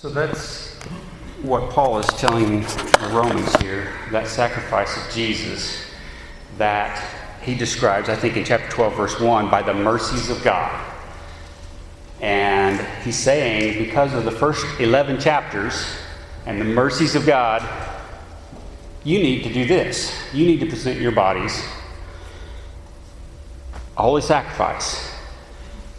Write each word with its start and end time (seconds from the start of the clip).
So 0.00 0.08
that's 0.08 0.72
what 1.42 1.68
Paul 1.68 1.98
is 1.98 2.06
telling 2.06 2.62
the 2.62 3.10
Romans 3.12 3.54
here 3.56 3.92
that 4.12 4.28
sacrifice 4.28 4.96
of 4.96 5.12
Jesus 5.12 5.84
that 6.56 6.98
he 7.42 7.54
describes, 7.54 8.08
I 8.08 8.16
think, 8.16 8.38
in 8.38 8.44
chapter 8.46 8.66
12, 8.70 8.96
verse 8.96 9.20
1, 9.20 9.50
by 9.50 9.60
the 9.60 9.74
mercies 9.74 10.30
of 10.30 10.42
God. 10.42 10.90
And 12.22 12.80
he's 13.04 13.18
saying, 13.18 13.84
because 13.84 14.14
of 14.14 14.24
the 14.24 14.30
first 14.30 14.64
11 14.80 15.20
chapters 15.20 15.84
and 16.46 16.58
the 16.58 16.64
mercies 16.64 17.14
of 17.14 17.26
God, 17.26 17.62
you 19.04 19.18
need 19.18 19.42
to 19.42 19.52
do 19.52 19.66
this. 19.66 20.18
You 20.32 20.46
need 20.46 20.60
to 20.60 20.66
present 20.66 20.98
your 20.98 21.12
bodies 21.12 21.62
a 23.98 24.02
holy 24.02 24.22
sacrifice. 24.22 25.12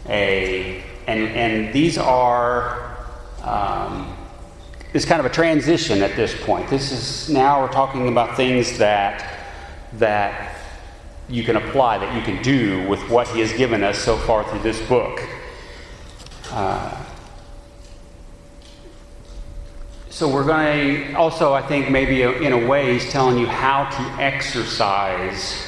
A, 0.08 0.84
and, 1.06 1.28
and 1.28 1.72
these 1.72 2.00
are, 2.00 2.91
um, 3.52 4.16
it's 4.94 5.04
kind 5.04 5.20
of 5.20 5.26
a 5.26 5.34
transition 5.34 6.02
at 6.02 6.16
this 6.16 6.34
point. 6.44 6.70
This 6.70 6.92
is 6.92 7.30
now 7.30 7.62
we're 7.62 7.72
talking 7.72 8.08
about 8.08 8.38
things 8.38 8.78
that, 8.78 9.46
that 9.94 10.56
you 11.28 11.44
can 11.44 11.58
apply, 11.58 11.98
that 11.98 12.16
you 12.16 12.22
can 12.22 12.42
do 12.42 12.88
with 12.88 13.02
what 13.10 13.28
he 13.28 13.42
has 13.42 13.52
given 13.52 13.84
us 13.84 14.00
so 14.00 14.18
far 14.18 14.46
through 14.46 14.62
this 14.62 14.82
book. 14.88 15.22
Uh, 16.50 16.98
so 20.10 20.30
we're 20.34 20.46
going 20.46 21.08
to 21.08 21.14
also, 21.16 21.54
I 21.54 21.62
think, 21.62 21.90
maybe 21.90 22.22
in 22.22 22.54
a 22.54 22.68
way, 22.68 22.94
he's 22.94 23.12
telling 23.12 23.38
you 23.38 23.48
how 23.48 23.90
to 23.90 24.24
exercise 24.24 25.68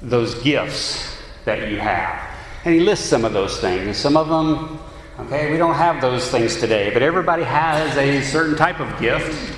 those 0.00 0.34
gifts 0.42 1.18
that 1.44 1.70
you 1.70 1.78
have. 1.80 2.34
And 2.64 2.74
he 2.74 2.80
lists 2.80 3.06
some 3.06 3.26
of 3.26 3.34
those 3.34 3.58
things. 3.60 3.86
And 3.86 3.96
some 3.96 4.16
of 4.16 4.28
them, 4.28 4.78
okay, 5.18 5.50
we 5.50 5.58
don't 5.58 5.74
have 5.74 6.00
those 6.00 6.30
things 6.30 6.56
today, 6.56 6.90
but 6.92 7.02
everybody 7.02 7.42
has 7.42 7.96
a 7.96 8.22
certain 8.22 8.56
type 8.56 8.80
of 8.80 9.00
gift. 9.00 9.56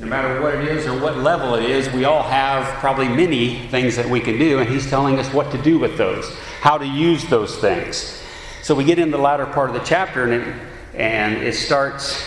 No 0.00 0.06
matter 0.06 0.40
what 0.40 0.54
it 0.54 0.64
is 0.68 0.86
or 0.86 0.98
what 0.98 1.18
level 1.18 1.54
it 1.54 1.64
is, 1.64 1.90
we 1.92 2.04
all 2.04 2.22
have 2.22 2.66
probably 2.80 3.08
many 3.08 3.68
things 3.68 3.96
that 3.96 4.08
we 4.08 4.20
can 4.20 4.38
do, 4.38 4.58
and 4.58 4.68
he's 4.68 4.88
telling 4.88 5.18
us 5.18 5.32
what 5.32 5.50
to 5.52 5.62
do 5.62 5.78
with 5.78 5.96
those, 5.98 6.34
how 6.60 6.78
to 6.78 6.86
use 6.86 7.24
those 7.26 7.56
things. 7.58 8.20
So 8.62 8.74
we 8.74 8.84
get 8.84 8.98
in 8.98 9.10
the 9.10 9.18
latter 9.18 9.46
part 9.46 9.70
of 9.70 9.74
the 9.74 9.82
chapter, 9.84 10.24
and 10.24 10.42
it, 10.42 10.54
and 10.94 11.36
it 11.36 11.54
starts 11.54 12.24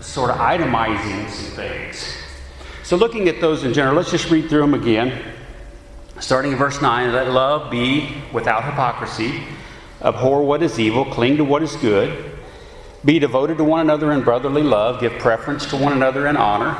sort 0.00 0.30
of 0.30 0.36
itemizing 0.36 1.28
some 1.30 1.56
things. 1.56 2.16
So, 2.82 2.96
looking 2.96 3.28
at 3.28 3.40
those 3.40 3.62
in 3.62 3.72
general, 3.72 3.94
let's 3.94 4.10
just 4.10 4.30
read 4.30 4.48
through 4.48 4.62
them 4.62 4.74
again. 4.74 5.22
Starting 6.18 6.52
in 6.52 6.58
verse 6.58 6.82
9, 6.82 7.12
let 7.12 7.30
love 7.30 7.70
be 7.70 8.14
without 8.32 8.64
hypocrisy. 8.64 9.42
Abhor 10.02 10.42
what 10.42 10.62
is 10.62 10.78
evil, 10.78 11.04
cling 11.04 11.36
to 11.36 11.44
what 11.44 11.62
is 11.62 11.76
good. 11.76 12.38
Be 13.04 13.18
devoted 13.18 13.58
to 13.58 13.64
one 13.64 13.80
another 13.80 14.12
in 14.12 14.22
brotherly 14.22 14.62
love, 14.62 15.00
give 15.00 15.12
preference 15.18 15.66
to 15.66 15.76
one 15.76 15.92
another 15.92 16.26
in 16.26 16.36
honor, 16.36 16.76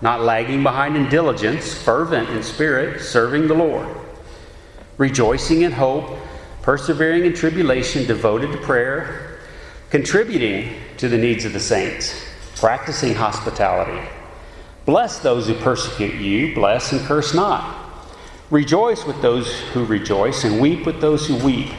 not 0.00 0.22
lagging 0.22 0.62
behind 0.62 0.96
in 0.96 1.08
diligence, 1.08 1.74
fervent 1.74 2.28
in 2.30 2.42
spirit, 2.42 3.00
serving 3.00 3.46
the 3.46 3.54
Lord. 3.54 3.88
Rejoicing 4.98 5.62
in 5.62 5.72
hope, 5.72 6.18
persevering 6.62 7.24
in 7.24 7.34
tribulation, 7.34 8.06
devoted 8.06 8.52
to 8.52 8.58
prayer, 8.58 9.40
contributing 9.90 10.74
to 10.96 11.08
the 11.08 11.18
needs 11.18 11.44
of 11.44 11.52
the 11.52 11.60
saints, 11.60 12.24
practicing 12.56 13.14
hospitality. 13.14 14.08
Bless 14.84 15.18
those 15.20 15.46
who 15.46 15.54
persecute 15.54 16.14
you, 16.14 16.54
bless 16.54 16.92
and 16.92 17.00
curse 17.02 17.34
not. 17.34 17.78
Rejoice 18.50 19.04
with 19.04 19.20
those 19.22 19.60
who 19.70 19.84
rejoice, 19.84 20.44
and 20.44 20.60
weep 20.60 20.84
with 20.86 21.00
those 21.00 21.26
who 21.26 21.36
weep. 21.36 21.72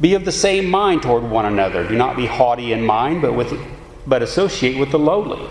Be 0.00 0.14
of 0.14 0.24
the 0.24 0.32
same 0.32 0.68
mind 0.68 1.02
toward 1.02 1.22
one 1.22 1.46
another. 1.46 1.86
Do 1.86 1.96
not 1.96 2.16
be 2.16 2.26
haughty 2.26 2.72
in 2.72 2.84
mind, 2.84 3.22
but, 3.22 3.32
with, 3.32 3.58
but 4.06 4.22
associate 4.22 4.78
with 4.78 4.90
the 4.90 4.98
lowly. 4.98 5.48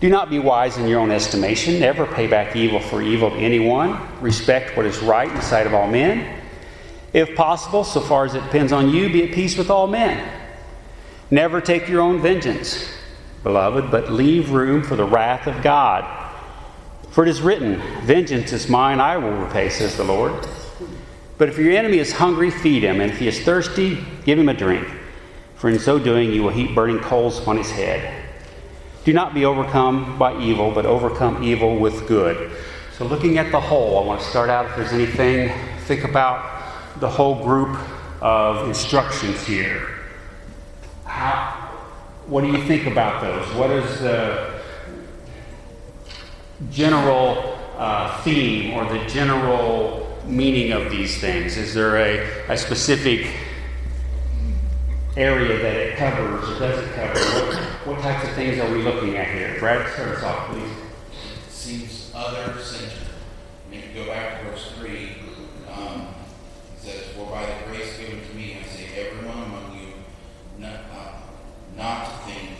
Do 0.00 0.08
not 0.08 0.30
be 0.30 0.38
wise 0.38 0.78
in 0.78 0.88
your 0.88 1.00
own 1.00 1.10
estimation. 1.10 1.80
Never 1.80 2.06
pay 2.06 2.26
back 2.26 2.54
evil 2.54 2.80
for 2.80 3.02
evil 3.02 3.30
to 3.30 3.36
anyone. 3.36 3.98
Respect 4.20 4.76
what 4.76 4.86
is 4.86 4.98
right 5.00 5.28
in 5.28 5.34
the 5.34 5.42
sight 5.42 5.66
of 5.66 5.74
all 5.74 5.88
men. 5.88 6.40
If 7.12 7.34
possible, 7.34 7.84
so 7.84 8.00
far 8.00 8.24
as 8.24 8.34
it 8.34 8.42
depends 8.42 8.72
on 8.72 8.90
you, 8.90 9.10
be 9.12 9.24
at 9.24 9.34
peace 9.34 9.56
with 9.56 9.70
all 9.70 9.86
men. 9.86 10.28
Never 11.30 11.60
take 11.60 11.88
your 11.88 12.00
own 12.00 12.20
vengeance, 12.20 12.88
beloved, 13.42 13.90
but 13.90 14.10
leave 14.10 14.50
room 14.50 14.82
for 14.82 14.96
the 14.96 15.04
wrath 15.04 15.46
of 15.46 15.62
God. 15.62 16.04
For 17.10 17.24
it 17.24 17.28
is 17.28 17.40
written, 17.40 17.80
Vengeance 18.02 18.52
is 18.52 18.68
mine, 18.68 19.00
I 19.00 19.16
will 19.16 19.32
repay, 19.32 19.68
says 19.68 19.96
the 19.96 20.04
Lord. 20.04 20.46
But 21.38 21.48
if 21.48 21.56
your 21.56 21.70
enemy 21.70 21.98
is 21.98 22.12
hungry, 22.12 22.50
feed 22.50 22.82
him, 22.82 23.00
and 23.00 23.12
if 23.12 23.18
he 23.18 23.28
is 23.28 23.40
thirsty, 23.40 24.04
give 24.24 24.38
him 24.38 24.48
a 24.48 24.54
drink. 24.54 24.88
For 25.54 25.70
in 25.70 25.78
so 25.78 25.98
doing, 25.98 26.32
you 26.32 26.42
will 26.42 26.50
heap 26.50 26.74
burning 26.74 26.98
coals 26.98 27.46
on 27.46 27.56
his 27.56 27.70
head. 27.70 28.26
Do 29.04 29.12
not 29.12 29.34
be 29.34 29.44
overcome 29.44 30.18
by 30.18 30.38
evil, 30.40 30.72
but 30.72 30.84
overcome 30.84 31.44
evil 31.44 31.78
with 31.78 32.08
good. 32.08 32.50
So, 32.96 33.06
looking 33.06 33.38
at 33.38 33.52
the 33.52 33.60
whole, 33.60 34.02
I 34.02 34.04
want 34.04 34.20
to 34.20 34.26
start 34.26 34.50
out 34.50 34.66
if 34.66 34.76
there's 34.76 34.92
anything, 34.92 35.56
think 35.82 36.02
about 36.02 36.98
the 36.98 37.08
whole 37.08 37.42
group 37.44 37.78
of 38.20 38.66
instructions 38.66 39.46
here. 39.46 39.88
How, 41.04 41.70
what 42.26 42.40
do 42.40 42.48
you 42.48 42.62
think 42.64 42.86
about 42.86 43.22
those? 43.22 43.46
What 43.54 43.70
is 43.70 44.00
the 44.00 44.60
general 46.70 47.56
uh, 47.76 48.20
theme 48.22 48.74
or 48.74 48.84
the 48.92 49.04
general 49.06 50.07
meaning 50.28 50.72
of 50.72 50.90
these 50.90 51.20
things? 51.20 51.56
Is 51.56 51.74
there 51.74 51.96
a, 51.96 52.52
a 52.52 52.56
specific 52.56 53.34
area 55.16 55.58
that 55.62 55.76
it 55.76 55.96
covers 55.96 56.48
or 56.48 56.58
doesn't 56.58 56.94
cover? 56.94 57.18
What, 57.18 57.56
what 57.86 58.00
types 58.00 58.28
of 58.28 58.34
things 58.34 58.58
are 58.58 58.70
we 58.70 58.82
looking 58.82 59.16
at 59.16 59.28
here? 59.28 59.56
Brad, 59.58 59.90
start 59.92 60.08
us 60.10 60.22
off, 60.22 60.50
please. 60.50 60.70
Seems 61.48 62.12
other 62.14 62.58
centered. 62.60 63.08
And 63.66 63.74
if 63.74 63.94
you 63.94 64.04
go 64.04 64.10
back 64.10 64.40
to 64.40 64.50
verse 64.50 64.72
3, 64.78 65.16
um, 65.72 66.08
it 66.76 66.80
says, 66.80 67.08
For 67.16 67.26
by 67.30 67.46
the 67.46 67.70
grace 67.70 67.98
given 67.98 68.20
to 68.20 68.34
me, 68.34 68.58
I 68.60 68.66
say, 68.66 68.86
everyone 68.96 69.42
among 69.44 69.78
you 69.78 69.92
not, 70.58 70.80
uh, 70.92 71.12
not 71.76 72.04
to 72.04 72.30
think 72.30 72.50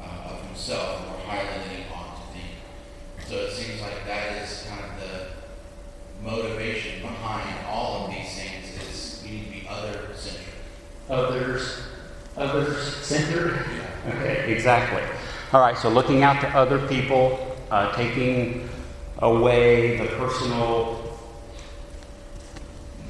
uh, 0.00 0.30
of 0.30 0.46
himself 0.46 1.06
more 1.06 1.18
highly 1.26 1.46
than 1.46 1.76
he 1.76 1.82
ought 1.92 2.16
to 2.16 2.38
think. 2.38 3.28
so 3.28 3.34
it 3.36 3.52
seems 3.52 3.80
like 3.80 4.04
that 4.06 4.42
is 4.42 4.66
kind 4.68 4.84
of 4.84 4.97
motivation 6.28 7.00
behind 7.00 7.66
all 7.66 8.04
of 8.04 8.10
these 8.10 8.34
things 8.34 8.76
is 8.82 9.24
you 9.24 9.38
need 9.38 9.44
to 9.46 9.50
be 9.50 9.66
other 9.68 10.14
centered. 10.14 10.44
Others, 11.08 11.82
others 12.36 12.96
centered. 12.96 13.64
Yeah. 13.74 14.12
Okay, 14.12 14.52
exactly. 14.52 15.02
All 15.52 15.60
right. 15.60 15.78
So 15.78 15.88
looking 15.88 16.22
out 16.22 16.40
to 16.42 16.48
other 16.48 16.86
people, 16.86 17.56
uh, 17.70 17.94
taking 17.94 18.68
away 19.18 19.96
the 19.96 20.06
personal, 20.16 20.96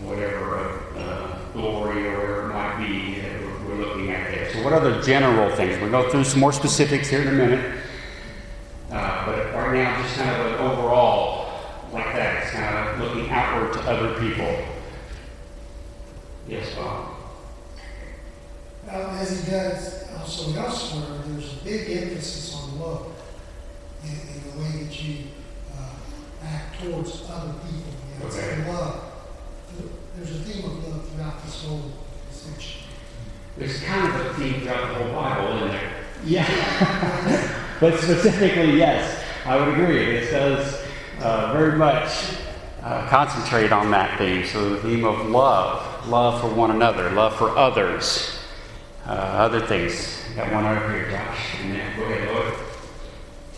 whatever 0.02 0.80
uh, 0.96 1.38
glory 1.52 2.06
or 2.06 2.18
whatever 2.18 2.50
it 2.50 2.54
might 2.54 2.86
be 2.86 3.20
that 3.20 3.40
we're 3.66 3.84
looking 3.84 4.10
at 4.10 4.30
there. 4.30 4.52
So 4.52 4.62
what 4.62 4.72
other 4.72 5.02
general 5.02 5.54
things? 5.56 5.80
We'll 5.80 5.90
go 5.90 6.08
through 6.08 6.24
some 6.24 6.38
more 6.38 6.52
specifics 6.52 7.08
here 7.08 7.22
in 7.22 7.28
a 7.28 7.32
minute. 7.32 7.80
Uh, 8.92 9.26
but 9.26 9.52
right 9.54 9.74
now, 9.74 10.02
just 10.02 10.16
kind 10.16 10.30
of 10.30 10.46
an 10.46 10.54
overall 10.60 11.38
like 11.92 12.12
that. 12.14 12.42
It's 12.42 12.52
kind 12.52 12.76
of 12.76 13.00
looking 13.00 13.30
outward 13.30 13.72
to 13.74 13.77
other 13.88 14.20
people. 14.20 14.54
Yes, 16.46 16.74
Bob. 16.74 17.14
Well, 18.86 19.10
as 19.10 19.44
he 19.44 19.50
does 19.50 20.04
also 20.16 20.54
elsewhere, 20.58 21.20
there's 21.26 21.60
a 21.60 21.64
big 21.64 22.02
emphasis 22.02 22.54
on 22.54 22.78
love 22.78 23.12
in, 24.04 24.10
in 24.10 24.42
the 24.44 24.62
way 24.62 24.84
that 24.84 25.02
you 25.02 25.24
uh, 25.74 26.44
act 26.44 26.80
towards 26.80 27.22
other 27.30 27.52
people. 27.52 27.92
You 28.12 28.20
know, 28.20 28.26
okay. 28.26 28.70
love. 28.70 29.04
There's 30.16 30.30
a 30.32 30.38
theme 30.40 30.64
of 30.64 30.88
love 30.88 31.08
throughout 31.08 31.44
this 31.44 31.64
whole 31.64 31.92
section. 32.30 32.82
There's 33.56 33.82
kind 33.82 34.08
of 34.08 34.26
a 34.26 34.34
theme 34.34 34.60
throughout 34.60 34.88
the 34.88 35.04
whole 35.04 35.14
Bible, 35.14 35.56
isn't 35.56 35.68
there? 35.68 36.04
Yeah. 36.24 37.76
but 37.80 37.98
specifically, 37.98 38.76
yes, 38.76 39.22
I 39.46 39.56
would 39.56 39.68
agree. 39.68 40.16
It 40.16 40.28
says 40.30 40.84
uh, 41.20 41.52
very 41.52 41.76
much 41.76 42.10
uh, 42.82 43.06
concentrate 43.08 43.72
on 43.72 43.90
that 43.90 44.18
theme. 44.18 44.44
So 44.44 44.70
the 44.70 44.80
theme 44.82 45.04
of 45.04 45.28
love, 45.28 46.08
love 46.08 46.40
for 46.40 46.48
one 46.48 46.70
another, 46.70 47.10
love 47.10 47.36
for 47.36 47.56
others, 47.56 48.38
uh, 49.06 49.10
other 49.10 49.60
things. 49.60 50.22
Got 50.36 50.52
one 50.52 50.64
over 50.64 50.92
here, 50.92 51.10
Josh. 51.10 51.54
And 51.60 51.74
then 51.74 51.96
go 51.96 52.04
ahead, 52.04 52.34
Lord. 52.34 52.54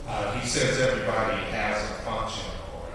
Uh, 0.08 0.32
he 0.32 0.46
says 0.46 0.80
everybody 0.80 1.36
has 1.52 1.82
a 1.82 1.94
function 2.02 2.50
or 2.74 2.88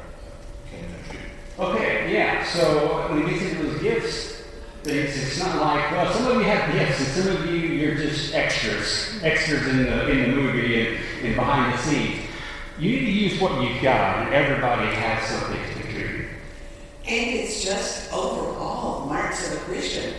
can 0.70 0.86
contribute. 0.94 1.32
Okay, 1.60 2.14
yeah. 2.14 2.44
So 2.44 3.08
when 3.10 3.24
we 3.24 3.32
get 3.32 3.42
into 3.44 3.64
those 3.64 3.82
gifts, 3.82 4.44
it's, 4.84 5.18
it's 5.18 5.40
not 5.40 5.60
like, 5.62 5.92
well, 5.92 6.14
some 6.14 6.28
of 6.28 6.38
you 6.38 6.44
have 6.44 6.72
gifts, 6.72 7.00
and 7.00 7.26
some 7.26 7.36
of 7.36 7.46
you, 7.46 7.58
you're 7.58 7.96
just 7.96 8.34
extras, 8.36 9.20
extras 9.24 9.68
in 9.68 9.84
the, 9.84 10.10
in 10.10 10.30
the 10.30 10.36
movie 10.36 10.88
and, 10.88 10.98
and 11.24 11.36
behind 11.36 11.74
the 11.74 11.78
scenes. 11.80 12.22
You 12.78 12.92
need 12.92 13.06
to 13.06 13.12
use 13.12 13.42
what 13.42 13.64
you've 13.64 13.82
got, 13.82 14.26
and 14.26 14.34
everybody 14.34 14.94
has 14.96 15.28
something. 15.28 15.65
And 17.08 17.30
it's 17.36 17.64
just 17.64 18.12
overall 18.12 19.06
marks 19.06 19.52
of 19.52 19.58
a 19.62 19.62
Christian. 19.66 20.14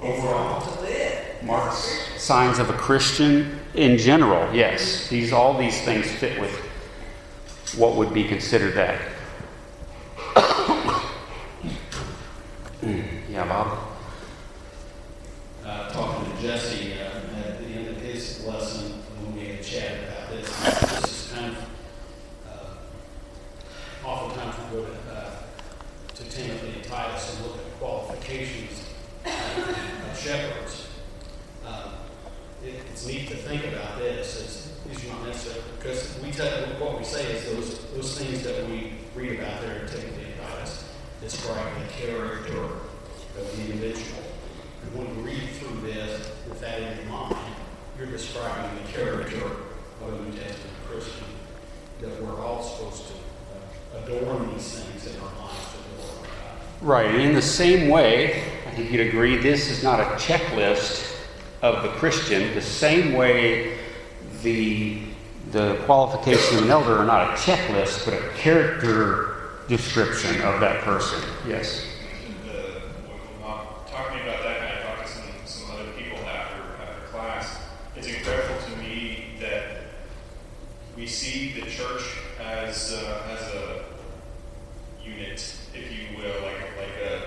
Overall. 0.00 0.60
to 0.60 0.80
live. 0.82 1.42
marks, 1.42 2.00
signs 2.18 2.58
of 2.58 2.70
a 2.70 2.74
Christian 2.74 3.58
in 3.74 3.98
general, 3.98 4.54
yes. 4.54 5.08
These, 5.08 5.32
all 5.32 5.56
these 5.56 5.80
things 5.82 6.10
fit 6.10 6.40
with 6.40 6.54
what 7.76 7.96
would 7.96 8.12
be 8.12 8.24
considered 8.24 8.74
that. 8.74 9.00
yeah, 13.30 13.46
Bob? 13.46 13.86
uh, 15.66 15.90
talking 15.90 16.30
to 16.30 16.42
Jesse 16.42 16.92
uh, 16.94 17.48
at 17.48 17.58
the 17.58 17.66
end 17.66 17.88
of 17.88 18.00
his 18.00 18.44
lesson 18.46 18.92
when 19.20 19.36
we 19.36 19.48
had 19.48 19.62
chatted 19.62 20.08
about 20.08 20.30
this. 20.30 20.48
This 20.60 21.26
is 21.26 21.32
kind 21.32 21.56
of, 21.56 21.68
uh, 22.48 24.06
oftentimes 24.08 24.54
we 24.70 24.78
go 24.78 24.86
to, 24.86 24.92
uh, 25.12 25.30
to 26.14 26.24
Timothy 26.30 26.72
and 26.76 26.84
Titus 26.84 27.36
and 27.36 27.46
look 27.46 27.56
at 27.56 27.78
qualifications 27.78 28.84
of 29.24 30.18
shepherds. 30.18 30.88
Um, 31.66 31.90
it, 32.64 32.74
it's 32.92 33.06
neat 33.06 33.28
to 33.28 33.36
think 33.36 33.64
about 33.64 33.98
this. 33.98 34.40
It's, 34.40 34.66
these 34.86 35.04
are 35.10 35.14
not 35.14 35.26
necessarily 35.26 35.62
because 35.78 36.16
we 36.22 36.30
tell 36.30 36.48
what 36.78 36.98
we 36.98 37.04
say 37.04 37.24
is 37.32 37.44
those 37.52 37.90
those 37.90 38.18
things 38.18 38.44
that 38.44 38.68
we 38.68 38.92
read 39.16 39.40
about 39.40 39.60
there 39.62 39.80
in 39.80 39.88
Timothy 39.88 40.26
and 40.26 40.40
Describe 41.20 41.72
the 41.80 41.92
character 41.92 42.58
of 42.58 43.56
the 43.56 43.62
individual. 43.62 44.22
And 44.82 44.94
when 44.94 45.06
you 45.16 45.22
read 45.22 45.48
through 45.54 45.80
this 45.80 46.30
with 46.48 46.60
that 46.60 46.80
in 46.80 47.08
mind, 47.08 47.36
you're 47.98 48.06
describing 48.06 48.82
the 48.84 48.92
character 48.92 49.44
of 50.02 50.12
a 50.12 50.22
New 50.22 50.32
Testament 50.32 50.76
Christian, 50.88 51.24
that 52.00 52.22
we're 52.22 52.44
all 52.44 52.62
supposed 52.62 53.04
to 53.08 53.14
uh, 53.14 54.04
adorn 54.04 54.52
these 54.52 54.78
things 54.78 55.06
in 55.06 55.20
our 55.20 55.32
lives 55.40 55.72
to 55.72 55.78
glorify. 55.96 56.28
Right, 56.82 57.06
and 57.06 57.22
in 57.22 57.34
the 57.34 57.42
same 57.42 57.88
way, 57.88 58.42
I 58.66 58.70
think 58.72 58.92
you'd 58.92 59.08
agree, 59.08 59.36
this 59.38 59.70
is 59.70 59.82
not 59.82 60.00
a 60.00 60.04
checklist 60.16 61.14
of 61.62 61.82
the 61.82 61.88
Christian, 61.90 62.54
the 62.54 62.60
same 62.60 63.14
way 63.14 63.78
the, 64.42 65.00
the 65.50 65.76
qualifications 65.86 66.58
of 66.58 66.64
an 66.64 66.70
elder 66.70 66.98
are 66.98 67.06
not 67.06 67.30
a 67.30 67.32
checklist, 67.32 68.04
but 68.04 68.14
a 68.14 68.28
character 68.36 69.35
description 69.68 70.40
of 70.42 70.60
that 70.60 70.82
person. 70.82 71.22
Yes. 71.46 71.86
talking 73.90 74.20
about 74.20 74.42
that, 74.42 74.60
and 74.60 74.78
I 74.78 74.82
talked 74.82 75.06
to 75.06 75.12
some, 75.12 75.24
some 75.46 75.70
other 75.70 75.90
people 75.92 76.18
after, 76.18 76.60
after 76.82 77.06
class, 77.08 77.58
it's 77.96 78.06
incredible 78.06 78.60
to 78.68 78.76
me 78.76 79.34
that 79.40 79.78
we 80.96 81.06
see 81.06 81.58
the 81.58 81.66
church 81.70 82.02
as, 82.40 82.92
as 82.92 83.54
a 83.54 83.84
unit, 85.02 85.56
if 85.74 85.92
you 85.92 86.18
will, 86.18 86.42
like, 86.42 86.60
like 86.76 86.96
a, 87.02 87.22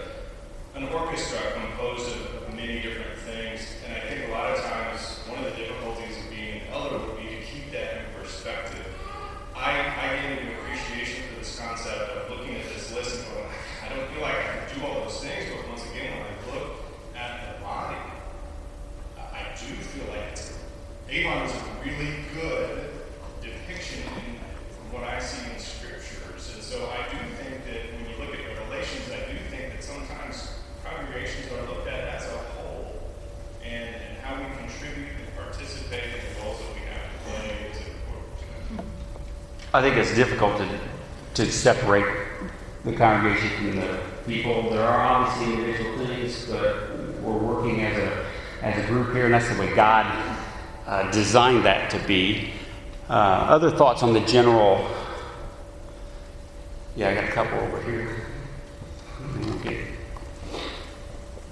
an 0.76 0.84
orchestra 0.94 1.40
composed 1.54 2.16
of 2.16 2.54
many 2.54 2.82
different 2.82 3.18
things. 3.20 3.62
And 3.86 3.96
I 3.96 4.00
think 4.02 4.30
a 4.30 4.32
lot 4.32 4.52
of 4.52 4.64
times, 4.64 5.20
one 5.28 5.44
of 5.44 5.52
the 5.52 5.58
difficulties 5.58 6.18
of 6.18 6.30
being 6.30 6.62
an 6.62 6.68
elder 6.72 7.00
would 7.00 7.18
be 7.18 7.30
to 7.30 7.42
keep 7.42 7.72
that 7.72 7.98
in 7.98 8.22
perspective. 8.22 8.86
I, 9.56 9.80
I 9.80 10.16
gained 10.16 10.40
an 10.40 10.56
appreciation 10.56 11.24
for 11.30 11.40
this 11.40 11.60
concept 11.60 12.12
of 12.12 12.30
looking 12.30 12.56
at 12.56 12.68
this 12.70 12.94
list 12.94 13.26
and 13.26 13.36
going, 13.36 13.50
I 13.84 13.90
don't 13.90 14.09
feel 14.20 14.28
like 14.28 14.38
I 14.38 14.66
can 14.66 14.80
do 14.80 14.86
all 14.86 15.02
those 15.06 15.22
things, 15.22 15.46
but 15.56 15.70
once 15.70 15.84
again, 15.92 16.12
when 16.12 16.28
I 16.28 16.60
look 16.60 16.72
at 17.16 17.56
the 17.56 17.64
body, 17.64 17.96
I, 19.18 19.48
do 19.56 19.74
feel 19.76 20.12
like 20.12 20.32
it's, 20.34 20.58
Avon 21.10 21.44
is 21.48 21.56
a 21.56 21.64
really 21.86 22.28
good 22.36 22.92
depiction 23.42 24.04
in, 24.04 24.36
from 24.76 24.92
what 24.92 25.04
I 25.04 25.20
see 25.20 25.50
in 25.54 25.60
scriptures. 25.60 26.52
And 26.54 26.62
so 26.62 26.92
I 26.92 27.08
do 27.08 27.18
think 27.40 27.64
that 27.64 27.96
when 27.96 28.12
you 28.12 28.16
look 28.20 28.36
at 28.36 28.44
Revelations, 28.60 29.08
I 29.08 29.32
do 29.32 29.40
think 29.48 29.72
that 29.72 29.84
sometimes 29.84 30.52
congregations 30.84 31.48
are 31.54 31.64
looked 31.72 31.88
at 31.88 32.20
as 32.20 32.26
a 32.28 32.38
whole 32.60 33.00
and, 33.64 33.96
and 33.96 34.18
how 34.20 34.36
we 34.36 34.44
contribute 34.58 35.16
and 35.16 35.36
participate 35.38 36.04
in 36.04 36.20
the 36.20 36.44
roles 36.44 36.60
that 36.60 36.74
we 36.76 36.82
have 36.92 37.08
to 37.08 37.18
play 37.24 37.72
is 37.72 37.78
important. 37.88 38.84
I 39.74 39.82
think 39.82 39.96
it's 39.96 40.14
difficult 40.14 40.58
to, 40.58 40.68
to 41.36 41.52
separate 41.52 42.29
the 42.86 42.94
congregation 42.94 43.76
the 43.80 44.00
people. 44.26 44.70
There 44.70 44.84
are 44.84 45.00
obviously 45.00 45.54
individual 45.54 46.06
things, 46.06 46.46
but 46.46 46.90
we're 47.22 47.38
working 47.38 47.82
as 47.82 47.98
a, 47.98 48.26
as 48.62 48.84
a 48.84 48.88
group 48.88 49.14
here, 49.14 49.26
and 49.26 49.34
that's 49.34 49.50
the 49.50 49.60
way 49.60 49.74
God 49.76 50.06
uh, 50.88 51.12
designed 51.12 51.66
that 51.66 51.90
to 51.92 52.00
be. 52.08 52.52
Uh, 53.10 53.14
other 53.14 53.72
thoughts 53.72 54.04
on 54.04 54.14
the 54.14 54.22
general? 54.22 54.88
Yeah, 56.96 57.10
I 57.10 57.16
got 57.16 57.24
a 57.24 57.32
couple 57.32 57.60
over 57.60 57.82
here. 57.84 58.16
Okay. 59.60 59.88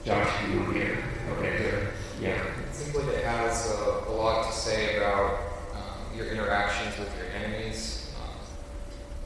Josh, 0.05 0.29
you 0.49 0.73
get 0.73 0.97
Okay, 1.37 1.57
good. 1.57 1.87
Yeah. 2.21 2.41
Simply, 2.71 3.13
it 3.15 3.25
has 3.25 3.71
a, 3.71 4.05
a 4.07 4.13
lot 4.13 4.49
to 4.49 4.57
say 4.57 4.97
about 4.97 5.39
um, 5.73 6.17
your 6.17 6.27
interactions 6.27 6.97
with 6.97 7.13
your 7.17 7.27
enemies. 7.27 8.13
Um, 8.21 8.29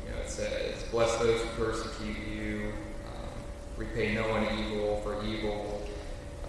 you 0.06 0.12
know, 0.12 0.21
it 0.21 0.21
says, 0.32 0.84
"Bless 0.92 1.16
those 1.18 1.42
who 1.42 1.64
persecute 1.64 2.18
you. 2.28 2.74
Um, 3.08 3.30
repay 3.78 4.14
no 4.16 4.28
one 4.30 4.48
evil 4.60 5.02
for 5.04 5.24
evil. 5.26 5.82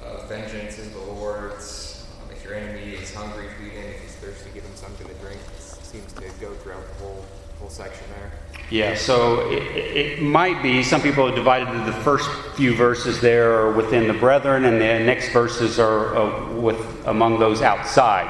Uh, 0.01 0.27
vengeance 0.27 0.79
is 0.79 0.91
the 0.93 0.99
Lord's. 0.99 2.07
Um, 2.23 2.31
if 2.31 2.45
your 2.45 2.55
enemy 2.55 2.95
is 2.95 3.13
hungry, 3.15 3.47
feed 3.59 3.73
him. 3.73 3.91
If 3.91 4.03
he's 4.03 4.15
thirsty, 4.15 4.51
give 4.55 4.65
him 4.65 4.77
something 4.77 5.07
to 5.07 5.15
drink." 5.15 5.41
It 5.57 5.85
seems 5.85 6.13
to 6.15 6.23
go 6.41 6.55
throughout 6.55 6.87
the 6.89 7.05
whole 7.05 7.25
whole 7.63 7.71
section 7.71 8.05
there. 8.19 8.33
Yeah, 8.71 8.95
so 8.95 9.51
it, 9.51 9.63
it 9.63 10.23
might 10.23 10.63
be 10.63 10.83
some 10.83 11.03
people 11.03 11.27
have 11.27 11.35
divided 11.35 11.87
the 11.87 11.93
first 11.93 12.29
few 12.57 12.75
verses 12.75 13.21
there 13.21 13.53
are 13.53 13.73
within 13.73 14.09
the 14.09 14.15
brethren, 14.15 14.65
and 14.65 14.81
the 14.81 14.99
next 15.05 15.29
verses 15.33 15.79
are 15.79 16.17
uh, 16.17 16.53
with 16.55 16.81
among 17.07 17.39
those 17.39 17.63
outside. 17.63 18.29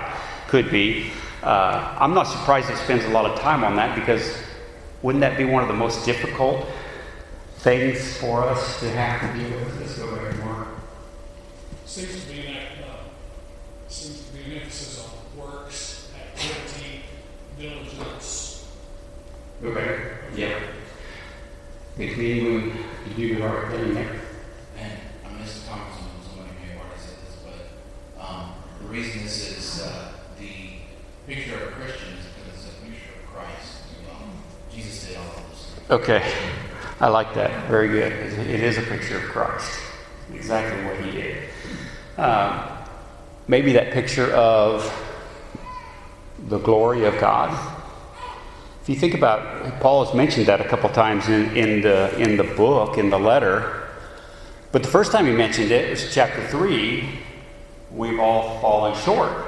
Could 0.48 0.70
be. 0.70 1.10
Uh, 1.42 1.96
I'm 1.98 2.14
not 2.14 2.24
surprised 2.24 2.70
it 2.70 2.76
spends 2.76 3.04
a 3.04 3.08
lot 3.08 3.24
of 3.24 3.38
time 3.40 3.64
on 3.64 3.74
that 3.76 3.98
because 3.98 4.36
wouldn't 5.02 5.20
that 5.20 5.36
be 5.36 5.44
one 5.44 5.62
of 5.62 5.68
the 5.68 5.74
most 5.74 6.06
difficult 6.06 6.66
things 7.58 8.16
for 8.18 8.44
us 8.44 8.80
to 8.80 8.90
have 8.90 9.32
to 9.32 9.38
deal 9.38 9.58
with? 9.58 9.80
Let's 9.80 9.98
go 9.98 10.16
back 10.16 10.38
more. 10.44 10.68
Seems 11.84 12.24
to 12.24 12.32
be 12.32 12.40
an, 12.46 12.56
uh, 12.56 12.96
seems 13.88 14.26
to 14.26 14.32
be 14.32 14.44
an 14.44 14.62
emphasis 14.62 15.04
on 15.04 15.40
works, 15.40 16.10
activity, 16.16 17.00
diligence. 17.58 18.70
Okay. 19.62 20.12
Yeah. 20.34 20.58
It's 21.98 22.16
me 22.16 22.42
when 22.44 22.78
you 23.06 23.28
do 23.28 23.34
the 23.36 23.46
right 23.46 23.70
thing 23.70 23.94
there. 23.94 24.20
And 24.78 24.92
I 25.26 25.38
missed 25.38 25.64
the 25.64 25.70
comments 25.70 25.98
on 25.98 26.26
somebody 26.26 26.56
may 26.60 26.72
have 26.72 26.80
already 26.80 27.00
said 27.00 27.16
this, 27.26 27.36
but 27.44 28.24
um, 28.24 28.54
the 28.80 28.88
reason 28.88 29.22
this 29.22 29.58
is 29.58 29.82
uh, 29.82 30.12
the 30.38 30.52
picture 31.26 31.54
of 31.56 31.62
a 31.62 31.70
Christian 31.72 32.14
is 32.14 32.26
because 32.34 32.64
it's 32.64 32.78
a 32.78 32.80
picture 32.80 33.12
of 33.20 33.30
Christ. 33.30 33.81
Okay, 35.90 36.32
I 37.00 37.08
like 37.08 37.34
that. 37.34 37.68
Very 37.68 37.88
good. 37.88 38.12
It 38.12 38.62
is 38.62 38.78
a 38.78 38.82
picture 38.82 39.18
of 39.18 39.24
Christ. 39.24 39.78
Exactly 40.34 40.84
what 40.84 40.96
he 41.00 41.10
did. 41.10 41.48
Um, 42.16 42.66
maybe 43.48 43.72
that 43.72 43.92
picture 43.92 44.32
of 44.32 44.90
the 46.48 46.58
glory 46.58 47.04
of 47.04 47.18
God. 47.18 47.50
If 48.82 48.88
you 48.88 48.96
think 48.96 49.14
about, 49.14 49.80
Paul 49.80 50.04
has 50.06 50.14
mentioned 50.14 50.46
that 50.46 50.60
a 50.60 50.64
couple 50.68 50.88
times 50.90 51.28
in, 51.28 51.54
in 51.56 51.82
the 51.82 52.18
in 52.18 52.36
the 52.36 52.44
book, 52.44 52.96
in 52.96 53.10
the 53.10 53.18
letter. 53.18 53.88
But 54.72 54.82
the 54.82 54.88
first 54.88 55.12
time 55.12 55.26
he 55.26 55.32
mentioned 55.32 55.70
it 55.70 55.90
was 55.90 56.14
chapter 56.14 56.46
three. 56.48 57.18
We've 57.90 58.18
all 58.18 58.58
fallen 58.60 58.96
short 59.02 59.46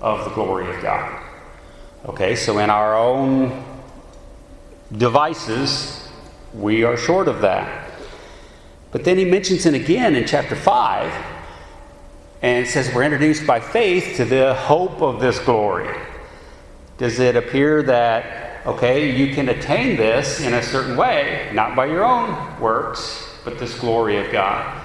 of 0.00 0.24
the 0.24 0.30
glory 0.30 0.74
of 0.74 0.80
God. 0.80 1.22
Okay, 2.06 2.34
so 2.34 2.58
in 2.58 2.70
our 2.70 2.96
own 2.96 3.65
devices, 4.96 6.08
we 6.54 6.84
are 6.84 6.96
short 6.96 7.28
of 7.28 7.40
that. 7.40 7.90
But 8.92 9.04
then 9.04 9.18
he 9.18 9.24
mentions 9.24 9.66
it 9.66 9.74
again 9.74 10.14
in 10.14 10.26
chapter 10.26 10.56
5, 10.56 11.12
and 12.42 12.66
says 12.66 12.94
we're 12.94 13.02
introduced 13.02 13.46
by 13.46 13.60
faith 13.60 14.16
to 14.16 14.24
the 14.24 14.54
hope 14.54 15.02
of 15.02 15.20
this 15.20 15.38
glory. 15.40 15.94
Does 16.98 17.18
it 17.18 17.36
appear 17.36 17.82
that, 17.82 18.66
okay, 18.66 19.10
you 19.10 19.34
can 19.34 19.48
attain 19.48 19.96
this 19.96 20.40
in 20.40 20.54
a 20.54 20.62
certain 20.62 20.96
way, 20.96 21.50
not 21.52 21.76
by 21.76 21.86
your 21.86 22.04
own 22.04 22.60
works, 22.60 23.28
but 23.44 23.58
this 23.58 23.78
glory 23.78 24.24
of 24.24 24.32
God? 24.32 24.82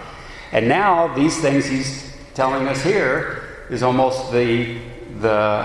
And 0.51 0.67
now, 0.67 1.13
these 1.15 1.39
things 1.39 1.65
he's 1.65 2.13
telling 2.33 2.67
us 2.67 2.83
here 2.83 3.65
is 3.69 3.83
almost 3.83 4.31
the, 4.33 4.77
the 5.19 5.63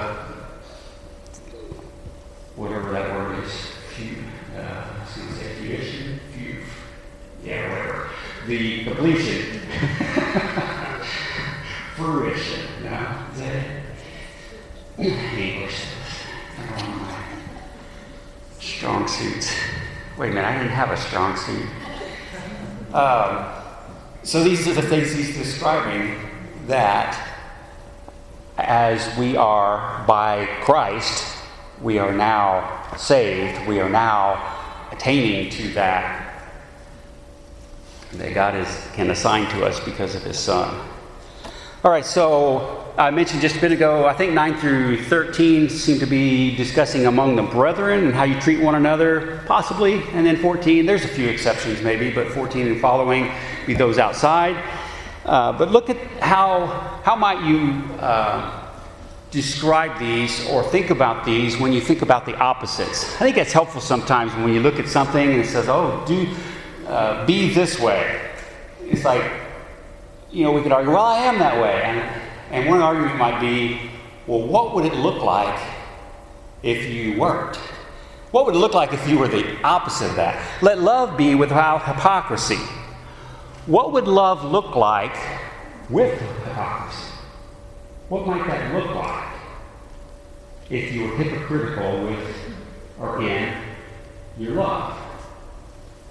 whatever 2.55 2.93
that 2.93 3.11
word 3.12 3.43
is, 3.45 3.52
few, 3.97 4.16
uh, 4.57 4.61
I 4.61 5.05
was 5.05 5.16
going 5.16 5.28
to 5.28 5.35
say 5.35 5.55
fruition, 5.55 6.21
few, 6.33 6.62
yeah, 7.45 7.69
whatever. 7.69 8.11
The 8.46 8.84
completion, 8.84 9.60
fruition. 11.96 12.66
No, 12.84 13.24
is 13.32 13.40
that 13.40 13.56
it? 13.56 13.82
English. 14.98 15.84
Strong 18.60 19.08
suits. 19.08 19.52
Wait 20.16 20.30
a 20.30 20.34
minute, 20.34 20.46
I 20.46 20.58
didn't 20.58 20.70
have 20.70 20.92
a 20.92 20.96
strong 20.96 21.36
suit. 21.36 21.66
Um, 22.94 23.46
so 24.22 24.44
these 24.44 24.68
are 24.68 24.74
the 24.74 24.82
things 24.82 25.12
he's 25.12 25.36
describing 25.36 26.16
that 26.68 27.20
as 28.58 29.16
we 29.18 29.36
are 29.36 30.04
by 30.06 30.46
Christ, 30.60 31.36
we 31.82 31.98
are 31.98 32.12
now 32.12 32.94
saved, 32.96 33.66
we 33.66 33.80
are 33.80 33.90
now 33.90 34.88
attaining 34.92 35.50
to 35.50 35.68
that 35.70 36.15
that 38.14 38.34
God 38.34 38.54
is, 38.54 38.88
can 38.94 39.10
assign 39.10 39.48
to 39.50 39.64
us 39.64 39.80
because 39.80 40.14
of 40.14 40.22
His 40.22 40.38
Son. 40.38 40.88
All 41.84 41.90
right, 41.90 42.04
so 42.04 42.92
I 42.98 43.10
mentioned 43.10 43.42
just 43.42 43.56
a 43.56 43.60
bit 43.60 43.72
ago, 43.72 44.06
I 44.06 44.12
think 44.14 44.32
9 44.32 44.56
through 44.56 45.04
13 45.04 45.68
seem 45.68 45.98
to 46.00 46.06
be 46.06 46.56
discussing 46.56 47.06
among 47.06 47.36
the 47.36 47.42
brethren 47.42 48.06
and 48.06 48.14
how 48.14 48.25
you 48.25 48.40
treat 48.40 48.60
one 48.60 48.75
another, 48.75 49.42
possibly. 49.46 50.02
And 50.12 50.26
then 50.26 50.36
14, 50.36 50.86
there's 50.86 51.04
a 51.04 51.08
few 51.08 51.28
exceptions 51.28 51.82
maybe, 51.82 52.10
but 52.10 52.28
14 52.28 52.66
and 52.66 52.80
following 52.80 53.30
be 53.66 53.75
those 53.75 53.98
outside. 53.98 54.56
Uh, 55.25 55.52
but 55.52 55.70
look 55.70 55.90
at 55.90 55.96
how, 56.20 56.66
how 57.04 57.14
might 57.14 57.44
you 57.44 57.82
uh, 58.00 58.66
describe 59.30 59.98
these 59.98 60.48
or 60.48 60.62
think 60.62 60.90
about 60.90 61.25
these 61.26 61.58
when 61.58 61.72
you 61.72 61.80
think 61.80 62.02
about 62.02 62.25
the 62.25 62.34
opposites. 62.36 63.04
I 63.16 63.18
think 63.18 63.36
that's 63.36 63.52
helpful 63.52 63.80
sometimes 63.80 64.34
when 64.34 64.54
you 64.54 64.60
look 64.60 64.78
at 64.78 64.88
something 64.88 65.30
and 65.30 65.40
it 65.40 65.46
says, 65.46 65.68
oh, 65.68 66.02
do 66.06 66.34
uh, 66.87 67.26
be 67.26 67.52
this 67.52 67.78
way. 67.78 68.21
It's 68.83 69.05
like, 69.05 69.31
you 70.31 70.45
know, 70.45 70.52
we 70.52 70.62
could 70.62 70.73
argue, 70.73 70.93
well, 70.93 71.05
I 71.05 71.19
am 71.19 71.38
that 71.38 71.61
way. 71.61 71.83
And, 71.83 72.23
and 72.52 72.69
one 72.69 72.81
argument 72.81 73.16
might 73.16 73.40
be, 73.40 73.90
well, 74.26 74.47
what 74.47 74.75
would 74.75 74.85
it 74.85 74.95
look 74.95 75.23
like 75.23 75.61
if 76.62 76.88
you 76.88 77.19
weren't? 77.19 77.57
What 78.31 78.47
would 78.47 78.55
it 78.55 78.59
look 78.59 78.75
like 78.75 78.93
if 78.93 79.09
you 79.09 79.19
were 79.19 79.28
the 79.28 79.61
opposite 79.62 80.11
of 80.11 80.16
that? 80.16 80.62
Let 80.62 80.78
love 80.78 81.16
be 81.16 81.35
without 81.35 81.85
hypocrisy. 81.85 82.59
What 83.66 83.93
would 83.93 84.07
love 84.07 84.45
look 84.45 84.76
like 84.76 85.16
with 85.88 86.21
hypocrisy? 86.21 87.12
What 88.09 88.26
might 88.26 88.47
that 88.47 88.75
look 88.75 88.95
like 88.95 89.33
if 90.71 90.93
you 90.93 91.02
were 91.09 91.16
hypocritical 91.16 92.05
with 92.05 92.37
or 93.00 93.23
in 93.23 93.52
your 94.38 94.52
love? 94.52 95.05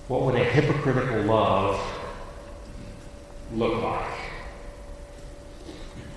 What 0.07 0.21
would 0.21 0.35
a 0.35 0.43
hypocritical 0.43 1.23
love 1.23 1.81
look 3.53 3.81
like? 3.81 4.11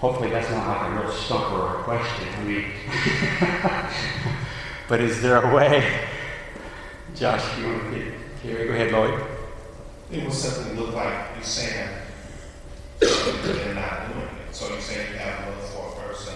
Hopefully, 0.00 0.28
that's 0.28 0.50
not 0.50 0.66
like 0.66 0.92
a 0.92 1.02
real 1.02 1.12
stumper 1.12 1.56
or 1.56 1.80
a 1.80 1.82
question. 1.84 2.28
I 2.38 2.44
mean, 2.44 2.64
but 4.88 5.00
is 5.00 5.22
there 5.22 5.42
a 5.42 5.54
way? 5.54 6.06
Josh, 7.14 7.58
you 7.58 7.66
want 7.66 7.94
to? 7.94 8.12
Go 8.44 8.72
ahead, 8.74 8.92
Lloyd. 8.92 9.24
It 10.12 10.24
will 10.24 10.32
simply 10.32 10.74
look 10.76 10.94
like 10.94 11.34
you're 11.34 11.42
saying 11.42 11.88
they're 13.00 13.74
not 13.74 14.12
doing 14.12 14.24
it. 14.24 14.54
So 14.54 14.68
you're 14.68 14.80
saying 14.80 15.12
you 15.12 15.18
have 15.18 15.48
love 15.48 15.68
for 15.70 15.98
a 15.98 16.08
person, 16.08 16.34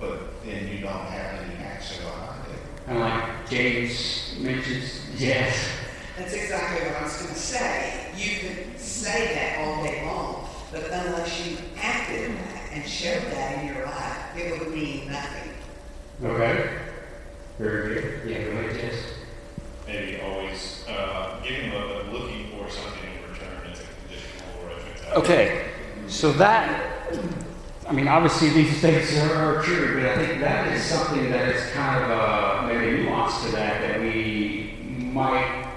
but 0.00 0.42
then 0.44 0.68
you 0.68 0.78
don't 0.78 1.06
have 1.06 1.42
any 1.42 1.62
action 1.62 2.02
behind 2.02 2.46
it. 2.46 2.60
And 2.86 3.00
like 3.00 3.48
James 3.48 4.34
mentions, 4.40 5.02
yes. 5.18 5.77
That's 6.18 6.32
exactly 6.32 6.84
what 6.88 6.96
I 6.96 7.04
was 7.04 7.16
going 7.16 7.32
to 7.32 7.38
say. 7.38 8.12
You 8.16 8.40
could 8.40 8.80
say 8.80 9.34
that 9.34 9.64
all 9.64 9.84
day 9.84 10.04
long, 10.04 10.48
but 10.72 10.82
unless 10.82 11.46
you 11.46 11.58
acted 11.80 12.32
that 12.32 12.72
and 12.72 12.84
showed 12.88 13.22
that 13.30 13.58
in 13.60 13.68
your 13.72 13.86
life, 13.86 14.36
it 14.36 14.58
would 14.58 14.74
mean 14.74 15.12
nothing. 15.12 15.52
Okay. 16.24 16.76
Very 17.60 17.94
good. 17.94 18.28
Yeah, 18.28 18.44
go 18.46 18.50
ahead, 18.50 18.80
Jess. 18.80 18.94
Maybe 19.86 20.20
always 20.20 20.84
uh, 20.88 21.40
giving 21.46 21.72
love, 21.72 22.06
but 22.06 22.12
looking 22.12 22.48
for 22.48 22.68
something 22.68 23.10
in 23.14 23.32
return 23.32 23.70
as 23.70 23.78
a 23.78 23.84
conditional 23.84 24.48
or 24.64 24.70
a 24.70 24.80
transaction. 24.80 25.22
Okay, 25.22 25.68
so 26.08 26.32
that, 26.32 27.00
I 27.88 27.92
mean, 27.92 28.08
obviously 28.08 28.50
these 28.50 28.80
things 28.80 29.16
are 29.18 29.62
true, 29.62 30.02
but 30.02 30.10
I 30.10 30.26
think 30.26 30.40
that 30.40 30.72
is 30.72 30.82
something 30.82 31.30
that 31.30 31.48
is 31.54 31.70
kind 31.70 32.02
of 32.02 32.10
a, 32.10 32.66
maybe 32.66 33.04
nuance 33.04 33.44
to 33.44 33.52
that 33.52 33.80
that 33.82 34.00
we 34.00 34.74
might 34.98 35.67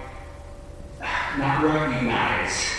not 1.37 1.63
recognize. 1.63 2.71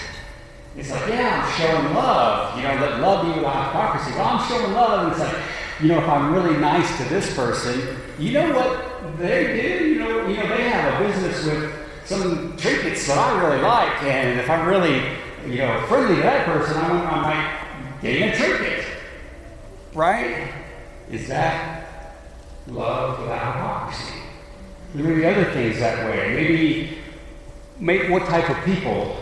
It's 0.77 0.91
like, 0.91 1.09
yeah, 1.09 1.45
I'm 1.45 1.61
showing 1.61 1.95
love. 1.95 2.57
You 2.57 2.63
know, 2.63 2.75
let 2.75 3.01
love 3.01 3.27
be 3.27 3.33
without 3.41 3.67
hypocrisy. 3.67 4.13
Well, 4.13 4.27
I'm 4.27 4.49
showing 4.49 4.73
love. 4.73 5.03
And 5.05 5.13
it's 5.13 5.21
like, 5.21 5.43
you 5.81 5.89
know, 5.89 5.99
if 5.99 6.09
I'm 6.09 6.33
really 6.33 6.57
nice 6.59 6.97
to 6.99 7.05
this 7.05 7.35
person, 7.35 7.97
you 8.19 8.33
know 8.33 8.55
what 8.55 9.19
they 9.19 9.61
do? 9.61 9.89
You 9.89 9.99
know, 9.99 10.27
you 10.27 10.37
know, 10.37 10.49
they 10.49 10.69
have 10.69 11.01
a 11.01 11.07
business 11.07 11.45
with 11.45 11.75
some 12.05 12.57
trinkets 12.57 13.07
that 13.07 13.19
I 13.19 13.43
really 13.43 13.63
like. 13.63 14.03
And 14.05 14.41
if 14.41 14.49
I'm 14.49 14.67
really, 14.67 15.03
you 15.47 15.59
know, 15.59 15.85
friendly 15.89 16.17
to 16.17 16.23
that 16.23 16.47
person, 16.47 16.77
I, 16.77 16.89
I 16.89 17.21
might 17.21 18.01
get 18.01 18.33
a 18.33 18.37
trinket. 18.37 18.87
Right? 19.93 20.51
Is 21.11 21.29
that 21.29 22.15
love 22.67 23.21
without 23.21 23.55
hypocrisy? 23.55 24.15
Maybe 24.95 25.27
other 25.27 25.45
things 25.53 25.79
that 25.79 26.07
way. 26.09 26.35
Maybe, 26.35 26.99
maybe 27.83 28.09
what 28.09 28.25
type 28.27 28.49
of 28.49 28.57
people 28.65 29.17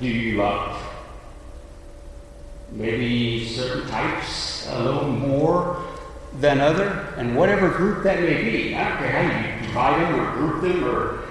do 0.00 0.06
you 0.06 0.38
love? 0.38 0.80
Maybe 2.70 3.46
certain 3.46 3.88
types 3.88 4.68
a 4.70 4.82
little 4.82 5.08
more 5.08 5.84
than 6.38 6.60
other, 6.60 7.12
and 7.16 7.36
whatever 7.36 7.68
group 7.68 8.04
that 8.04 8.20
may 8.20 8.42
be. 8.42 8.74
I 8.74 8.88
don't 8.88 8.98
care 8.98 9.10
how 9.10 9.60
you 9.60 9.66
divide 9.66 10.00
them 10.00 10.20
or 10.20 10.32
group 10.32 10.62
them, 10.62 10.84
or 10.84 11.24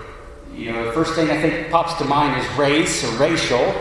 you 0.53 0.71
know, 0.71 0.85
the 0.85 0.91
first 0.91 1.15
thing 1.15 1.29
I 1.31 1.41
think 1.41 1.71
pops 1.71 1.95
to 1.95 2.05
mind 2.05 2.39
is 2.39 2.57
race 2.57 3.03
or 3.03 3.17
racial. 3.17 3.73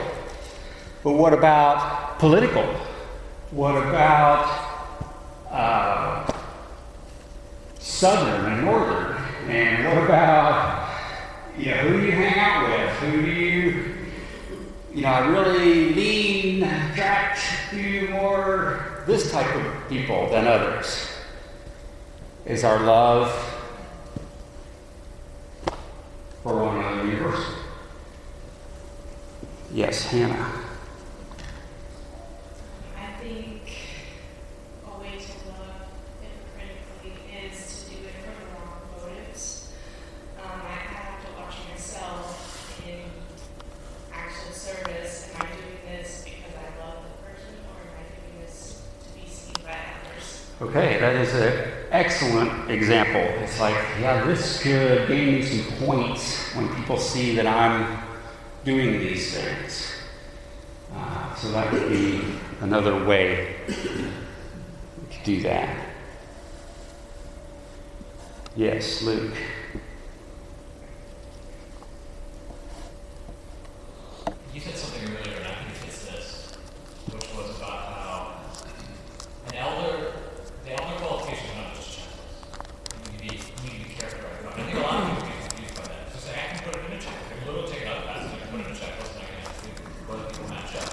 But 1.03 1.13
what 1.13 1.33
about 1.33 2.19
political? 2.21 2.63
What 3.51 3.77
about 3.77 4.47
uh, 5.51 6.33
southern 7.79 8.53
and 8.53 8.65
northern? 8.65 9.17
And 9.49 9.85
what 9.89 10.05
about 10.05 10.82
you 11.59 11.67
know, 11.67 11.77
who 11.79 12.01
do 12.01 12.07
you 12.07 12.13
hang 12.13 12.39
out 12.39 12.69
with? 12.69 12.91
Who 12.99 13.23
do 13.27 13.31
you 13.31 13.95
you 14.95 15.01
know, 15.03 15.09
I 15.09 15.27
really 15.27 15.95
lean, 15.95 16.63
attract 16.63 17.41
to 17.71 18.09
more 18.11 19.03
this 19.07 19.33
type 19.33 19.55
of 19.57 19.89
people 19.89 20.29
than 20.29 20.47
others. 20.47 21.09
Is 22.45 22.63
our 22.63 22.81
love 22.85 23.31
for 26.43 26.63
one 26.63 26.77
another 26.77 27.07
universal? 27.09 27.55
Yes, 29.73 30.05
Hannah. 30.05 30.53
I 32.99 33.13
think 33.23 33.63
a 34.87 35.01
way 35.01 35.13
to 35.13 35.49
love 35.49 35.89
hypocritically 36.21 37.47
is 37.47 37.85
to 37.85 37.91
do 37.91 37.97
it 38.05 38.15
for 38.21 38.31
the 38.31 38.47
wrong 38.53 38.81
motives. 39.01 39.73
Um, 40.39 40.61
I 40.63 40.75
have 40.75 41.25
to 41.25 41.41
watch 41.41 41.57
myself 41.71 42.83
in 42.87 43.01
actual 44.13 44.53
service. 44.53 45.31
Am 45.35 45.43
I 45.43 45.47
doing 45.47 45.79
this 45.89 46.25
because 46.25 46.55
I 46.55 46.85
love 46.85 47.05
the 47.05 47.27
person, 47.27 47.55
or 47.71 47.81
am 47.81 47.97
I 47.97 48.05
doing 48.13 48.45
this 48.45 48.83
to 49.05 49.19
be 49.19 49.27
seen 49.27 49.55
by 49.65 49.73
others? 49.73 50.52
Okay, 50.63 51.01
that 51.01 51.17
is 51.17 51.35
an 51.35 51.73
excellent 51.91 52.71
example. 52.71 53.21
It's 53.43 53.59
like, 53.59 53.75
yeah, 54.01 54.25
this 54.25 54.63
could 54.63 55.09
gain 55.09 55.35
me 55.35 55.43
some 55.43 55.77
points 55.85 56.55
when 56.55 56.73
people 56.77 56.99
see 56.99 57.35
that 57.35 57.49
I'm 57.49 57.99
doing 58.65 59.01
these 59.01 59.35
things. 59.35 59.93
Uh, 60.95 61.35
so 61.35 61.51
that 61.51 61.73
would 61.73 61.89
be 61.89 62.23
another 62.61 63.05
way 63.05 63.57
to 63.67 65.25
do 65.25 65.43
that. 65.43 65.77
Yes, 68.55 69.03
Luke. 69.03 69.35
You 74.55 74.61
said 74.61 74.77
something 74.77 75.09
earlier, 75.09 75.39
and 75.39 75.47
I 75.49 75.55
think 75.55 75.71
it 75.71 75.77
fits 75.79 76.05
this, 76.05 76.53
which 77.11 77.35
was 77.35 77.57
about 77.57 77.81
how 77.81 78.37
an 79.49 79.55
elder, 79.57 80.13
the 80.65 80.81
elder 80.81 80.97
qualification 81.01 81.49
is 81.49 81.57
not 81.57 81.75
just 81.75 81.99
checklists. 81.99 83.13
You 83.13 83.31
need 83.31 83.41
to 83.41 83.47
be, 83.47 83.65
you 83.65 83.73
need 83.73 83.83
to 83.83 83.89
be 83.89 83.95
careful 83.95 84.21
about 84.21 84.59
it. 84.59 84.61
I 84.61 84.65
think 84.65 84.77
a 84.77 84.81
lot 84.83 85.03
of 85.03 85.09
people 85.09 85.27
get 85.27 85.49
confused 85.49 85.75
by 85.75 85.85
that. 85.89 86.13
So 86.13 86.19
say, 86.21 86.35
I 86.37 86.53
can 86.53 86.61
put 86.63 86.77
it 86.77 86.85
in 86.85 86.93
a 86.93 87.01
checklist. 87.01 87.33
I 87.33 87.35
can 87.41 87.47
literally 87.49 87.73
take 87.73 87.81
it 87.83 87.89
out 87.89 87.97
of 87.97 88.03
the 88.05 88.09
past, 88.13 88.29
and 88.29 88.37
I 88.37 88.39
can 88.45 88.49
put 88.53 88.61
it 88.61 88.67
in 88.69 88.73
a 88.73 88.77
checklist, 88.77 89.13
and 89.17 89.25
I 89.25 89.27
can 89.33 89.41
ask 89.41 89.57
people 89.65 89.85
whether 90.07 90.25
people 90.29 90.49
match 90.53 90.77
up. 90.77 90.93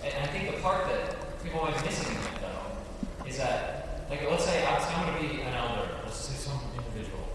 And 0.00 0.12
I 0.16 0.26
think 0.32 0.56
the 0.56 0.58
part 0.64 0.88
that 0.88 1.20
people 1.44 1.60
might 1.60 1.76
be 1.76 1.84
missing 1.84 2.08
in 2.08 2.20
that, 2.24 2.40
though, 2.40 3.28
is 3.28 3.36
that, 3.36 4.08
like, 4.08 4.24
let's 4.24 4.48
say 4.48 4.64
I'm, 4.64 4.80
I'm 4.80 5.12
going 5.12 5.20
to 5.20 5.36
be 5.36 5.42
an 5.44 5.52
elder, 5.52 5.84
let's 6.02 6.16
say 6.16 6.34
some 6.34 6.58
individual, 6.74 7.28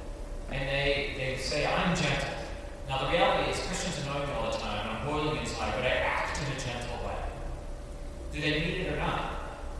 and 0.50 0.68
they, 0.68 1.14
they 1.16 1.38
say, 1.38 1.70
I'm 1.70 1.96
gentle. 1.96 2.42
Now, 2.90 3.08
the 3.08 3.16
reality 3.16 3.52
is, 3.52 3.60
Christians 3.68 4.04
annoy 4.04 4.28
me 4.28 4.34
all 4.36 4.52
the 4.52 4.58
time, 4.58 4.84
and 4.84 4.98
I'm 4.98 5.08
boiling 5.08 5.40
inside, 5.40 5.72
but 5.76 5.86
I 5.86 5.96
act 6.04 6.36
in 6.44 6.52
a 6.52 6.60
gentle 6.60 7.08
way. 7.08 7.16
Do 8.34 8.42
they 8.42 8.60
need 8.60 8.84
it 8.84 8.94
or 8.94 8.98
not? 8.98 9.32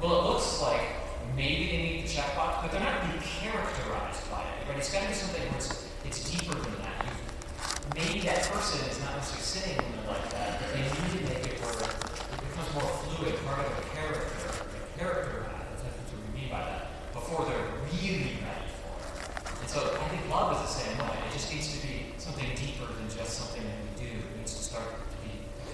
Well, 0.02 0.20
it 0.20 0.24
looks 0.32 0.62
like 0.62 0.82
maybe 1.36 1.68
they 1.68 1.78
need 1.78 2.04
the 2.06 2.10
checkbox, 2.10 2.62
but 2.62 2.72
they're 2.72 2.80
not 2.80 3.04
being 3.04 3.20
characterized 3.20 4.32
by 4.32 4.44
it. 4.44 4.68
Right? 4.68 4.78
It's 4.78 4.92
got 4.94 5.04
to 5.04 5.08
be 5.10 5.14
something 5.14 5.44
where 5.44 5.58
it's, 5.58 5.88
it's 6.06 6.32
deeper 6.32 6.56
than 6.56 6.76
that. 6.84 7.04
You, 7.04 7.12
maybe 7.96 8.20
that 8.28 8.44
person 8.48 8.88
is 8.88 9.00
not 9.04 9.16
necessarily 9.18 9.44
sitting 9.44 9.76
in 9.76 9.92
there 9.92 10.16
like 10.16 10.30
that, 10.32 10.62
but 10.62 10.72
they 10.72 10.82
need 10.88 11.12
to 11.20 11.24
make 11.28 11.52
it 11.52 11.60
where 11.60 11.84
it 11.84 12.40
becomes 12.48 12.72
more 12.80 12.88
fluid, 13.04 13.36
part 13.44 13.60
of 13.60 13.76
a 13.76 13.84
character, 13.92 14.56
a 14.56 15.00
character 15.00 15.42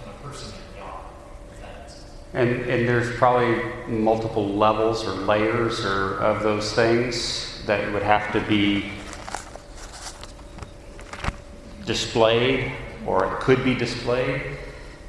the 0.07 0.27
person 0.27 0.51
that 0.51 0.59
we 0.73 0.81
are. 0.81 1.01
If 1.53 1.61
that 1.61 1.79
makes 1.79 1.93
sense. 1.93 2.15
And, 2.33 2.49
and 2.69 2.87
there's 2.87 3.06
probably 3.17 3.61
multiple 3.87 4.47
levels 4.47 5.05
or 5.05 5.11
layers 5.11 5.83
or 5.83 6.19
of 6.19 6.43
those 6.43 6.73
things 6.73 7.63
that 7.65 7.91
would 7.91 8.03
have 8.03 8.31
to 8.31 8.39
be 8.47 8.91
displayed 11.85 12.71
or 13.07 13.25
it 13.25 13.39
could 13.39 13.63
be 13.63 13.73
displayed. 13.73 14.41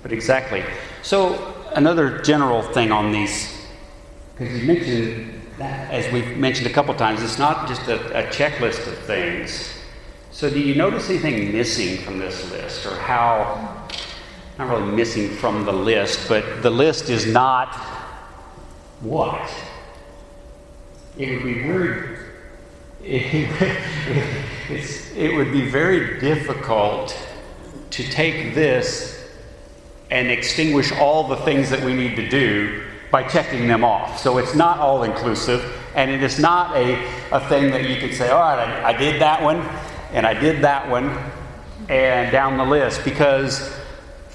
But 0.02 0.12
exactly. 0.12 0.64
So, 1.02 1.54
another 1.74 2.18
general 2.22 2.62
thing 2.62 2.92
on 2.92 3.12
these, 3.12 3.52
because 4.36 4.60
you 4.60 4.66
mentioned 4.66 5.40
that, 5.58 5.90
as 5.90 6.10
we've 6.12 6.36
mentioned 6.36 6.68
a 6.68 6.72
couple 6.72 6.94
times, 6.94 7.22
it's 7.22 7.38
not 7.38 7.68
just 7.68 7.88
a, 7.88 7.96
a 8.18 8.30
checklist 8.30 8.86
of 8.86 8.96
things. 9.00 9.74
So, 10.30 10.48
do 10.48 10.60
you 10.60 10.76
notice 10.76 11.10
anything 11.10 11.52
missing 11.52 11.98
from 11.98 12.18
this 12.18 12.50
list 12.52 12.86
or 12.86 12.94
how, 12.94 13.88
not 14.58 14.70
really 14.70 14.92
missing 14.92 15.30
from 15.30 15.64
the 15.64 15.72
list, 15.72 16.28
but 16.28 16.62
the 16.62 16.70
list 16.70 17.08
is 17.08 17.26
not 17.26 17.72
what? 19.00 19.48
It 21.16 21.30
would 21.30 21.44
be 21.44 21.62
very, 21.62 22.18
it, 23.04 23.48
it's, 24.68 25.12
it 25.12 25.36
would 25.36 25.52
be 25.52 25.68
very 25.70 26.18
difficult 26.18 27.16
to 27.90 28.02
take 28.10 28.54
this 28.54 29.30
and 30.10 30.28
extinguish 30.28 30.90
all 30.92 31.28
the 31.28 31.36
things 31.36 31.70
that 31.70 31.84
we 31.84 31.94
need 31.94 32.16
to 32.16 32.28
do 32.28 32.82
by 33.12 33.22
checking 33.22 33.68
them 33.68 33.84
off. 33.84 34.18
So 34.18 34.38
it's 34.38 34.56
not 34.56 34.78
all 34.78 35.04
inclusive, 35.04 35.72
and 35.94 36.10
it 36.10 36.22
is 36.22 36.40
not 36.40 36.76
a, 36.76 36.94
a 37.30 37.40
thing 37.48 37.70
that 37.70 37.88
you 37.88 37.96
can 37.96 38.12
say, 38.12 38.28
all 38.30 38.40
right, 38.40 38.58
I, 38.58 38.88
I 38.88 38.92
did 38.92 39.20
that 39.20 39.40
one, 39.40 39.60
and 40.12 40.26
I 40.26 40.34
did 40.34 40.62
that 40.62 40.88
one, 40.90 41.16
and 41.88 42.32
down 42.32 42.58
the 42.58 42.64
list, 42.64 43.04
because 43.04 43.78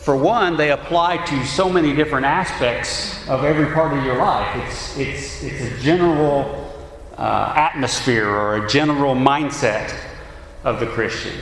for 0.04 0.18
one, 0.18 0.58
they 0.58 0.72
apply 0.72 1.18
to 1.26 1.46
so 1.46 1.70
many 1.70 1.94
different 1.96 2.26
aspects 2.26 3.26
of 3.30 3.46
every 3.46 3.74
part 3.74 3.98
of 3.98 4.04
your 4.04 4.18
life. 4.18 4.54
It's, 4.68 4.98
it's, 4.98 5.44
it's 5.44 5.62
a 5.62 5.82
general 5.82 6.70
uh, 7.18 7.54
atmosphere 7.56 8.28
or 8.28 8.66
a 8.66 8.70
general 8.70 9.16
mindset 9.16 9.98
of 10.66 10.82
the 10.82 10.88
Christian. 10.88 11.38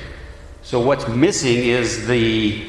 So 0.62 0.80
what's 0.80 1.08
missing 1.08 1.58
is 1.58 2.06
the 2.06 2.68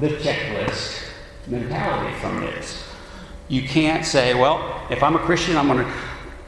the 0.00 0.08
checklist 0.08 1.02
mentality 1.46 2.14
from 2.20 2.40
this. 2.40 2.84
You 3.48 3.62
can't 3.62 4.04
say, 4.04 4.34
well, 4.34 4.86
if 4.90 5.02
I'm 5.02 5.14
a 5.14 5.18
Christian, 5.18 5.56
I'm 5.56 5.68
going 5.68 5.84
to, 5.84 5.92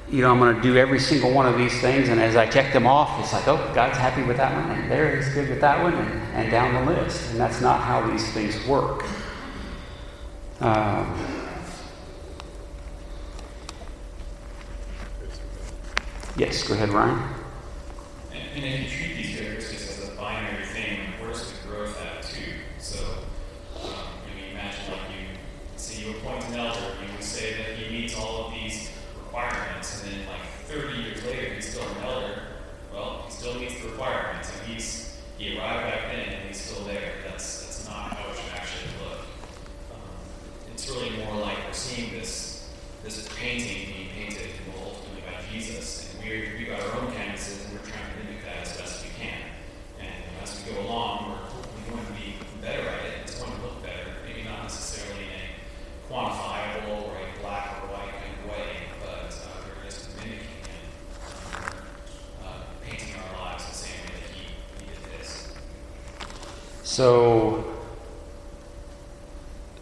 you 0.09 0.23
know, 0.23 0.31
I'm 0.31 0.39
going 0.39 0.55
to 0.55 0.63
do 0.63 0.77
every 0.77 1.01
single 1.01 1.33
one 1.33 1.47
of 1.47 1.59
these 1.59 1.81
things, 1.81 2.09
and 2.09 2.21
as 2.21 2.37
I 2.37 2.47
check 2.47 2.73
them 2.73 2.87
off, 2.87 3.19
it's 3.21 3.33
like, 3.33 3.49
oh, 3.49 3.57
God's 3.75 3.99
happy 3.99 4.23
with 4.23 4.37
that 4.37 4.55
one, 4.55 4.79
and 4.79 4.91
there 4.91 5.17
He's 5.17 5.29
good 5.31 5.49
with 5.49 5.61
that 5.61 5.83
one, 5.83 5.95
and, 5.95 6.23
and 6.35 6.51
down 6.51 6.75
the 6.75 6.93
list. 6.93 7.31
And 7.31 7.41
that's 7.41 7.61
not 7.61 7.81
how 7.81 8.09
these 8.09 8.31
things 8.33 8.65
work. 8.67 9.05
Um, 10.61 11.13
yes, 16.37 16.67
go 16.67 16.75
ahead, 16.75 16.91
Ryan. 16.91 17.35
And, 18.33 18.49
and 18.55 18.65
if 18.65 18.83
you 18.83 18.89
treat 18.89 19.17
these 19.17 19.37
characteristics 19.37 19.99
as 19.99 20.09
a 20.09 20.13
binary 20.13 20.65
thing, 20.67 21.01
where's 21.21 21.51
the 21.51 21.69
growth 21.69 22.01
at 22.01 22.23
too? 22.23 22.53
So, 22.79 23.05
um, 23.83 23.91
you 24.29 24.41
know, 24.41 24.51
imagine 24.53 24.93
like 24.93 25.01
you 25.11 25.37
say 25.77 26.05
you 26.05 26.11
appoint 26.13 26.45
an 26.45 26.55
elder, 26.55 26.95
you 27.03 27.13
would 27.13 27.25
say 27.25 27.55
that 27.55 27.77
he 27.77 27.93
meets 27.93 28.17
all 28.17 28.47
of 28.47 28.55
these 28.55 28.96
requirements, 29.37 30.03
and 30.03 30.13
then 30.13 30.27
like 30.29 30.41
30 30.67 31.03
years 31.03 31.25
later 31.25 31.55
he's 31.55 31.71
still 31.71 31.87
an 31.89 32.05
elder. 32.05 32.43
Well, 32.93 33.25
he 33.27 33.33
still 33.33 33.55
meets 33.59 33.81
the 33.81 33.89
requirements, 33.89 34.51
and 34.53 34.67
he's 34.69 35.19
he 35.39 35.59
arrived 35.59 35.91
back 35.91 36.13
then 36.13 36.29
and 36.31 36.49
he's 36.49 36.61
still 36.61 36.85
there. 36.85 37.13
That's 37.27 37.63
that's 37.63 37.87
not 37.87 38.17
how 38.17 38.31
it 38.31 38.37
should 38.37 38.55
actually 38.55 38.93
look. 39.05 39.21
Um, 39.93 40.01
it's 40.73 40.89
really 40.89 41.11
more 41.19 41.37
like 41.37 41.59
we're 41.67 41.73
seeing 41.73 42.13
this 42.13 42.71
this 43.05 43.29
painting 43.37 43.93
being 43.93 44.09
painted 44.09 44.51
well, 44.69 44.95
ultimately 44.95 45.23
by 45.23 45.37
Jesus, 45.53 46.15
and 46.15 46.25
we 46.25 46.59
we 46.59 46.65
got 46.65 46.81
our 46.81 47.01
own 47.03 47.13
canvases 47.13 47.65
and 47.67 47.75
we're 47.75 47.87
trying 47.87 48.03
to 48.13 48.25
mimic 48.25 48.43
that 48.45 48.63
as 48.63 48.77
best 48.79 49.05
we 49.05 49.11
can. 49.21 49.39
And 50.01 50.15
as 50.43 50.65
we 50.65 50.73
go 50.73 50.81
along, 50.81 51.31
we're 51.31 51.37
hopefully 51.37 51.91
going 51.91 52.07
to 52.07 52.13
be 52.13 52.35
better 52.63 52.89
at 52.89 53.05
it. 53.05 53.13
It's 53.23 53.39
going 53.39 53.55
to 53.55 53.63
look 53.63 53.83
better, 53.83 54.17
maybe 54.27 54.43
not 54.49 54.63
necessarily 54.63 55.25
in 55.25 55.45
a 55.45 56.13
quantifiable 56.13 57.09
or 57.09 57.17
a 57.17 57.41
black 57.41 57.83
or 57.83 57.89
white 57.93 58.13
kind 58.13 58.35
of 58.41 58.51
way, 58.51 58.87
but 59.01 59.31
uh, 59.33 59.49
we're 59.67 59.85
just 59.85 60.15
mimicking 60.17 60.47
and 60.67 61.63
um, 61.63 61.75
uh, 62.45 62.63
painting 62.85 63.15
our 63.15 63.45
lives 63.45 63.67
the 63.67 63.75
same 63.75 64.01
way 64.05 64.19
that 64.19 64.31
he, 64.35 64.45
he 64.81 64.87
did 64.87 65.21
this. 65.21 65.55
So, 66.97 67.63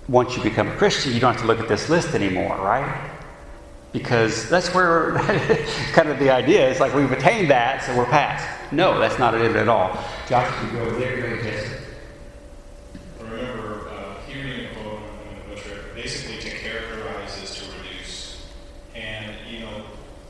once 0.09 0.37
you 0.37 0.43
become 0.43 0.67
a 0.67 0.75
Christian, 0.75 1.13
you 1.13 1.21
don't 1.21 1.33
have 1.35 1.43
to 1.43 1.47
look 1.47 1.61
at 1.61 1.69
this 1.69 1.89
list 1.89 2.13
anymore, 2.13 2.57
right? 2.57 3.09
Because 3.93 4.51
that's 4.51 4.75
where 4.75 5.13
kind 5.93 6.09
of 6.09 6.19
the 6.19 6.31
idea 6.31 6.69
is 6.69 6.81
like 6.81 6.93
we've 6.93 7.13
attained 7.13 7.51
that, 7.51 7.85
so 7.85 7.97
we're 7.97 8.05
past. 8.07 8.73
No, 8.73 8.99
that's 8.99 9.17
not 9.17 9.33
it 9.33 9.55
at 9.55 9.69
all. 9.69 9.97
Go 10.29 10.41
there, 10.99 11.21
go 11.21 11.27
ahead, 11.27 11.45
Jesse. 11.45 11.77
I 13.21 13.23
remember 13.23 13.89
uh, 13.91 14.21
hearing 14.27 14.67
a 14.67 14.75
quote, 14.75 14.99
I'm 14.99 15.37
going 15.37 15.43
to 15.43 15.49
butcher 15.51 15.79
it, 15.79 15.95
basically 15.95 16.39
to 16.39 16.51
characterize 16.51 17.41
is 17.41 17.55
to 17.61 17.79
reduce. 17.79 18.47
And, 18.97 19.37
you 19.49 19.61
know, 19.61 19.85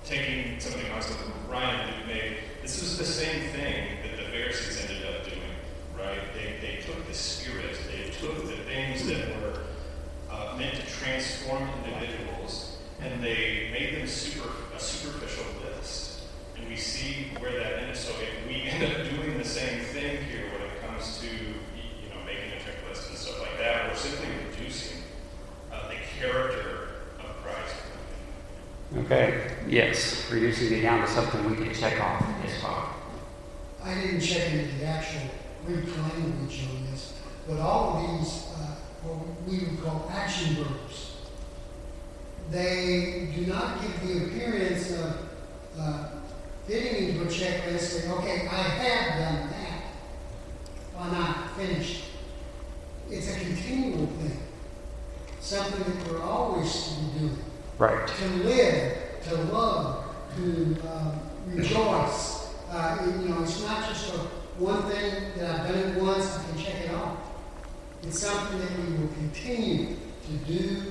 taking 0.04 0.60
something 0.60 0.84
else 0.92 1.06
that 1.06 1.16
Ryan 1.48 2.06
made, 2.06 2.36
this 2.60 2.82
was 2.82 2.98
the 2.98 3.06
same 3.06 3.40
thing 3.52 3.86
that 4.02 4.18
the 4.18 4.30
Pharisees 4.30 4.84
ended 4.84 5.06
up 5.06 5.24
doing, 5.24 5.40
right? 5.98 6.20
They, 6.34 6.56
they 6.60 6.82
took 6.82 7.06
the 7.06 7.14
spirit, 7.14 7.78
they 7.90 8.10
took 8.10 8.46
the 8.46 8.56
things 8.64 9.06
that 9.06 9.28
were 9.40 9.60
uh, 10.30 10.56
meant 10.58 10.74
to 10.74 10.86
transform 10.86 11.68
individuals, 11.84 12.78
and 13.00 13.22
they 13.22 13.70
made 13.72 13.96
them 13.96 14.06
super, 14.06 14.48
a 14.74 14.80
superficial 14.80 15.44
list. 15.64 16.22
And 16.56 16.68
we 16.68 16.76
see 16.76 17.28
where 17.38 17.52
that 17.52 17.82
ends. 17.82 18.00
So 18.00 18.12
if 18.20 18.48
we 18.48 18.62
end 18.62 18.84
up 18.84 19.08
doing 19.10 19.38
the 19.38 19.44
same 19.44 19.80
thing 19.80 20.24
here 20.24 20.50
when 20.52 20.62
it 20.62 20.80
comes 20.80 21.13
to, 21.24 21.36
you 21.36 22.08
know, 22.10 22.24
making 22.26 22.52
a 22.52 22.60
checklist 22.60 23.08
and 23.08 23.18
stuff 23.18 23.40
like 23.40 23.58
that, 23.58 23.88
we're 23.88 23.96
simply 23.96 24.28
reducing 24.50 24.98
uh, 25.72 25.88
the 25.88 25.96
character 26.18 26.90
of 27.20 27.36
Christ. 27.42 27.76
Okay, 28.98 29.50
yes, 29.68 30.30
reducing 30.30 30.78
it 30.78 30.82
down 30.82 31.00
to 31.00 31.08
something 31.08 31.50
we 31.50 31.56
can 31.56 31.74
check 31.74 32.00
off. 32.00 32.24
Yes, 32.44 32.62
Bob. 32.62 32.90
I 33.82 33.94
didn't 33.94 34.20
check 34.20 34.52
into 34.52 34.78
the 34.78 34.86
actual 34.86 35.22
Greek 35.66 35.86
language 35.96 36.60
on 36.70 36.90
this, 36.90 37.14
but 37.46 37.58
all 37.58 37.96
of 37.96 38.20
these, 38.20 38.46
uh, 38.56 38.76
what 39.02 39.18
we 39.46 39.58
would 39.66 39.82
call 39.82 40.10
action 40.12 40.54
verbs, 40.54 41.16
they 42.50 43.30
do 43.34 43.46
not 43.46 43.80
give 43.80 44.06
the 44.06 44.26
appearance 44.26 44.90
of 44.92 45.28
uh, 45.78 46.08
fitting 46.66 47.08
into 47.08 47.22
a 47.22 47.26
checklist 47.26 47.80
saying, 47.80 48.12
okay, 48.12 48.48
I 48.50 48.62
have 48.62 49.18
done 49.18 49.50
that. 49.50 49.63
Why 50.94 51.10
not 51.10 51.56
finished? 51.56 52.04
It's 53.10 53.28
a 53.36 53.38
continual 53.40 54.06
thing, 54.06 54.38
something 55.40 55.82
that 55.92 56.10
we're 56.12 56.22
always 56.22 56.72
to 56.72 56.94
be 57.00 57.18
doing. 57.18 57.38
Right. 57.78 58.06
To 58.08 58.28
live, 58.44 58.96
to 59.28 59.34
love, 59.52 60.04
to 60.36 60.76
um, 60.88 61.20
rejoice. 61.46 62.48
Uh, 62.70 62.98
it- 63.00 63.22
you 63.22 63.28
know, 63.28 63.42
it's 63.42 63.60
not 63.62 63.88
just 63.88 64.14
a 64.14 64.18
one 64.58 64.82
thing 64.84 65.14
that 65.36 65.60
I've 65.60 65.68
done 65.68 65.78
it 65.78 66.00
once, 66.02 66.36
I 66.38 66.44
can 66.44 66.58
check 66.64 66.74
it 66.86 66.94
off. 66.94 67.18
It's 68.04 68.20
something 68.20 68.58
that 68.60 68.78
we 68.78 68.98
will 68.98 69.08
continue 69.14 69.96
to 70.26 70.32
do 70.52 70.82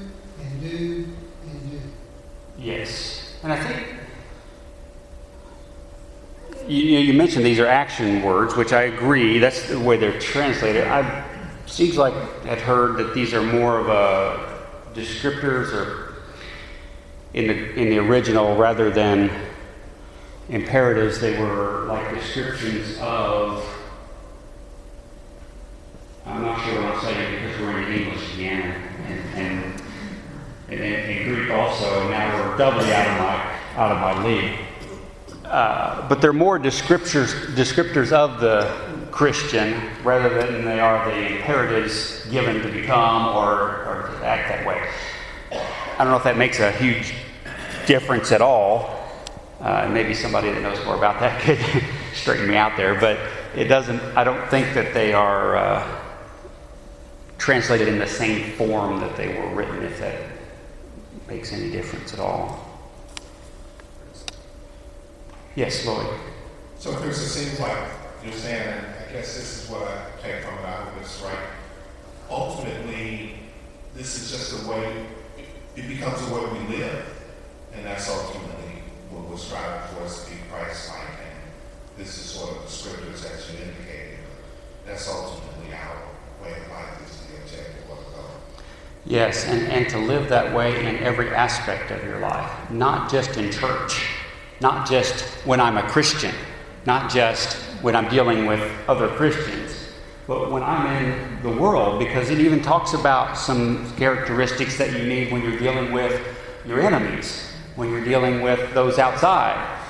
and 0.41 0.61
do 0.61 1.07
and 1.49 1.71
do. 1.71 1.79
Yes. 2.57 3.33
And 3.43 3.53
I 3.53 3.63
think 3.63 3.87
you, 6.67 6.99
you, 6.99 7.13
mentioned 7.13 7.45
these 7.45 7.59
are 7.59 7.67
action 7.67 8.23
words, 8.23 8.55
which 8.55 8.73
I 8.73 8.83
agree. 8.83 9.39
That's 9.39 9.67
the 9.67 9.79
way 9.79 9.97
they're 9.97 10.19
translated. 10.19 10.87
I 10.87 11.25
seems 11.65 11.97
like 11.97 12.13
I've 12.45 12.61
heard 12.61 12.97
that 12.97 13.13
these 13.13 13.33
are 13.33 13.41
more 13.41 13.79
of 13.79 13.87
a 13.89 14.61
descriptors 14.93 15.73
or 15.73 16.13
in 17.33 17.47
the 17.47 17.73
in 17.73 17.89
the 17.89 17.97
original 17.97 18.55
rather 18.55 18.91
than 18.91 19.31
imperatives. 20.49 21.19
They 21.19 21.39
were 21.39 21.85
like 21.87 22.13
descriptions 22.13 22.97
of. 22.99 23.67
I'm 26.25 26.41
not 26.41 26.63
sure 26.63 26.81
what 26.81 26.95
I'm 26.95 27.01
saying 27.01 27.43
because 27.43 27.59
we're 27.59 27.81
in 27.81 28.01
English 28.01 28.33
again, 28.35 28.81
and, 29.35 29.79
and 30.69 31.25
Greek 31.25 31.51
also. 31.51 32.09
Now 32.09 32.49
we're 32.49 32.57
doubly 32.57 32.93
out 32.93 33.07
of 33.07 33.17
my 33.17 33.81
out 33.81 33.91
of 33.91 33.97
my 33.99 34.23
league. 34.23 34.62
Uh, 35.53 36.09
but 36.09 36.19
they're 36.19 36.33
more 36.33 36.57
descriptors 36.57 37.31
descriptors 37.53 38.11
of 38.11 38.39
the 38.39 38.63
Christian 39.11 39.79
rather 40.03 40.29
than 40.29 40.65
they 40.65 40.79
are 40.79 41.05
the 41.05 41.35
imperatives 41.35 42.25
given 42.31 42.59
to 42.63 42.71
become 42.71 43.27
or, 43.35 43.85
or 43.85 44.17
to 44.17 44.25
act 44.25 44.49
that 44.49 44.65
way. 44.65 44.89
I 45.51 45.97
don't 45.99 46.07
know 46.07 46.17
if 46.17 46.23
that 46.23 46.37
makes 46.37 46.59
a 46.59 46.71
huge 46.71 47.13
difference 47.85 48.31
at 48.31 48.41
all. 48.41 48.99
Uh, 49.61 49.87
maybe 49.93 50.15
somebody 50.15 50.51
that 50.51 50.59
knows 50.59 50.83
more 50.85 50.95
about 50.95 51.19
that 51.19 51.39
could 51.43 51.59
straighten 52.15 52.47
me 52.47 52.55
out 52.55 52.75
there, 52.75 52.99
but 52.99 53.19
it 53.55 53.65
doesn't. 53.65 54.01
I 54.17 54.23
don't 54.23 54.49
think 54.49 54.73
that 54.73 54.91
they 54.95 55.13
are 55.13 55.55
uh, 55.55 55.99
translated 57.37 57.89
in 57.89 57.99
the 57.99 58.07
same 58.07 58.53
form 58.53 58.99
that 59.01 59.15
they 59.15 59.37
were 59.37 59.53
written, 59.53 59.83
if 59.83 59.99
that 59.99 60.19
makes 61.27 61.53
any 61.53 61.69
difference 61.69 62.11
at 62.11 62.19
all. 62.19 62.62
Yes, 65.55 65.85
Lloyd. 65.85 66.07
So, 66.79 66.95
Chris, 66.95 67.21
it 67.21 67.29
seems 67.29 67.59
like 67.59 67.77
you're 68.23 68.33
saying, 68.33 68.69
and 68.69 68.87
I 68.87 69.11
guess 69.11 69.35
this 69.35 69.63
is 69.63 69.69
what 69.69 69.83
I 69.83 70.05
take 70.19 70.43
from 70.43 70.55
it, 70.55 70.65
I 70.65 70.71
hope 70.71 70.99
it's 70.99 71.21
right. 71.21 71.37
Ultimately, 72.27 73.35
this 73.93 74.19
is 74.19 74.31
just 74.31 74.65
a 74.65 74.67
way, 74.67 75.05
it 75.75 75.87
becomes 75.87 76.27
a 76.27 76.33
way 76.33 76.41
we 76.53 76.77
live. 76.77 77.05
And 77.75 77.85
that's 77.85 78.09
ultimately 78.09 78.81
what 79.11 79.29
we're 79.29 79.37
striving 79.37 79.95
for 79.95 80.05
is 80.05 80.23
to 80.23 80.31
be 80.31 80.37
Christ-like. 80.51 80.97
And 80.99 81.51
this 81.97 82.17
is 82.17 82.25
sort 82.25 82.57
of 82.57 82.63
the 82.63 82.69
scriptures 82.69 83.21
that 83.21 83.53
you 83.53 83.63
indicated. 83.63 84.19
That's 84.87 85.07
ultimately 85.07 85.71
our 85.75 85.97
way 86.43 86.57
of 86.57 86.71
life 86.71 86.99
is 87.07 87.27
the 87.27 87.37
objective 87.37 87.91
of 87.91 87.97
goal. 88.11 88.25
Yes, 89.05 89.45
and, 89.45 89.67
and 89.67 89.87
to 89.89 89.99
live 89.99 90.29
that 90.29 90.55
way 90.55 90.83
in 90.83 90.97
every 90.97 91.29
aspect 91.29 91.91
of 91.91 92.03
your 92.03 92.19
life, 92.19 92.71
not 92.71 93.11
just 93.11 93.37
in 93.37 93.51
church, 93.51 94.03
not 94.63 94.87
just 94.87 95.25
when 95.45 95.59
I'm 95.59 95.77
a 95.77 95.83
Christian, 95.83 96.33
not 96.85 97.11
just 97.11 97.57
when 97.83 97.97
I'm 97.97 98.09
dealing 98.09 98.45
with 98.45 98.61
other 98.87 99.09
Christians, 99.09 99.89
but 100.25 100.49
when 100.49 100.63
I'm 100.63 101.03
in 101.03 101.43
the 101.43 101.49
world, 101.49 101.99
because 101.99 102.29
it 102.29 102.39
even 102.39 102.61
talks 102.61 102.93
about 102.93 103.37
some 103.37 103.93
characteristics 103.97 104.77
that 104.77 104.93
you 104.93 105.05
need 105.05 105.33
when 105.33 105.41
you're 105.43 105.59
dealing 105.59 105.91
with 105.91 106.19
your 106.65 106.79
enemies, 106.79 107.51
when 107.75 107.89
you're 107.91 108.05
dealing 108.05 108.41
with 108.41 108.73
those 108.73 108.99
outside. 108.99 109.81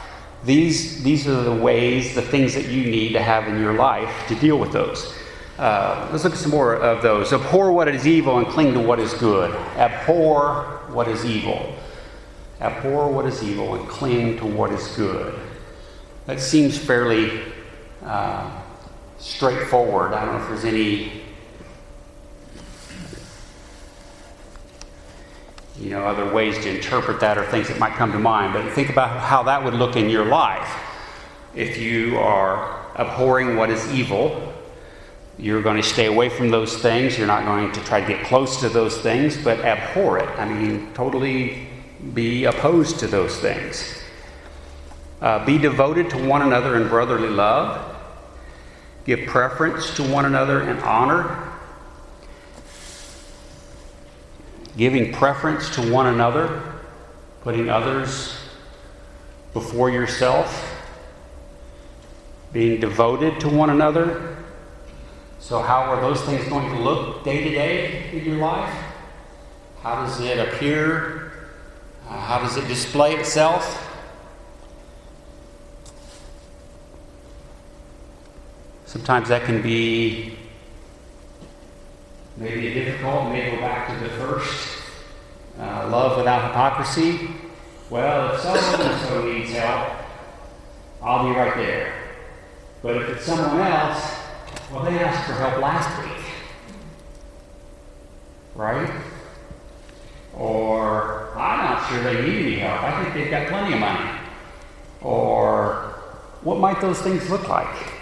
These, 0.44 1.04
these 1.04 1.28
are 1.28 1.44
the 1.44 1.54
ways, 1.54 2.16
the 2.16 2.24
things 2.24 2.56
that 2.56 2.66
you 2.66 2.90
need 2.90 3.14
to 3.14 3.22
have 3.22 3.48
in 3.48 3.62
your 3.62 3.74
life 3.74 4.28
to 4.28 4.36
deal 4.36 4.58
with 4.58 4.72
those. 4.72 5.16
Uh, 5.60 6.10
let's 6.12 6.24
look 6.24 6.34
at 6.34 6.40
some 6.40 6.50
more 6.50 6.76
of 6.76 7.04
those. 7.04 7.32
Abhor 7.32 7.72
what 7.72 7.88
is 7.88 8.08
evil 8.08 8.40
and 8.40 8.48
cling 8.48 8.74
to 8.74 8.80
what 8.80 9.00
is 9.00 9.14
good. 9.14 9.54
Abhor 9.78 10.82
what 10.90 11.08
is 11.08 11.24
evil. 11.24 11.76
Abhor 12.64 13.12
what 13.12 13.26
is 13.26 13.44
evil 13.44 13.76
and 13.76 13.86
cling 13.90 14.38
to 14.38 14.46
what 14.46 14.72
is 14.72 14.88
good. 14.96 15.38
That 16.28 16.40
seems 16.40 16.78
fairly 16.78 17.42
uh, 18.06 18.62
straightforward. 19.20 20.14
I 20.14 20.24
don't 20.24 20.36
know 20.36 20.42
if 20.42 20.48
there's 20.48 20.64
any 20.64 21.24
you 25.78 25.90
know 25.90 26.06
other 26.06 26.34
ways 26.34 26.56
to 26.64 26.70
interpret 26.74 27.20
that 27.20 27.38
or 27.38 27.46
things 27.48 27.68
that 27.68 27.80
might 27.80 27.94
come 27.94 28.14
to 28.14 28.20
mind. 28.20 28.54
But 28.54 28.72
think 28.72 28.90
about 28.90 29.20
how 29.20 29.44
that 29.44 29.62
would 29.62 29.74
look 29.74 29.98
in 29.98 30.10
your 30.10 30.26
life. 30.26 30.74
If 31.54 31.78
you 31.78 32.18
are 32.18 32.80
abhorring 32.96 33.58
what 33.58 33.72
is 33.72 33.92
evil, 33.92 34.54
you're 35.38 35.62
going 35.62 35.78
to 35.78 35.84
stay 35.84 36.06
away 36.06 36.30
from 36.30 36.50
those 36.50 36.78
things. 36.78 37.18
You're 37.18 37.28
not 37.28 37.44
going 37.44 37.74
to 37.74 37.84
try 37.84 38.00
to 38.00 38.08
get 38.08 38.26
close 38.26 38.62
to 38.62 38.70
those 38.70 38.98
things, 39.00 39.36
but 39.36 39.60
abhor 39.60 40.20
it. 40.20 40.30
I 40.40 40.48
mean, 40.48 40.94
totally 40.94 41.68
be 42.14 42.46
opposed 42.46 43.00
to 43.00 43.08
those 43.08 43.38
things. 43.40 44.02
Uh, 45.22 45.46
be 45.46 45.58
devoted 45.58 46.10
to 46.10 46.18
one 46.28 46.42
another 46.42 46.76
in 46.76 46.90
brotherly 46.90 47.30
love. 47.30 47.96
Give 49.06 49.26
preference 49.26 49.96
to 49.96 50.04
one 50.04 50.26
another 50.26 50.70
in 50.70 50.78
honor. 50.80 51.50
Giving 54.76 55.14
preference 55.14 55.70
to 55.76 55.92
one 55.94 56.08
another, 56.08 56.62
putting 57.42 57.70
others 57.70 58.36
before 59.54 59.90
yourself. 59.90 60.70
Being 62.52 62.82
devoted 62.82 63.40
to 63.42 63.50
one 63.50 63.70
another. 63.70 64.38
So, 65.40 65.62
how 65.62 65.82
are 65.84 66.02
those 66.02 66.22
things 66.24 66.48
going 66.50 66.70
to 66.74 66.82
look 66.82 67.24
day 67.24 67.44
to 67.44 67.50
day 67.50 68.10
in 68.12 68.26
your 68.26 68.38
life? 68.38 68.74
How 69.82 70.06
does 70.06 70.20
it 70.22 70.40
appear? 70.40 71.23
Uh, 72.08 72.20
how 72.20 72.40
does 72.40 72.58
it 72.58 72.68
display 72.68 73.16
itself? 73.16 73.80
Sometimes 78.86 79.30
that 79.30 79.44
can 79.44 79.62
be 79.62 80.38
maybe 82.38 82.74
difficult. 82.74 83.32
May 83.32 83.50
go 83.52 83.58
back 83.58 83.88
to 83.88 84.04
the 84.04 84.10
first 84.18 84.78
uh, 85.60 85.88
love 85.90 86.18
without 86.18 86.48
hypocrisy. 86.48 87.30
Well, 87.90 88.34
if 88.34 88.42
someone 88.42 89.00
so 89.00 89.26
needs 89.26 89.52
help, 89.52 89.90
I'll 91.02 91.28
be 91.28 91.36
right 91.36 91.56
there. 91.56 91.94
But 92.82 92.98
if 92.98 93.10
it's 93.10 93.26
someone 93.26 93.62
else, 93.62 94.16
well, 94.72 94.84
they 94.84 95.00
asked 95.00 95.26
for 95.26 95.34
help 95.34 95.62
last 95.62 96.04
week. 96.04 96.26
Right? 98.56 98.92
Or, 100.36 101.32
I'm 101.38 101.66
not 101.66 101.90
sure 101.90 102.04
they 102.04 102.28
need 102.28 102.46
any 102.46 102.56
help. 102.56 102.84
I 102.84 103.04
think 103.04 103.14
they've 103.14 103.30
got 103.30 103.48
plenty 103.48 103.74
of 103.74 103.80
money. 103.80 104.20
Or, 105.02 105.94
what 106.42 106.60
might 106.60 106.82
those 106.82 107.00
things 107.02 107.30
look 107.30 107.48
like? 107.48 107.94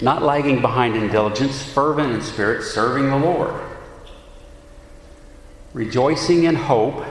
Not 0.00 0.22
lagging 0.22 0.60
behind 0.60 0.96
in 0.96 1.08
diligence, 1.08 1.62
fervent 1.62 2.12
in 2.12 2.20
spirit, 2.22 2.62
serving 2.62 3.10
the 3.10 3.16
Lord. 3.16 3.54
Rejoicing 5.72 6.44
in 6.44 6.54
hope, 6.54 7.04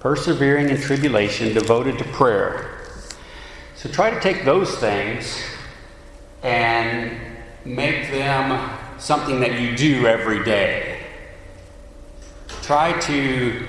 persevering 0.00 0.70
in 0.70 0.80
tribulation, 0.80 1.54
devoted 1.54 1.98
to 1.98 2.04
prayer. 2.04 2.78
So 3.76 3.88
try 3.88 4.10
to 4.10 4.20
take 4.20 4.44
those 4.44 4.76
things 4.76 5.42
and 6.42 7.18
make 7.64 8.10
them 8.10 8.77
something 8.98 9.40
that 9.40 9.60
you 9.60 9.76
do 9.76 10.06
every 10.06 10.44
day. 10.44 11.00
Try 12.62 12.98
to 13.00 13.66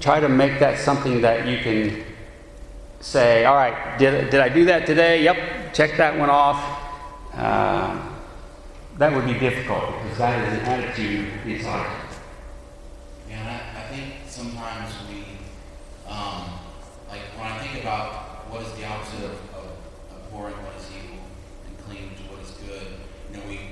try 0.00 0.18
to 0.18 0.28
make 0.28 0.58
that 0.58 0.78
something 0.78 1.22
that 1.22 1.46
you 1.46 1.58
can 1.58 2.04
say, 3.00 3.44
all 3.44 3.54
right, 3.54 3.98
did, 3.98 4.30
did 4.30 4.40
I 4.40 4.48
do 4.48 4.64
that 4.66 4.84
today? 4.86 5.22
Yep, 5.22 5.74
check 5.74 5.96
that 5.96 6.18
one 6.18 6.28
off. 6.28 6.60
Uh, 7.34 8.00
that 8.98 9.14
would 9.14 9.24
be 9.24 9.38
difficult 9.38 10.02
because 10.02 10.18
that 10.18 10.52
is 10.52 10.58
an 10.58 10.64
attitude 10.66 11.28
inside. 11.46 11.96
Yeah, 13.28 13.60
I 13.76 13.94
think 13.94 14.14
sometimes 14.26 14.92
we, 15.08 15.24
um, 16.08 16.44
like 17.08 17.22
when 17.38 17.46
I 17.46 17.58
think 17.58 17.82
about 17.82 18.50
what 18.50 18.62
is 18.62 18.72
the 18.74 18.86
opposite 18.86 19.24
of, 19.24 19.32
of 19.54 19.66
abhorring 20.14 20.54
what 20.62 20.76
is 20.76 20.86
evil 20.90 21.18
and 21.66 21.78
clinging 21.86 22.10
to 22.16 22.22
what 22.30 22.42
is 22.44 22.50
good, 22.50 22.86
you 23.30 23.38
know, 23.38 23.48
we 23.48 23.71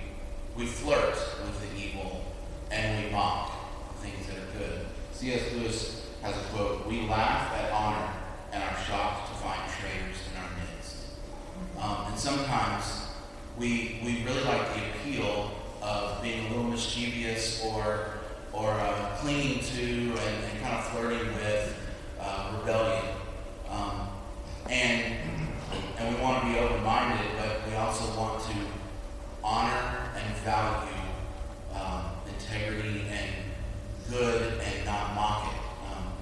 we 0.57 0.67
flirt 0.67 1.15
with 1.45 1.61
the 1.61 1.81
evil 1.81 2.23
and 2.71 3.05
we 3.05 3.11
mock 3.11 3.53
things 4.01 4.27
that 4.27 4.37
are 4.37 4.59
good. 4.59 4.87
C.S. 5.13 5.53
Lewis 5.55 6.07
has 6.23 6.37
a 6.37 6.41
quote: 6.49 6.87
"We 6.87 7.03
laugh 7.03 7.53
at 7.55 7.71
honor 7.73 8.13
and 8.53 8.63
are 8.63 8.77
shocked 8.87 9.29
to 9.29 9.35
find 9.39 9.61
traitors 9.71 10.19
in 10.31 10.41
our 10.41 10.51
midst." 10.59 10.97
Um, 11.81 12.13
and 12.13 12.19
sometimes 12.19 13.05
we 13.59 14.01
we 14.05 14.25
really 14.25 14.45
like 14.45 14.75
the 14.75 14.83
appeal 14.91 15.51
of 15.83 16.23
being 16.23 16.47
a 16.47 16.49
little 16.49 16.65
mischievous 16.65 17.65
or 17.65 18.21
or 18.53 18.73
uh, 18.73 19.17
clinging 19.19 19.61
to 19.61 19.83
and, 19.83 20.45
and, 20.45 20.61
kind 20.61 20.75
of 20.75 20.85
flirting 20.89 21.33
with 21.35 21.77
uh, 22.21 22.57
rebellion. 22.59 23.05
Um, 23.71 24.09
and 24.69 25.15
and 25.99 26.15
we 26.15 26.21
want 26.21 26.43
to 26.43 26.53
be 26.53 26.59
open-minded, 26.59 27.27
but 27.39 27.69
we 27.69 27.77
also 27.77 28.19
want 28.19 28.43
to 28.45 28.80
honor 29.43 30.11
and 30.17 30.37
value 30.39 30.91
um, 31.75 32.05
integrity 32.29 33.03
and 33.11 33.31
good 34.11 34.61
and 34.61 34.85
not 34.85 35.15
mock 35.15 35.53
it. 35.53 35.61
Um, 35.93 36.13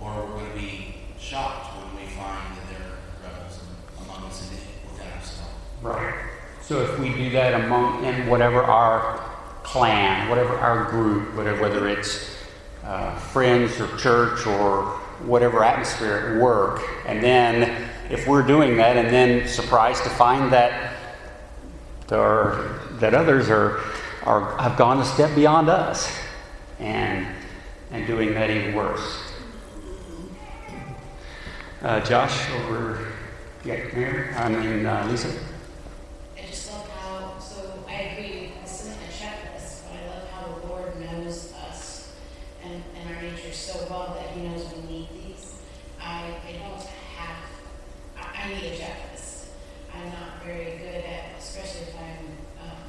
or 0.00 0.26
we're 0.26 0.40
going 0.40 0.52
to 0.52 0.58
be 0.58 0.94
shocked 1.18 1.76
when 1.76 2.04
we 2.04 2.10
find 2.12 2.56
that 2.56 2.68
there 2.68 2.88
are 2.88 3.30
rebels 3.30 3.60
among 4.04 4.24
us 4.24 4.50
and 4.50 4.58
within 4.90 5.12
ourselves. 5.12 5.50
Right. 5.82 6.14
So 6.60 6.82
if 6.82 6.98
we 6.98 7.08
do 7.10 7.30
that 7.30 7.64
among 7.64 8.04
in 8.04 8.26
whatever 8.26 8.62
our 8.62 9.18
clan, 9.62 10.28
whatever 10.28 10.56
our 10.58 10.90
group, 10.90 11.34
whatever 11.34 11.62
whether 11.62 11.88
it's 11.88 12.36
uh, 12.84 13.16
friends 13.16 13.80
or 13.80 13.96
church 13.96 14.46
or 14.46 14.84
whatever 15.24 15.64
atmosphere 15.64 16.34
at 16.34 16.40
work, 16.40 16.82
and 17.06 17.22
then 17.22 17.88
if 18.10 18.26
we're 18.26 18.42
doing 18.42 18.76
that, 18.76 18.96
and 18.96 19.08
then 19.08 19.48
surprised 19.48 20.02
to 20.04 20.10
find 20.10 20.52
that 20.52 20.91
are, 22.10 22.80
that 22.94 23.14
others 23.14 23.48
are, 23.48 23.78
are 24.24 24.56
have 24.58 24.76
gone 24.76 24.98
a 24.98 25.04
step 25.04 25.34
beyond 25.34 25.68
us, 25.68 26.10
and 26.78 27.26
and 27.90 28.06
doing 28.06 28.34
that 28.34 28.50
even 28.50 28.74
worse. 28.74 29.32
Uh, 31.82 32.00
Josh, 32.00 32.48
over, 32.50 33.12
yeah, 33.64 34.34
I 34.38 34.48
mean 34.48 34.86
uh, 34.86 35.06
Lisa. 35.10 35.28
I 36.38 36.46
just 36.46 36.70
love 36.72 36.88
how, 36.90 37.38
so 37.38 37.84
I 37.88 37.92
agree, 37.94 38.52
this 38.62 38.82
isn't 38.82 38.94
a 38.94 39.12
checklist, 39.12 39.82
but 39.88 39.98
I 39.98 40.06
love 40.14 40.28
how 40.30 40.46
the 40.60 40.66
Lord 40.68 41.00
knows 41.00 41.52
us 41.68 42.12
and, 42.64 42.82
and 42.96 43.16
our 43.16 43.22
nature 43.22 43.52
so 43.52 43.84
well 43.90 44.14
that 44.14 44.30
He 44.30 44.46
knows 44.46 44.64
we 44.74 44.82
need 44.90 45.08
these. 45.12 45.54
I, 46.00 46.36
I 46.48 46.52
don't 46.52 46.82
have, 47.16 47.36
I, 48.16 48.44
I 48.44 48.48
need 48.48 48.72
a 48.72 48.76
checklist. 48.76 49.46
I 49.92 50.02
I'm 50.02 50.10
not 50.10 50.42
very 50.44 50.78
good 50.78 51.04
at, 51.04 51.38
especially 51.38 51.82
if 51.82 51.94
I'm, 51.94 52.26
um, 52.66 52.82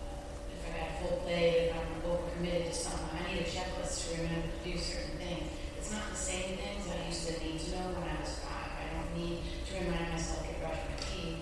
uh, 0.00 0.24
if 0.48 0.64
I 0.64 0.78
got 0.78 0.88
a 0.88 0.94
full 1.04 1.16
plate, 1.18 1.68
if 1.68 1.76
I'm 1.76 2.08
overcommitted 2.08 2.68
to 2.68 2.74
something, 2.74 3.08
I 3.12 3.34
need 3.34 3.40
a 3.42 3.44
checklist 3.44 4.08
to 4.08 4.22
remember 4.22 4.48
to 4.48 4.70
do 4.70 4.78
certain 4.78 5.18
things. 5.20 5.52
It's 5.76 5.92
not 5.92 6.08
the 6.08 6.16
same 6.16 6.56
things 6.56 6.88
I 6.88 7.04
used 7.04 7.28
to 7.28 7.32
need 7.44 7.60
to 7.60 7.70
know 7.76 8.00
when 8.00 8.08
I 8.08 8.16
was 8.20 8.32
five. 8.40 8.72
I 8.80 8.88
don't 8.96 9.12
need 9.12 9.44
to 9.44 9.84
remind 9.84 10.08
myself 10.08 10.40
to 10.48 10.54
brush 10.56 10.80
my 10.88 10.96
teeth. 11.04 11.36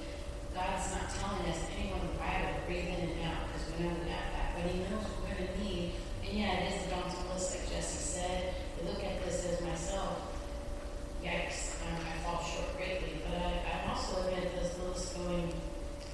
God's 0.59 0.91
not 0.91 1.07
telling 1.07 1.47
us 1.47 1.63
anyone 1.79 2.03
in 2.03 2.11
the 2.11 2.19
Bible 2.19 2.51
to 2.51 2.63
breathe 2.67 2.91
in 2.91 3.15
and 3.15 3.31
out 3.31 3.47
because 3.47 3.71
we 3.71 3.85
know 3.87 3.95
we 3.95 4.11
got 4.11 4.27
that, 4.35 4.59
but 4.59 4.67
He 4.67 4.83
knows 4.91 5.07
what 5.07 5.23
we're 5.23 5.39
going 5.39 5.55
to 5.55 5.59
need. 5.63 5.95
And 6.27 6.33
yeah, 6.35 6.67
it 6.67 6.75
is 6.75 6.83
a 6.83 6.99
daunting 6.99 7.31
list, 7.31 7.55
like 7.55 7.71
Jesse 7.71 8.03
said. 8.19 8.59
To 8.75 8.91
look 8.91 9.05
at 9.07 9.23
this 9.23 9.47
as 9.47 9.61
myself, 9.63 10.35
yikes, 11.23 11.79
um, 11.87 12.01
I 12.03 12.19
fall 12.27 12.43
short 12.43 12.75
greatly. 12.75 13.23
But 13.23 13.39
I, 13.39 13.63
I'm 13.71 13.95
also 13.95 14.19
looking 14.25 14.43
at 14.43 14.51
this 14.59 14.75
list 14.83 15.15
going, 15.15 15.53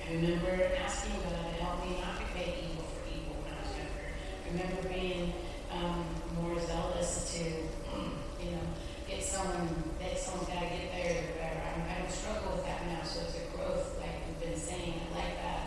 I 0.02 0.12
remember 0.12 0.50
asking 0.82 1.14
God 1.22 1.46
to 1.46 1.62
help 1.62 1.78
me 1.86 1.96
not 2.02 2.18
repay 2.18 2.58
evil 2.58 2.84
for 2.90 3.06
evil 3.06 3.38
when 3.38 3.54
I 3.54 3.62
was 3.62 3.70
younger. 3.78 4.06
I 4.12 4.46
remember 4.50 4.82
being 4.90 5.32
um, 5.70 6.04
more 6.42 6.58
zealous 6.58 7.32
to, 7.34 7.42
you 7.42 8.50
know, 8.50 8.66
get 9.08 9.22
someone, 9.22 9.68
that 10.00 10.18
someone's 10.18 10.48
got 10.48 10.62
to 10.62 10.68
get 10.70 10.90
there 10.90 11.22
or 11.22 11.26
whatever. 11.34 11.60
I'm, 11.70 11.82
I 11.86 11.98
don't 12.02 12.10
struggle 12.10 12.52
with 12.56 12.64
that 12.66 12.86
now, 12.86 13.02
so 13.02 13.20
it's 13.22 13.36
a 13.38 13.56
growth, 13.56 13.98
like 14.00 14.26
we've 14.26 14.50
been 14.50 14.58
saying. 14.58 14.94
I 15.12 15.14
like 15.14 15.36
that. 15.38 15.62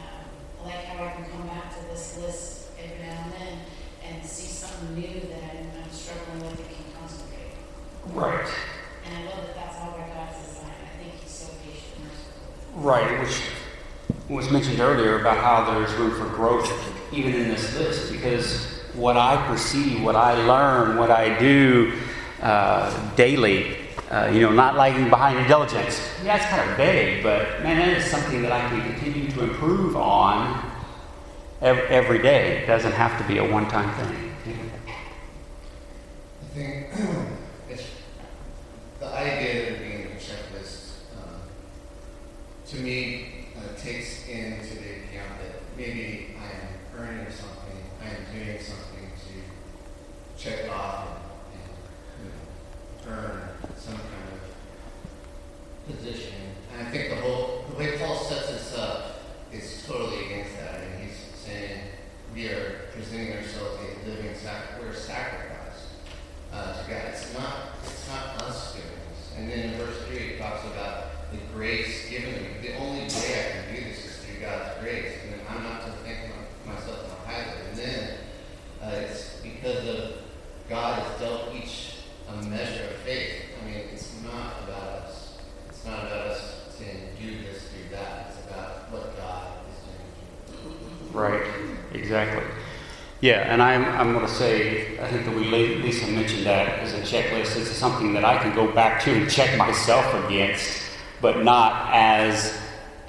Um, 0.00 0.24
I 0.60 0.64
like 0.64 0.84
how 0.84 1.04
I 1.04 1.10
can 1.12 1.24
come 1.30 1.46
back 1.46 1.76
to 1.76 1.84
this 1.88 2.16
list 2.18 2.72
every 2.80 3.04
now 3.04 3.24
and 3.24 3.32
then 3.32 3.58
and 4.04 4.24
see 4.24 4.48
something 4.48 4.94
new 4.94 5.20
that 5.28 5.42
I'm, 5.52 5.84
I'm 5.84 5.90
struggling 5.90 6.40
with 6.40 6.58
and 6.60 6.68
can 6.68 6.84
concentrate. 7.00 7.52
Right. 8.12 8.48
And 9.04 9.16
I 9.16 9.24
love 9.30 9.46
that 9.46 9.54
that's 9.54 9.76
all 9.78 9.92
by 9.92 10.08
God's 10.08 10.38
design. 10.46 10.72
I 10.84 11.02
think 11.02 11.14
He's 11.20 11.30
so 11.30 11.52
patient 11.64 11.96
and 11.96 12.04
merciful. 12.04 12.77
Right, 12.88 13.20
which 13.20 13.42
was 14.30 14.50
mentioned 14.50 14.80
earlier 14.80 15.20
about 15.20 15.36
how 15.36 15.74
there's 15.74 15.92
room 15.96 16.10
for 16.12 16.24
growth 16.34 16.72
even 17.12 17.34
in 17.34 17.48
this 17.48 17.76
list 17.76 18.10
because 18.10 18.64
what 18.94 19.18
I 19.18 19.46
perceive, 19.46 20.02
what 20.02 20.16
I 20.16 20.32
learn, 20.46 20.96
what 20.96 21.10
I 21.10 21.38
do 21.38 21.92
uh, 22.40 23.14
daily, 23.14 23.76
uh, 24.10 24.30
you 24.32 24.40
know, 24.40 24.50
not 24.50 24.74
lagging 24.74 25.10
behind 25.10 25.38
in 25.38 25.46
diligence. 25.46 26.00
Yeah, 26.24 26.36
it's 26.36 26.46
kind 26.46 26.70
of 26.70 26.78
vague, 26.78 27.22
but 27.22 27.62
man, 27.62 27.76
that 27.76 27.88
is 27.88 28.06
something 28.06 28.40
that 28.40 28.52
I 28.52 28.66
can 28.70 28.80
continue 28.94 29.30
to 29.32 29.42
improve 29.42 29.94
on 29.94 30.72
ev- 31.60 31.84
every 31.90 32.22
day. 32.22 32.62
It 32.62 32.66
doesn't 32.66 32.92
have 32.92 33.20
to 33.20 33.28
be 33.28 33.36
a 33.36 33.44
one 33.44 33.68
time 33.68 33.94
thing. 33.96 34.32
I 36.42 36.54
think 36.54 36.86
it's 37.68 37.84
the 38.98 39.06
idea 39.08 39.74
of 39.74 39.74
it 39.74 39.78
being 39.80 40.06
a 40.06 40.16
checklist. 40.16 41.00
Um, 41.16 41.40
to 42.68 42.76
me, 42.76 43.46
uh, 43.56 43.80
takes 43.80 44.28
into 44.28 44.74
the 44.74 44.90
account 44.90 45.40
that 45.40 45.62
maybe 45.76 46.36
I 46.38 46.44
am 46.44 46.68
earning 46.98 47.32
something, 47.32 47.78
I 48.02 48.10
am 48.10 48.24
doing 48.30 48.62
something 48.62 49.10
to 49.24 50.42
check 50.42 50.70
off 50.70 51.08
and, 51.08 51.62
and 52.22 52.30
you 53.06 53.10
know, 53.10 53.16
earn 53.16 53.48
some 53.74 53.94
kind 53.94 54.28
of 54.34 55.96
position. 55.96 56.34
And 56.74 56.86
I 56.86 56.90
think 56.90 57.08
the 57.08 57.16
whole 57.16 57.64
the 57.70 57.76
way 57.76 57.96
Paul 57.96 58.16
sets 58.16 58.48
this 58.48 58.76
up 58.76 59.22
is 59.50 59.84
totally 59.86 60.26
against 60.26 60.54
that. 60.58 60.74
I 60.74 60.78
mean, 60.80 61.08
he's 61.08 61.40
saying 61.40 61.80
we 62.34 62.48
are 62.48 62.80
presenting 62.92 63.32
ourselves 63.34 63.78
a 63.80 64.08
living 64.10 64.34
sac- 64.36 64.78
we're 64.78 64.92
sacrifice 64.92 65.88
uh, 66.52 66.82
to 66.82 66.90
God. 66.90 67.02
It's 67.08 67.32
not, 67.32 67.54
it's 67.82 68.08
not 68.08 68.42
us 68.42 68.74
doing 68.74 68.84
this. 68.84 69.38
And 69.38 69.50
then 69.50 69.70
in 69.70 69.78
verse 69.78 69.96
3, 70.08 70.16
it 70.16 70.38
talks 70.38 70.66
about 70.66 71.17
grace 71.58 72.08
given 72.08 72.34
to 72.34 72.40
me. 72.40 72.48
The 72.62 72.76
only 72.76 73.00
way 73.00 73.34
I 73.34 73.50
can 73.50 73.74
do 73.74 73.82
this 73.90 74.04
is 74.04 74.16
through 74.18 74.40
God's 74.40 74.80
grace. 74.80 75.12
And 75.24 75.32
then 75.32 75.40
I'm 75.50 75.64
not 75.64 75.84
to 75.86 75.90
think 76.04 76.30
of 76.30 76.66
myself 76.72 77.08
more 77.08 77.26
highly. 77.26 77.68
And 77.68 77.76
then 77.76 78.14
uh, 78.80 78.90
it's 79.02 79.40
because 79.42 79.88
of 79.88 80.12
God 80.68 81.02
has 81.02 81.18
dealt 81.18 81.52
each 81.56 81.96
a 82.28 82.36
measure 82.44 82.84
of 82.84 82.96
faith. 82.98 83.42
I 83.60 83.66
mean, 83.66 83.80
it's 83.92 84.22
not 84.22 84.52
about 84.68 85.02
us. 85.02 85.38
It's 85.68 85.84
not 85.84 86.04
about 86.04 86.28
us 86.28 86.76
saying, 86.78 87.08
do 87.20 87.42
this, 87.42 87.64
do 87.74 87.96
that. 87.96 88.28
It's 88.28 88.46
about 88.46 88.92
what 88.92 89.16
God 89.16 89.48
is 89.68 90.54
doing. 90.62 91.12
Right, 91.12 91.42
exactly. 91.92 92.44
Yeah, 93.20 93.52
and 93.52 93.60
I'm, 93.60 93.84
I'm 93.84 94.12
going 94.12 94.24
to 94.24 94.32
say, 94.32 94.96
I 95.00 95.10
think 95.10 95.24
that 95.24 95.34
we, 95.34 95.42
Lisa 95.46 96.06
mentioned 96.06 96.46
that 96.46 96.78
as 96.78 96.92
a 96.92 97.00
checklist. 97.00 97.56
It's 97.56 97.72
something 97.72 98.12
that 98.12 98.24
I 98.24 98.38
can 98.38 98.54
go 98.54 98.70
back 98.70 99.02
to 99.04 99.12
and 99.12 99.28
check 99.28 99.58
myself 99.58 100.06
against, 100.24 100.87
but 101.20 101.42
not 101.44 101.90
as 101.92 102.56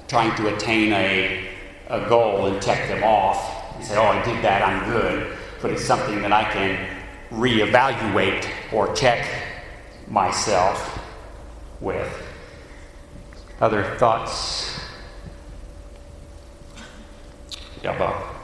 trying 0.08 0.36
to 0.38 0.54
attain 0.56 0.94
a, 0.94 1.48
a 1.88 2.08
goal 2.10 2.48
and 2.48 2.62
check 2.62 2.88
them 2.88 3.04
off 3.04 3.76
and 3.76 3.86
say, 3.86 3.96
oh, 3.96 4.04
I 4.04 4.24
did 4.24 4.44
that, 4.44 4.62
I'm 4.62 4.90
good. 4.92 5.38
But 5.62 5.72
it's 5.72 5.86
something 5.86 6.22
that 6.22 6.32
I 6.32 6.44
can 6.52 6.98
reevaluate 7.32 8.50
or 8.74 8.94
check 8.96 9.28
myself 10.08 11.00
with. 11.80 12.12
Other 13.62 13.84
thoughts? 13.98 14.80
Yeah, 17.84 17.98
Bob. 17.98 18.36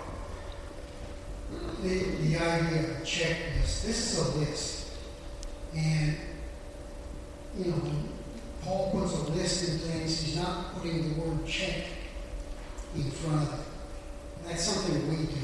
the, 1.81 1.99
the 1.99 2.37
idea 2.37 2.79
of 2.79 3.03
checklist, 3.03 3.83
this 3.83 4.13
is 4.13 4.17
a 4.17 4.37
list. 4.39 4.91
And, 5.75 6.15
you 7.57 7.65
know, 7.65 7.81
Paul 8.65 8.89
puts 8.91 9.13
a 9.13 9.31
list 9.31 9.75
of 9.75 9.81
things, 9.81 10.21
he's 10.23 10.37
not 10.37 10.73
putting 10.73 11.13
the 11.13 11.21
word 11.21 11.45
check 11.45 11.85
in 12.95 13.11
front 13.11 13.43
of 13.43 13.59
it. 13.59 13.65
That's 14.47 14.63
something 14.63 15.07
we 15.07 15.27
do. 15.27 15.41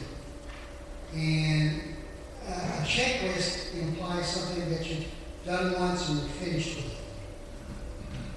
And 1.13 1.81
a 2.47 2.81
checklist 2.83 3.79
implies 3.79 4.25
something 4.27 4.67
that 4.71 4.89
you've 4.89 5.05
done 5.45 5.79
once 5.79 6.09
and 6.09 6.17
you're 6.17 6.29
finished 6.29 6.77
with. 6.77 6.99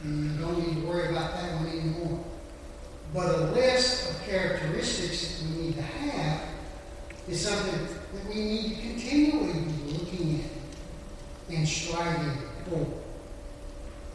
And 0.02 0.32
you 0.32 0.44
don't 0.44 0.58
need 0.58 0.82
to 0.82 0.86
worry 0.86 1.08
about 1.08 1.32
that 1.32 1.54
one 1.54 1.68
anymore. 1.68 2.22
But 3.14 3.34
a 3.34 3.38
list 3.52 4.10
of 4.10 4.22
characteristics 4.26 5.40
that 5.40 5.48
we 5.48 5.62
need 5.62 5.76
to 5.76 5.82
have 5.82 6.42
is 7.26 7.40
something 7.40 7.86
that 7.86 8.28
we 8.28 8.34
need 8.34 8.74
to 8.74 8.80
continually 8.82 9.60
be 9.60 9.92
looking 9.92 10.44
at 10.44 11.56
and 11.56 11.66
striving 11.66 12.36
for. 12.68 12.86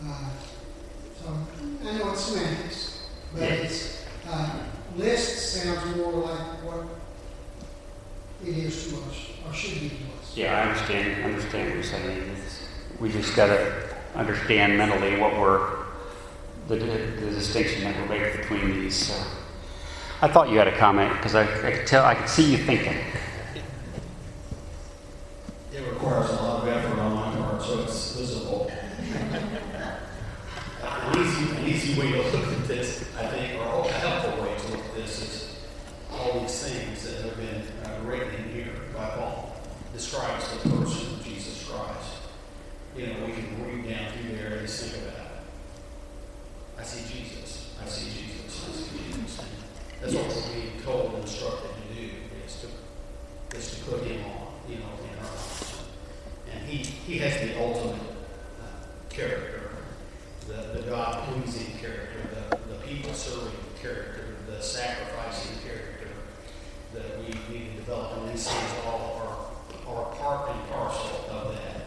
Uh, 0.06 0.30
so 1.20 1.88
I 1.88 1.98
know 1.98 2.12
it's 2.12 2.22
semantics, 2.22 3.10
but 3.34 3.44
it's 3.44 4.06
uh, 4.30 4.50
list 4.96 5.54
sounds 5.54 5.96
more 5.96 6.12
like 6.14 6.64
what 6.64 6.86
it 8.46 8.58
is 8.58 8.88
to 8.90 8.98
us 8.98 9.30
or 9.46 9.54
should 9.54 9.80
be 9.80 9.90
to 9.90 9.96
us. 9.96 10.36
Yeah, 10.36 10.58
I 10.58 10.70
understand. 10.70 11.24
Understand 11.24 11.68
what 11.68 11.74
you're 11.76 11.84
saying. 11.84 12.32
It's, 12.36 12.68
we 13.00 13.12
just 13.12 13.36
got 13.36 13.48
to 13.48 13.90
understand 14.16 14.78
mentally 14.78 15.20
what 15.20 15.34
we're 15.38 15.80
the, 16.68 16.76
the 16.76 17.32
distinction 17.32 17.84
that 17.84 17.96
we're 17.98 18.18
making 18.18 18.42
between 18.42 18.82
these. 18.82 18.96
So. 18.96 19.24
I 20.22 20.28
thought 20.28 20.50
you 20.50 20.58
had 20.58 20.68
a 20.68 20.78
comment 20.78 21.14
because 21.14 21.36
I, 21.36 21.44
I 21.44 21.72
could 21.72 21.88
tell. 21.88 22.06
I 22.06 22.16
could 22.16 22.30
see 22.30 22.52
you 22.52 22.58
thinking. 22.58 22.98
It 25.74 25.82
requires 25.90 26.30
a 26.30 26.34
lot 26.34 26.64
of 26.64 26.68
effort 26.68 27.00
on 27.00 27.14
my 27.14 27.36
part, 27.36 27.62
so 27.62 27.80
it's 27.80 28.16
visible. 28.16 28.72
Easy, 31.70 32.00
way 32.00 32.12
to 32.12 32.18
look 32.18 32.48
at 32.48 32.68
this, 32.68 33.06
I 33.16 33.28
think, 33.28 33.62
or 33.62 33.86
a 33.88 33.92
helpful 33.92 34.44
way 34.44 34.58
to 34.58 34.68
look 34.72 34.86
at 34.86 34.96
this 34.96 35.22
is 35.22 35.56
all 36.12 36.40
these 36.40 36.64
things 36.64 37.04
that 37.04 37.24
have 37.26 37.38
been 37.38 37.62
uh, 37.86 38.00
written 38.04 38.50
here 38.50 38.74
by 38.92 39.08
Paul 39.10 39.56
describes 39.94 40.52
the 40.52 40.70
person 40.70 41.14
of 41.14 41.24
Jesus 41.24 41.70
Christ. 41.70 42.14
You 42.98 43.08
know, 43.08 43.26
we 43.26 43.34
can 43.34 43.64
read 43.64 43.88
down 43.88 44.12
through 44.14 44.36
there 44.36 44.54
and 44.54 44.62
just 44.62 44.84
think 44.84 45.04
about 45.04 45.26
it. 45.26 45.32
I 46.80 46.84
see 46.84 47.14
Jesus. 47.14 47.76
I 47.80 47.88
see 47.88 48.10
Jesus. 48.20 48.68
I 48.68 48.72
see 48.72 49.14
Jesus. 49.14 49.46
That's 50.02 50.14
what 50.16 50.26
we're 50.26 50.62
being 50.62 50.82
told 50.82 51.14
and 51.14 51.22
instructed 51.22 51.70
to 51.70 52.02
do 52.02 52.10
is 52.48 52.62
to 52.62 53.58
is 53.58 53.76
to 53.76 53.86
put 53.86 54.04
him 54.04 54.24
on, 54.26 54.48
you 54.68 54.78
know, 54.78 54.90
in 55.04 55.20
our 55.20 55.26
lives. 55.26 55.84
And 56.52 56.68
he 56.68 56.78
he 56.78 57.20
has 57.20 57.40
the 57.42 57.62
ultimate 57.62 58.02
uh, 58.02 59.10
character, 59.10 59.69
the, 60.50 60.80
the 60.80 60.90
God 60.90 61.24
pleasing 61.28 61.78
character, 61.78 62.20
the, 62.50 62.74
the 62.74 62.80
people 62.82 63.14
serving 63.14 63.54
character, 63.82 64.36
the 64.50 64.62
sacrificing 64.62 65.58
character 65.64 66.08
that 66.94 67.20
we 67.20 67.28
need 67.54 67.72
to 67.72 67.76
develop. 67.78 68.18
And 68.18 68.34
these 68.34 68.48
things 68.48 68.86
all 68.86 69.16
are 69.22 69.50
are 69.90 70.16
part 70.16 70.52
and 70.52 70.70
parcel 70.70 71.26
of 71.32 71.56
that. 71.56 71.82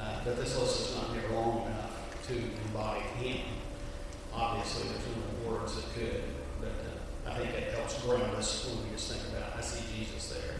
Uh, 0.00 0.20
but 0.24 0.36
this 0.36 0.58
list 0.58 0.80
is 0.80 0.96
not 0.96 1.12
near 1.12 1.28
long 1.30 1.66
enough 1.66 2.26
to 2.26 2.34
embody 2.66 3.00
him. 3.00 3.40
Obviously, 4.32 4.88
there's 4.88 5.02
no 5.04 5.50
words 5.50 5.74
that 5.74 5.84
could, 5.94 6.22
but 6.60 6.68
uh, 6.68 7.30
I 7.30 7.38
think 7.38 7.52
that 7.52 7.74
helps 7.74 8.00
ground 8.02 8.34
us 8.36 8.66
when 8.66 8.84
we 8.84 8.96
just 8.96 9.12
think 9.12 9.22
about, 9.36 9.58
I 9.58 9.60
see 9.60 9.82
Jesus 9.98 10.30
there. 10.30 10.54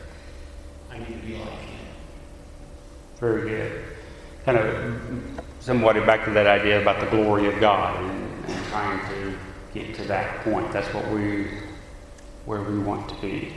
I 0.90 0.98
need 0.98 1.20
to 1.20 1.26
be 1.26 1.34
like 1.38 1.48
him. 1.48 1.86
Very 3.18 3.48
good. 3.48 3.84
Kind 4.44 4.58
of 4.58 5.00
somewhat 5.60 5.94
back 6.06 6.24
to 6.24 6.30
that 6.30 6.46
idea 6.46 6.80
about 6.80 7.00
the 7.00 7.06
glory 7.06 7.46
of 7.46 7.60
God 7.60 8.02
and, 8.02 8.44
and 8.46 8.64
trying 8.66 9.00
to 9.10 9.38
get 9.74 9.94
to 9.96 10.04
that 10.04 10.42
point. 10.44 10.72
That's 10.72 10.92
what 10.94 11.06
we, 11.10 11.48
where 12.46 12.62
we 12.62 12.78
want 12.78 13.08
to 13.08 13.14
be. 13.16 13.52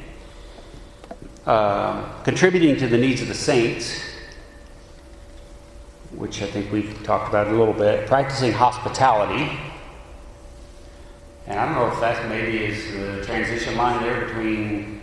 Uh, 1.46 2.22
contributing 2.24 2.78
to 2.78 2.88
the 2.88 2.98
needs 2.98 3.22
of 3.22 3.28
the 3.28 3.34
saints, 3.34 4.02
which 6.12 6.42
I 6.42 6.48
think 6.48 6.72
we've 6.72 7.02
talked 7.04 7.30
about 7.30 7.48
a 7.48 7.52
little 7.52 7.74
bit. 7.74 8.08
Practicing 8.08 8.52
hospitality. 8.52 9.58
And 11.48 11.60
I 11.60 11.66
don't 11.66 11.76
know 11.76 11.88
if 11.88 12.00
that 12.00 12.30
maybe 12.30 12.66
is 12.66 12.92
the 12.94 13.26
transition 13.26 13.76
line 13.76 14.02
there 14.04 14.26
between 14.26 15.02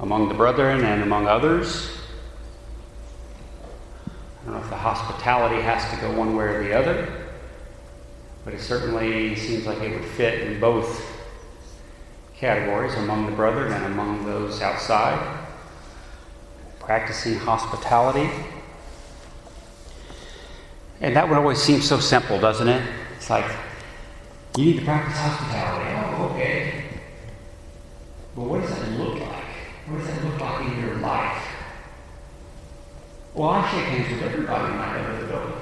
among 0.00 0.28
the 0.28 0.34
brethren 0.34 0.84
and 0.84 1.02
among 1.02 1.26
others. 1.28 2.01
I 4.42 4.46
don't 4.46 4.54
know 4.54 4.60
if 4.60 4.70
the 4.70 4.76
hospitality 4.76 5.62
has 5.62 5.88
to 5.94 6.00
go 6.00 6.16
one 6.18 6.34
way 6.34 6.46
or 6.46 6.64
the 6.64 6.76
other, 6.76 7.26
but 8.44 8.54
it 8.54 8.60
certainly 8.60 9.36
seems 9.36 9.66
like 9.66 9.78
it 9.78 9.94
would 9.94 10.08
fit 10.10 10.40
in 10.48 10.58
both 10.58 11.00
categories 12.34 12.94
among 12.94 13.26
the 13.26 13.32
brethren 13.32 13.72
and 13.72 13.84
among 13.84 14.26
those 14.26 14.60
outside. 14.60 15.46
Practicing 16.80 17.36
hospitality. 17.36 18.28
And 21.00 21.14
that 21.14 21.28
would 21.28 21.38
always 21.38 21.62
seem 21.62 21.80
so 21.80 22.00
simple, 22.00 22.40
doesn't 22.40 22.66
it? 22.66 22.82
It's 23.16 23.30
like, 23.30 23.48
you 24.56 24.64
need 24.64 24.78
to 24.80 24.84
practice 24.84 25.16
hospitality. 25.18 26.16
Oh, 26.16 26.24
okay. 26.32 26.84
But 28.34 28.42
what 28.42 28.62
does 28.62 28.70
that 28.70 28.90
look 28.98 29.20
like? 29.20 29.44
What 29.86 29.98
does 29.98 30.06
that 30.08 30.24
look 30.24 30.40
like 30.40 30.66
in 30.66 30.80
your 30.80 30.96
life? 30.96 31.41
Well, 33.34 33.48
I 33.48 33.70
shake 33.70 33.84
hands 33.86 34.12
with 34.12 34.30
everybody 34.30 34.64
when 34.64 34.80
I 34.80 34.98
enter 34.98 35.20
the 35.20 35.26
building. 35.26 35.52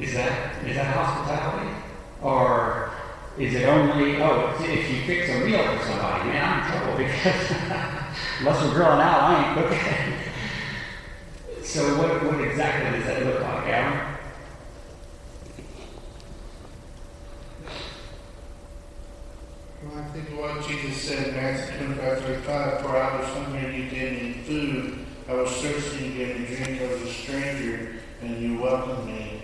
Is 0.00 0.14
that 0.14 0.66
is 0.66 0.74
that 0.74 0.96
hospitality? 0.96 1.76
Or 2.22 2.90
is 3.38 3.54
it 3.54 3.66
only, 3.68 4.20
oh, 4.20 4.54
if 4.60 4.90
you 4.90 5.02
fix 5.06 5.30
a 5.30 5.44
meal 5.44 5.62
for 5.78 5.84
somebody, 5.86 6.28
man, 6.30 6.44
I'm 6.44 6.64
in 6.64 6.70
trouble 6.70 6.96
because 6.98 7.50
unless 8.40 8.64
we're 8.64 8.74
grilling 8.74 9.00
out, 9.00 9.22
I 9.22 9.46
ain't 9.46 9.54
cooking. 9.56 10.14
so 11.64 11.96
what, 11.98 12.24
what 12.24 12.40
exactly 12.40 12.98
does 12.98 13.06
that 13.06 13.24
look 13.24 13.40
like, 13.40 13.66
Adam? 13.68 14.16
Well, 19.84 19.98
I 19.98 20.04
think 20.08 20.38
what 20.38 20.68
Jesus 20.68 21.00
said 21.00 21.28
in 21.28 21.34
Matthew 21.36 21.86
25, 21.86 22.22
35, 22.22 22.80
for 22.82 22.88
I 22.88 23.20
was 23.20 23.28
hungry 23.28 23.64
and 23.64 23.74
you 23.74 23.88
gave 23.88 24.22
me 24.22 24.32
food, 24.42 25.06
I 25.30 25.34
was 25.34 25.52
thirsty 25.62 26.06
and 26.06 26.16
gave 26.16 26.40
me 26.40 26.56
drink, 26.56 26.82
I 26.82 26.92
was 26.92 27.02
a 27.02 27.12
stranger 27.12 27.94
and 28.20 28.42
you 28.42 28.58
welcomed 28.58 29.06
me. 29.06 29.42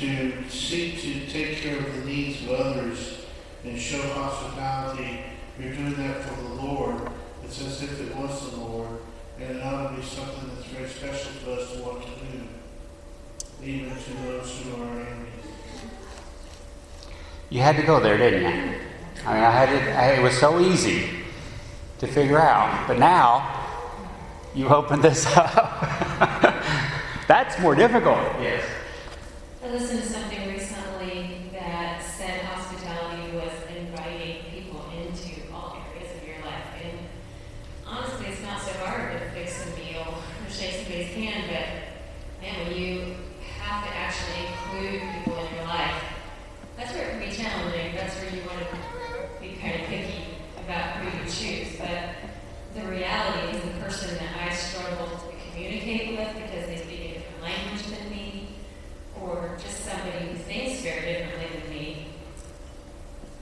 To 0.00 0.50
seek 0.50 1.00
to 1.02 1.26
take 1.28 1.58
care 1.58 1.78
of 1.78 1.94
the 1.94 2.04
needs 2.04 2.42
of 2.42 2.50
others 2.50 3.26
and 3.62 3.78
show 3.78 4.02
hospitality, 4.08 5.20
you're 5.56 5.72
doing 5.72 5.94
that 5.94 6.24
for 6.24 6.42
the 6.42 6.48
Lord. 6.48 7.10
It's 7.44 7.60
as 7.60 7.80
if 7.80 8.00
it 8.00 8.16
was 8.16 8.50
the 8.50 8.56
Lord, 8.56 8.98
and 9.38 9.56
it 9.56 9.62
ought 9.62 9.90
to 9.90 9.96
be 9.96 10.02
something 10.02 10.50
that's 10.52 10.66
very 10.66 10.88
special 10.88 11.32
to 11.44 11.60
us 11.60 11.72
to 11.74 11.78
want 11.80 12.02
to 12.02 12.08
do, 12.08 12.42
even 13.62 13.90
to 13.90 14.12
those 14.24 14.60
who 14.62 14.82
are 14.82 15.00
enemies. 15.00 15.44
You 17.50 17.60
had 17.60 17.76
to 17.76 17.82
go 17.82 18.00
there, 18.00 18.16
didn't 18.16 18.42
you? 18.42 18.48
I 18.48 19.34
mean, 19.34 19.44
I 19.44 19.50
had 19.50 19.68
it, 19.68 19.96
I, 19.96 20.12
it 20.14 20.22
was 20.22 20.36
so 20.36 20.58
easy 20.60 21.10
to 21.98 22.08
figure 22.08 22.40
out. 22.40 22.88
But 22.88 22.98
now, 22.98 23.59
you 24.54 24.68
open 24.68 25.00
this 25.00 25.26
up. 25.36 25.84
That's 27.28 27.58
more 27.60 27.74
difficult. 27.74 28.18
Yes. 28.40 28.64
I 29.62 29.70
listened 29.70 30.02
to 30.02 30.08
something 30.08 30.48
recently 30.48 31.42
that 31.52 32.02
said 32.02 32.42
hospitality 32.42 33.36
was 33.36 33.52
inviting 33.76 34.42
people 34.50 34.84
into 34.98 35.52
all 35.54 35.76
areas 35.94 36.16
of 36.16 36.26
your 36.26 36.38
life. 36.44 36.66
And 36.82 36.98
honestly, 37.86 38.26
it's 38.26 38.42
not 38.42 38.60
so 38.60 38.72
hard 38.84 39.12
to 39.12 39.30
fix 39.30 39.64
a 39.66 39.70
meal 39.78 40.06
or 40.08 40.50
shake 40.50 40.74
somebody's 40.74 41.14
hand, 41.14 41.44
but 41.46 42.42
man, 42.42 42.66
when 42.66 42.76
you 42.76 43.14
have 43.60 43.84
to 43.84 43.94
actually 43.94 44.46
include 44.46 45.02
people 45.14 45.38
in 45.44 45.54
your 45.54 45.66
life, 45.66 46.02
that's 46.76 46.92
where 46.92 47.08
it 47.08 47.10
can 47.10 47.28
be 47.28 47.36
challenging. 47.36 47.94
That's 47.94 48.16
where 48.16 48.34
you 48.34 48.42
want 48.46 48.58
to 48.58 49.40
be 49.40 49.54
kind 49.60 49.80
of 49.80 49.86
picky 49.86 50.24
about 50.58 50.96
who 50.96 51.18
you 51.18 51.24
choose. 51.30 51.76
But 51.78 52.16
the 52.74 52.82
reality 52.82 53.56
is 53.56 53.62
the 53.64 53.80
person 53.80 54.16
that 54.16 54.48
I 54.48 54.54
struggle 54.54 55.06
to 55.06 55.50
communicate 55.50 56.16
with 56.16 56.34
because 56.34 56.66
they 56.66 56.76
speak 56.76 57.00
a 57.00 57.14
different 57.14 57.42
language 57.42 57.82
than 57.86 58.10
me, 58.10 58.48
or 59.20 59.58
just 59.60 59.84
somebody 59.84 60.26
who 60.26 60.34
thinks 60.34 60.80
very 60.82 61.00
differently 61.00 61.60
than 61.60 61.70
me. 61.70 62.06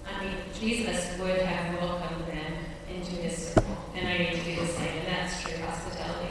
I 0.06 0.24
mean, 0.24 0.34
Jesus 0.58 1.18
would 1.18 1.40
have 1.40 1.74
welcomed 1.80 2.26
them 2.26 2.52
into 2.94 3.12
his 3.12 3.36
circle, 3.36 3.76
and 3.94 4.08
I 4.08 4.18
need 4.18 4.32
to 4.32 4.44
do 4.44 4.60
the 4.60 4.66
same, 4.66 4.98
and 4.98 5.06
that's 5.08 5.42
true 5.42 5.58
hospitality. 5.58 6.30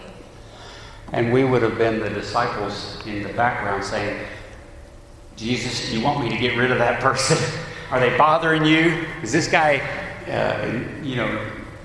And 1.14 1.32
we 1.32 1.44
would 1.44 1.62
have 1.62 1.78
been 1.78 2.00
the 2.00 2.10
disciples 2.10 3.06
in 3.06 3.24
the 3.24 3.34
background 3.34 3.84
saying, 3.84 4.26
Jesus, 5.36 5.94
you 5.94 6.02
want 6.02 6.24
me 6.24 6.30
to 6.30 6.38
get 6.38 6.58
rid 6.58 6.72
of 6.72 6.80
that 6.80 7.00
person? 7.00 7.38
Are 7.92 8.00
they 8.00 8.18
bothering 8.18 8.66
you? 8.66 9.06
Is 9.22 9.32
this 9.32 9.48
guy, 9.48 9.82
uh, 10.28 11.04
you 11.04 11.16
know, 11.16 11.40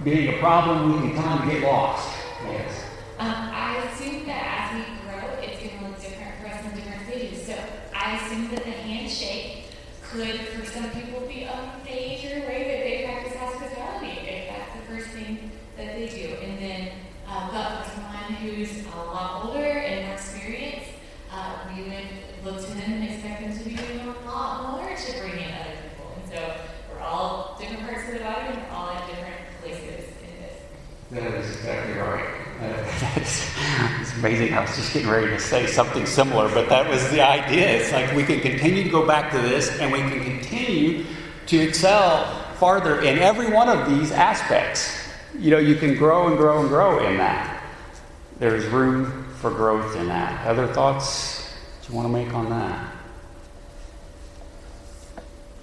being 0.05 0.35
a 0.35 0.39
problem? 0.39 1.03
We 1.03 1.09
can 1.09 1.23
time 1.23 1.49
to 1.49 1.55
get 1.55 1.63
lost. 1.63 2.11
Yes. 2.45 2.85
Um, 3.19 3.29
I 3.29 3.77
assume 3.87 4.27
that 4.27 4.45
as 4.59 4.75
we 4.75 4.83
grow, 5.03 5.39
it's 5.41 5.63
going 5.63 5.79
to 5.79 5.89
look 5.89 6.01
different 6.01 6.35
for 6.41 6.49
us 6.49 6.65
in 6.65 6.75
different 6.75 7.09
stages. 7.09 7.47
So 7.47 7.55
I 7.95 8.17
assume 8.17 8.51
that 8.51 8.65
the 8.65 8.71
handshake 8.71 9.65
could, 10.03 10.41
for 10.41 10.67
some 10.67 10.91
people, 10.91 11.21
be 11.29 11.45
a 11.45 11.73
major 11.85 12.41
way 12.49 12.65
that 12.67 12.81
they 12.85 13.05
practice 13.05 13.39
hospitality, 13.39 14.29
if 14.29 14.49
that's 14.49 14.75
the 14.77 14.83
first 14.93 15.09
thing 15.11 15.51
that 15.77 15.95
they 15.95 16.09
do. 16.09 16.35
And 16.43 16.59
then, 16.59 16.93
uh, 17.29 17.51
but 17.53 17.85
for 17.85 17.91
someone 17.95 18.33
who's 18.43 18.85
a 18.87 18.97
lot 18.97 19.45
older 19.45 19.65
and 19.65 20.07
more 20.07 20.15
experienced, 20.15 20.91
uh, 21.33 21.59
we 21.75 21.85
would 21.85 22.09
look 22.45 22.61
to 22.61 22.75
them 22.75 22.93
and 22.93 23.05
expect 23.05 23.41
them 23.41 23.57
to 23.57 23.65
be 23.65 23.77
doing 23.77 24.01
a 24.01 24.27
lot 24.27 24.73
more 24.73 24.95
to 24.95 25.13
bring 25.21 25.39
in 25.39 25.55
other 25.55 25.77
people. 25.89 26.13
And 26.17 26.33
so 26.33 26.55
we're 26.91 27.01
all 27.01 27.57
different 27.59 27.85
parts 27.85 28.09
of 28.09 28.15
the 28.15 28.21
body, 28.21 28.49
and 28.49 28.57
we're 28.59 28.77
all 28.77 28.91
at 28.91 29.07
different 29.09 29.37
places 29.63 30.11
in 30.21 30.43
this. 30.43 30.57
That 31.11 31.35
is 31.35 31.57
exactly 31.57 31.95
right. 31.95 32.29
Uh, 32.61 33.17
it's, 33.17 33.49
it's 34.01 34.12
amazing. 34.23 34.55
I 34.55 34.61
was 34.61 34.77
just 34.77 34.93
getting 34.93 35.09
ready 35.09 35.27
to 35.27 35.41
say 35.41 35.67
something 35.67 36.07
similar, 36.07 36.49
but 36.49 36.69
that 36.69 36.89
was 36.89 37.11
the 37.11 37.21
idea. 37.21 37.69
It's 37.69 37.91
like 37.91 38.15
we 38.15 38.23
can 38.23 38.39
continue 38.39 38.85
to 38.85 38.89
go 38.89 39.05
back 39.05 39.33
to 39.33 39.39
this 39.39 39.81
and 39.81 39.91
we 39.91 39.99
can 39.99 40.23
continue 40.23 41.05
to 41.47 41.59
excel 41.59 42.25
farther 42.55 43.01
in 43.01 43.19
every 43.19 43.53
one 43.53 43.69
of 43.69 43.91
these 43.91 44.13
aspects. 44.13 45.09
You 45.37 45.51
know, 45.51 45.59
you 45.59 45.75
can 45.75 45.97
grow 45.97 46.29
and 46.29 46.37
grow 46.37 46.61
and 46.61 46.69
grow 46.69 47.05
in 47.05 47.19
that. 47.19 47.65
There's 48.39 48.65
room 48.67 49.27
for 49.39 49.51
growth 49.51 49.97
in 49.97 50.07
that. 50.07 50.47
Other 50.47 50.69
thoughts 50.69 51.53
that 51.81 51.89
you 51.89 51.97
want 51.97 52.07
to 52.07 52.13
make 52.13 52.33
on 52.33 52.49
that? 52.51 52.95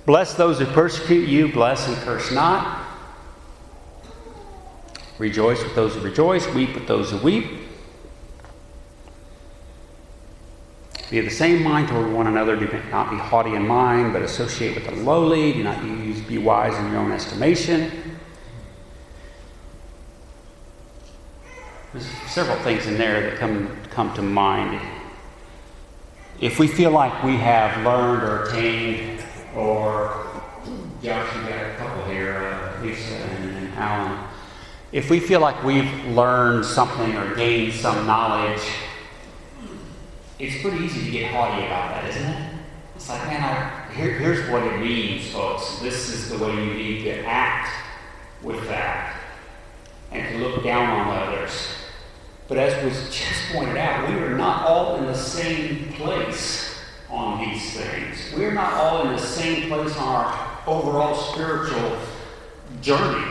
Bless 0.05 0.33
those 0.33 0.59
who 0.59 0.65
persecute 0.65 1.29
you, 1.29 1.49
bless 1.49 1.87
and 1.87 1.95
curse 1.99 2.29
not. 2.33 2.85
Rejoice 5.17 5.63
with 5.63 5.75
those 5.75 5.95
who 5.95 6.01
rejoice, 6.01 6.45
weep 6.53 6.75
with 6.75 6.87
those 6.87 7.11
who 7.11 7.19
weep. 7.19 7.68
Be 11.09 11.17
of 11.17 11.25
the 11.25 11.31
same 11.31 11.63
mind 11.63 11.87
toward 11.87 12.11
one 12.11 12.27
another. 12.27 12.55
Do 12.55 12.67
not 12.91 13.09
be 13.09 13.17
haughty 13.17 13.55
in 13.55 13.67
mind, 13.67 14.13
but 14.13 14.21
associate 14.21 14.75
with 14.75 14.85
the 14.85 14.91
lowly. 15.03 15.53
Do 15.53 15.63
not 15.63 15.83
use, 15.83 16.21
be 16.21 16.37
wise 16.37 16.77
in 16.77 16.91
your 16.91 17.01
own 17.01 17.11
estimation. 17.11 17.91
There's 21.93 22.05
several 22.27 22.57
things 22.57 22.85
in 22.85 22.99
there 22.99 23.21
that 23.21 23.39
come, 23.39 23.75
come 23.89 24.13
to 24.13 24.21
mind. 24.21 24.79
If 26.39 26.59
we 26.59 26.67
feel 26.67 26.91
like 26.91 27.23
we 27.23 27.37
have 27.37 27.83
learned 27.83 28.21
or 28.21 28.43
attained, 28.43 29.23
or 29.55 30.27
Josh, 31.01 31.35
you 31.35 31.41
got 31.41 31.65
a 31.65 31.75
couple 31.77 32.03
here, 32.05 32.37
uh, 32.37 32.83
Lisa 32.83 33.15
and, 33.15 33.55
and 33.57 33.73
Alan. 33.73 34.23
If 34.91 35.09
we 35.09 35.19
feel 35.19 35.39
like 35.39 35.63
we've 35.63 35.91
learned 36.05 36.65
something 36.65 37.15
or 37.15 37.33
gained 37.35 37.73
some 37.73 38.05
knowledge, 38.05 38.61
it's 40.39 40.61
pretty 40.61 40.85
easy 40.85 41.05
to 41.05 41.11
get 41.11 41.31
haughty 41.31 41.65
about 41.65 41.89
that, 41.89 42.09
isn't 42.09 42.23
it? 42.23 42.53
It's 42.95 43.09
like, 43.09 43.27
man, 43.27 43.43
I, 43.43 43.93
here, 43.93 44.17
here's 44.17 44.49
what 44.49 44.63
it 44.63 44.79
means, 44.79 45.29
folks. 45.31 45.79
This 45.79 46.09
is 46.09 46.29
the 46.29 46.43
way 46.43 46.53
you 46.53 46.73
need 46.73 47.03
to 47.03 47.25
act 47.25 47.69
with 48.41 48.65
that 48.67 49.15
and 50.11 50.27
to 50.29 50.47
look 50.47 50.63
down 50.63 50.89
on 50.89 51.17
others. 51.17 51.51
But 52.47 52.57
as 52.57 52.83
was 52.83 53.15
just 53.15 53.51
pointed 53.51 53.77
out, 53.77 54.09
we 54.09 54.15
are 54.15 54.35
not 54.35 54.65
all 54.65 54.95
in 54.95 55.05
the 55.05 55.15
same 55.15 55.93
place 55.93 56.79
on 57.09 57.39
these 57.39 57.73
things. 57.73 58.17
We're 58.35 58.53
not 58.53 58.73
all 58.73 59.07
in 59.07 59.15
the 59.15 59.21
same 59.21 59.69
place 59.69 59.95
on 59.97 60.07
our 60.07 60.61
overall 60.65 61.15
spiritual 61.15 61.97
journey 62.81 63.25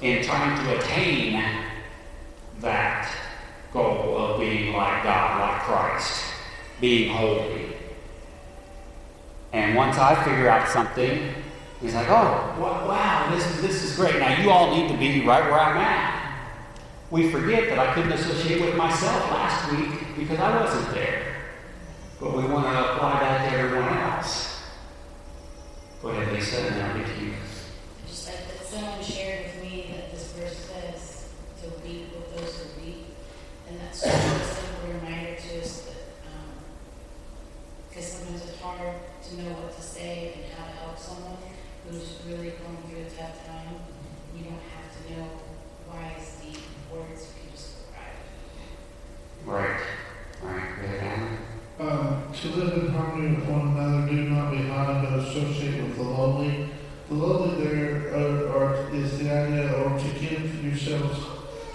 in 0.00 0.24
trying 0.24 0.64
to 0.64 0.78
attain 0.78 1.42
that 2.60 3.12
goal 3.72 4.16
of 4.16 4.40
being 4.40 4.72
like 4.74 5.02
God, 5.02 5.40
like 5.40 5.62
Christ, 5.62 6.24
being 6.80 7.14
holy. 7.14 7.76
And 9.52 9.74
once 9.74 9.96
I 9.98 10.14
figure 10.24 10.48
out 10.48 10.68
something, 10.68 11.34
He's 11.80 11.94
like, 11.94 12.08
oh, 12.08 12.56
wow, 12.58 13.30
this 13.32 13.46
is, 13.46 13.62
this 13.62 13.82
is 13.84 13.96
great. 13.96 14.18
Now 14.18 14.42
you 14.42 14.50
all 14.50 14.74
need 14.74 14.88
to 14.88 14.98
be 14.98 15.24
right 15.24 15.44
where 15.44 15.60
I'm 15.60 15.76
at. 15.76 16.48
We 17.10 17.30
forget 17.30 17.68
that 17.68 17.78
I 17.78 17.94
couldn't 17.94 18.12
associate 18.12 18.60
with 18.60 18.74
myself 18.74 19.30
last 19.30 19.70
week 19.72 20.16
because 20.16 20.40
I 20.40 20.60
wasn't 20.60 20.92
there. 20.92 21.36
But 22.20 22.36
we 22.36 22.44
want 22.46 22.64
to 22.66 22.92
apply 22.92 23.20
that 23.20 23.50
to 23.50 23.56
everyone 23.56 23.96
else. 23.96 24.60
Go 26.02 26.08
ahead, 26.08 26.32
Lisa, 26.32 26.62
and 26.62 26.82
I'll 26.82 26.94
to 26.94 27.24
you. 27.24 27.32
Just 28.08 28.26
like 28.26 28.48
that 28.48 28.66
someone 28.66 29.02
shared 29.02 29.46
with 29.46 29.62
me 29.62 29.94
that 29.94 30.10
this 30.10 30.32
verse 30.32 30.56
says 30.56 31.28
to 31.62 31.68
weep 31.86 32.08
with 32.12 32.36
those 32.36 32.56
who 32.56 32.84
weep. 32.84 33.06
And 33.68 33.80
that's 33.80 34.02
just 34.02 34.67
because 37.98 38.12
sometimes 38.12 38.42
it's 38.42 38.60
hard 38.60 38.94
to 39.22 39.42
know 39.42 39.50
what 39.58 39.74
to 39.74 39.82
say 39.82 40.32
and 40.36 40.44
how 40.54 40.66
to 40.66 40.72
help 40.78 40.98
someone 40.98 41.36
who's 41.84 42.18
really 42.28 42.50
going 42.50 42.78
through 42.86 43.02
a 43.02 43.10
tough 43.10 43.44
time. 43.44 43.74
You 44.36 44.44
don't 44.44 44.62
have 44.70 44.86
to 44.94 45.12
know 45.12 45.28
wise, 45.90 46.38
deep 46.40 46.62
words, 46.92 47.26
you 47.26 47.42
can 47.42 47.50
just 47.50 47.74
cry. 47.90 48.14
Right. 49.44 49.80
Right. 50.42 50.76
Go 50.76 50.84
ahead, 50.86 51.38
Alan. 51.80 51.90
Um, 51.90 52.32
to 52.32 52.48
live 52.48 52.84
in 52.84 52.92
harmony 52.92 53.34
with 53.34 53.48
one 53.48 53.68
another, 53.68 54.06
do 54.06 54.30
not 54.30 54.52
be 54.52 54.68
haughty, 54.68 55.06
but 55.06 55.18
associate 55.18 55.82
with 55.82 55.96
the 55.96 56.02
lowly. 56.04 56.70
The 57.08 57.14
lowly 57.14 57.64
there 57.64 58.14
uh, 58.14 58.58
are, 58.58 58.94
is 58.94 59.18
the 59.18 59.32
idea, 59.32 59.72
or 59.72 59.98
to 59.98 60.08
give 60.20 60.64
yourselves 60.64 61.18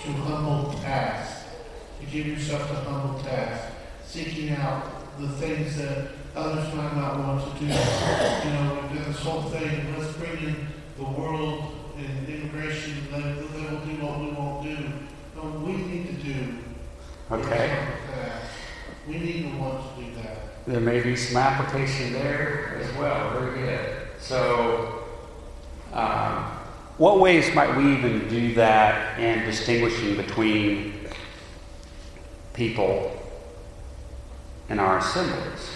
to 0.03 0.11
humble 0.11 0.71
tasks. 0.79 1.49
To 1.99 2.05
give 2.05 2.27
yourself 2.27 2.69
to 2.69 2.75
humble 2.75 3.19
tasks, 3.23 3.73
seeking 4.05 4.51
out 4.51 4.92
the 5.19 5.27
things 5.27 5.77
that 5.77 6.09
others 6.35 6.73
might 6.73 6.95
not 6.95 7.19
want 7.19 7.53
to 7.53 7.59
do. 7.59 7.65
You 7.65 7.71
know, 7.71 8.79
we've 8.81 8.99
done 8.99 9.11
this 9.11 9.19
whole 9.19 9.43
thing, 9.43 9.95
let's 9.97 10.13
bring 10.17 10.37
in 10.37 10.67
the 10.97 11.03
world 11.03 11.73
and 11.97 12.27
immigration, 12.27 13.07
they, 13.11 13.21
they 13.21 13.69
will 13.69 13.85
do 13.85 13.93
what 14.03 14.19
we 14.19 14.31
won't 14.31 14.63
do. 14.63 14.91
No, 15.35 15.59
we 15.59 15.73
need 15.73 16.07
to 16.07 16.33
do. 16.33 16.57
Okay. 17.31 17.87
We 19.07 19.17
need 19.17 19.51
to 19.51 19.57
want 19.57 19.95
to 19.95 20.03
do 20.03 20.15
that. 20.21 20.65
There 20.65 20.79
may 20.79 21.01
be 21.01 21.15
some 21.15 21.37
application 21.37 22.13
there 22.13 22.77
as 22.81 22.95
well. 22.97 23.39
Very 23.39 23.59
good. 23.59 24.07
So, 24.19 25.03
um, 25.91 26.43
what 26.97 27.19
ways 27.19 27.53
might 27.53 27.75
we 27.75 27.93
even 27.97 28.27
do 28.29 28.53
that 28.55 29.19
in 29.19 29.45
distinguishing 29.45 30.15
between 30.15 31.07
people 32.53 33.22
in 34.73 34.79
our 34.79 34.97
assemblies? 34.97 35.69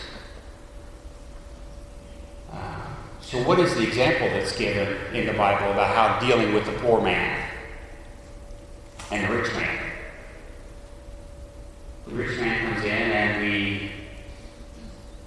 Uh, 2.51 2.75
so, 3.21 3.37
what 3.43 3.59
is 3.59 3.75
the 3.75 3.83
example 3.83 4.27
that's 4.29 4.57
given 4.57 4.97
in 5.13 5.27
the 5.27 5.33
Bible 5.33 5.71
about 5.71 5.95
how 5.95 6.27
dealing 6.27 6.51
with 6.51 6.65
the 6.65 6.71
poor 6.79 6.99
man 6.99 7.47
and 9.11 9.23
the 9.23 9.37
rich 9.37 9.53
man? 9.53 9.91
The 12.07 12.15
rich 12.15 12.39
man 12.39 12.73
comes 12.73 12.85
in 12.85 12.91
and 12.91 13.41
we 13.43 13.91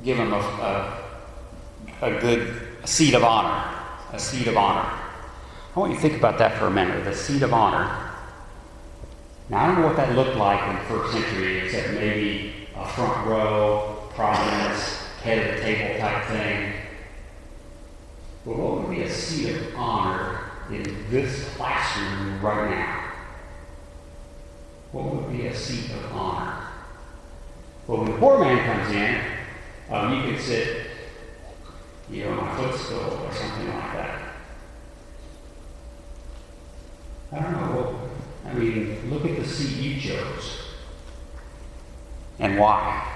give 0.04 0.18
him 0.18 0.32
a, 0.32 0.38
a, 0.38 1.04
a 2.02 2.20
good 2.20 2.52
seat 2.84 3.14
of 3.14 3.22
honor. 3.22 3.64
A 4.12 4.18
seat 4.18 4.48
of 4.48 4.56
honor. 4.56 4.90
I 5.76 5.78
want 5.78 5.92
you 5.92 5.96
to 5.96 6.02
think 6.02 6.18
about 6.18 6.38
that 6.38 6.58
for 6.58 6.66
a 6.66 6.70
minute. 6.72 7.04
The 7.04 7.14
seat 7.14 7.42
of 7.42 7.52
honor. 7.52 8.09
Now, 9.51 9.64
I 9.64 9.66
don't 9.66 9.80
know 9.80 9.86
what 9.88 9.96
that 9.96 10.14
looked 10.14 10.36
like 10.36 10.62
in 10.70 10.76
the 10.76 10.82
first 10.82 11.12
century, 11.12 11.59
except 11.59 11.94
maybe 11.94 12.68
a 12.76 12.86
front 12.86 13.26
row, 13.26 14.09
prominence, 14.11 15.09
head 15.24 15.38
of 15.44 15.57
the 15.57 15.62
table 15.62 15.98
type 15.98 16.24
thing. 16.26 16.72
But 18.46 18.57
what 18.57 18.78
would 18.78 18.90
be 18.94 19.03
a 19.03 19.11
seat 19.11 19.57
of 19.57 19.74
honor 19.74 20.53
in 20.70 20.84
this 21.11 21.53
classroom 21.57 22.40
right 22.40 22.70
now? 22.70 23.12
What 24.92 25.14
would 25.16 25.36
be 25.36 25.48
a 25.48 25.57
seat 25.57 25.90
of 25.90 26.12
honor? 26.12 26.68
Well, 27.88 28.03
when 28.03 28.12
the 28.12 28.18
poor 28.18 28.38
man 28.38 28.64
comes 28.64 28.94
in, 28.94 29.20
um, 29.92 30.14
you 30.14 30.32
could 30.32 30.40
sit, 30.40 30.86
you 32.09 32.24
know, 32.24 32.38
on 32.38 32.48
a 32.48 32.55
footstool 32.57 33.26
or 33.26 33.34
something 33.34 33.66
like 33.66 33.92
that. 33.94 34.22
I 37.32 37.40
don't 37.40 37.53
know. 37.53 37.59
I 37.59 37.89
mean, 38.55 39.11
look 39.11 39.24
at 39.24 39.36
the 39.36 39.46
seat 39.46 39.82
you 39.82 40.01
chose 40.01 40.59
and 42.38 42.59
why. 42.59 43.07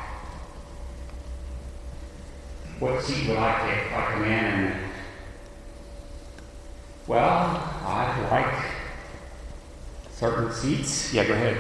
What 2.78 3.03
seat 3.03 3.28
would 3.28 3.39
I 3.39 3.68
take 3.68 3.87
if 3.87 3.93
I 3.93 4.12
come 4.12 4.24
in 4.24 4.85
well, 7.07 7.20
I 7.85 8.28
like 8.30 8.64
certain 10.11 10.51
seats. 10.51 11.12
Yeah, 11.12 11.26
go 11.26 11.35
ahead. 11.35 11.59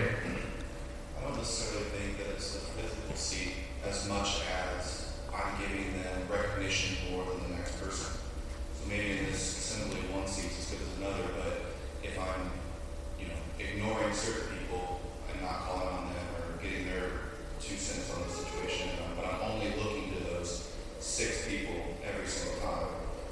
I 1.18 1.28
don't 1.28 1.36
necessarily 1.36 1.84
think 1.90 2.16
that 2.16 2.28
it's 2.30 2.54
the 2.54 2.60
physical 2.60 3.14
seat 3.14 3.52
as 3.86 4.08
much 4.08 4.40
as 4.48 5.12
I'm 5.34 5.60
giving 5.60 6.02
them 6.02 6.26
recognition 6.32 6.96
more 7.12 7.26
than 7.26 7.42
the 7.42 7.56
next 7.56 7.78
person. 7.78 8.16
So 8.72 8.88
maybe 8.88 9.18
in 9.18 9.26
this 9.26 9.36
assembly, 9.36 10.00
one 10.16 10.26
seat 10.26 10.50
is 10.50 10.60
as 10.60 10.66
good 10.70 10.80
as 10.80 10.96
another, 10.96 11.28
but 11.36 11.76
if 12.02 12.18
I'm, 12.18 12.48
you 13.20 13.26
know, 13.28 13.40
ignoring 13.58 14.14
certain 14.14 14.56
people 14.56 15.02
and 15.30 15.42
not 15.42 15.68
calling 15.68 15.88
on 15.88 16.04
them 16.08 16.24
or 16.40 16.62
getting 16.62 16.86
their 16.86 17.36
two 17.60 17.76
cents 17.76 18.10
on 18.16 18.22
the 18.22 18.32
situation, 18.32 18.88
um, 19.04 19.12
but 19.14 19.26
I'm 19.26 19.52
only 19.52 19.76
looking 19.76 20.16
to 20.16 20.24
those 20.24 20.72
six 21.00 21.46
people 21.46 21.76
every 22.02 22.26
single 22.26 22.58
time, 22.64 22.88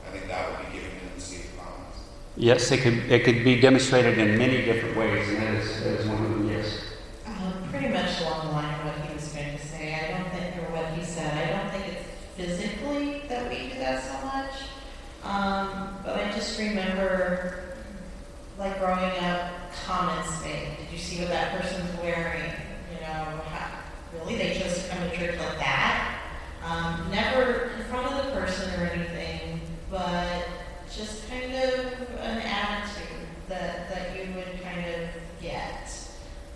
I 0.07 0.11
think 0.12 0.28
that 0.28 0.51
would 0.51 0.68
be 0.68 0.76
giving 0.76 0.93
them 1.01 1.16
the 1.16 1.20
seat 1.22 1.47
of 1.47 1.57
prominence. 1.57 2.03
Yes, 2.43 2.72
it 2.72 2.80
could, 2.80 3.09
it 3.09 3.22
could 3.22 3.45
be 3.45 3.61
demonstrated 3.61 4.18
in 4.18 4.36
many 4.36 4.64
different 4.64 4.97
ways, 4.97 5.28
and 5.28 5.36
that 5.36 5.55
is, 5.55 5.80
that 5.84 6.01
is 6.01 6.09
one 6.09 6.24
of 6.24 6.30
them, 6.30 6.49
yes. 6.49 6.80
Um, 7.24 7.68
pretty 7.70 7.86
much 7.86 8.20
along 8.20 8.49
the 8.49 8.53
line 8.53 8.74
of 8.80 8.86
what 8.86 9.07
he 9.07 9.14
was 9.14 9.28
going 9.28 9.57
to 9.57 9.64
say. 9.64 9.95
I 9.95 10.18
don't 10.18 10.28
think, 10.32 10.57
or 10.57 10.72
what 10.72 10.86
he 10.99 11.05
said, 11.05 11.32
I 11.38 11.62
don't 11.62 11.70
think 11.70 11.95
it's 11.95 12.09
physically 12.34 13.22
that 13.28 13.49
we 13.49 13.68
do 13.68 13.78
that 13.78 14.03
so 14.03 14.26
much. 14.26 14.55
Um, 15.22 15.95
but 16.05 16.18
I 16.18 16.32
just 16.32 16.59
remember, 16.59 17.76
like 18.59 18.76
growing 18.80 19.24
up, 19.24 19.53
comments 19.86 20.43
made. 20.43 20.78
Did 20.80 20.90
you 20.90 20.99
see 20.99 21.20
what 21.20 21.28
that 21.28 21.61
person's 21.61 21.97
wearing? 22.01 22.51
You 22.93 23.03
know, 23.03 23.40
how, 23.53 23.70
really, 24.18 24.34
they 24.34 24.59
chose 24.59 24.82
to 24.82 24.88
come 24.88 25.09
to 25.09 25.16
church 25.16 25.38
like 25.38 25.59
that? 25.59 26.18
Um, 26.66 27.09
never 27.09 27.70
in 27.78 27.84
front 27.84 28.12
of 28.12 28.26
the 28.26 28.32
person 28.32 28.80
or 28.80 28.86
anything, 28.86 29.61
but 29.88 30.49
just 30.97 31.28
kind 31.28 31.55
of 31.55 31.93
an 32.20 32.38
attitude 32.38 33.26
that, 33.49 33.88
that 33.88 34.16
you 34.16 34.34
would 34.34 34.62
kind 34.62 34.84
of 34.86 35.09
get. 35.40 35.93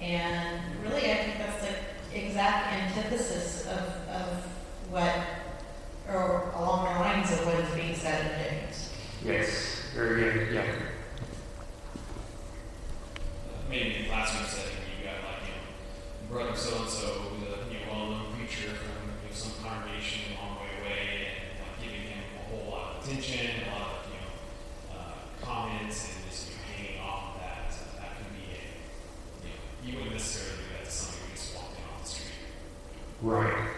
And 0.01 0.61
really, 0.82 1.11
I 1.11 1.16
think 1.16 1.39
that's 1.39 1.62
like 1.62 1.78
exact 2.12 2.72
antithesis 2.72 3.66
of, 3.66 4.09
of 4.09 4.45
what, 4.91 5.14
or 6.09 6.53
along 6.57 6.84
the 6.84 7.01
lines 7.01 7.32
of 7.32 7.47
what 7.47 7.55
is 7.57 7.74
being 7.74 7.95
said 7.95 8.30
in 8.30 8.61
James. 8.61 8.91
Yes, 9.24 9.82
very 9.95 10.20
good, 10.20 10.55
yeah. 10.55 10.64
maybe 13.68 13.97
in 13.97 14.05
a 14.05 14.09
classroom 14.09 14.47
setting, 14.47 14.78
you 14.99 15.05
got 15.05 15.18
like, 15.26 15.43
you 15.45 15.53
know, 15.53 15.66
brother 16.30 16.57
so-and-so, 16.57 17.07
who's 17.07 17.43
a, 17.43 17.66
you 17.72 17.82
know, 17.82 17.93
well-known 17.93 18.32
preacher 18.37 18.70
from 18.78 19.11
you 19.22 19.28
know, 19.28 19.34
some 19.34 19.53
congregation 19.62 20.32
a 20.32 20.34
long 20.39 20.55
way 20.62 20.70
away, 20.80 21.03
and 21.26 21.59
like 21.59 21.74
giving 21.82 22.07
him 22.07 22.22
a 22.39 22.43
whole 22.49 22.70
lot 22.70 22.97
of 22.97 23.05
attention, 23.05 23.43
a 23.43 23.74
lot 23.74 23.82
of, 23.82 24.05
you 24.05 24.05
know, 24.05 24.05
comments, 25.47 26.11
and 26.16 26.30
just, 26.30 26.51
you 26.51 26.57
hanging 26.76 27.01
off 27.01 27.34
of 27.34 27.40
that. 27.40 27.72
So 27.72 27.80
that 28.01 28.16
can 28.16 28.26
be 28.34 28.44
a, 28.53 28.61
you 29.47 29.53
know, 29.53 29.59
you 29.84 29.92
wouldn't 29.99 30.12
necessarily 30.12 30.59
do 30.59 30.68
that 30.76 30.84
to 30.84 30.90
somebody 30.90 31.30
who 31.30 31.36
just 31.36 31.55
walked 31.55 31.78
in 31.78 31.84
off 31.94 32.03
the 32.03 32.09
street. 32.09 32.32
Right, 33.22 33.68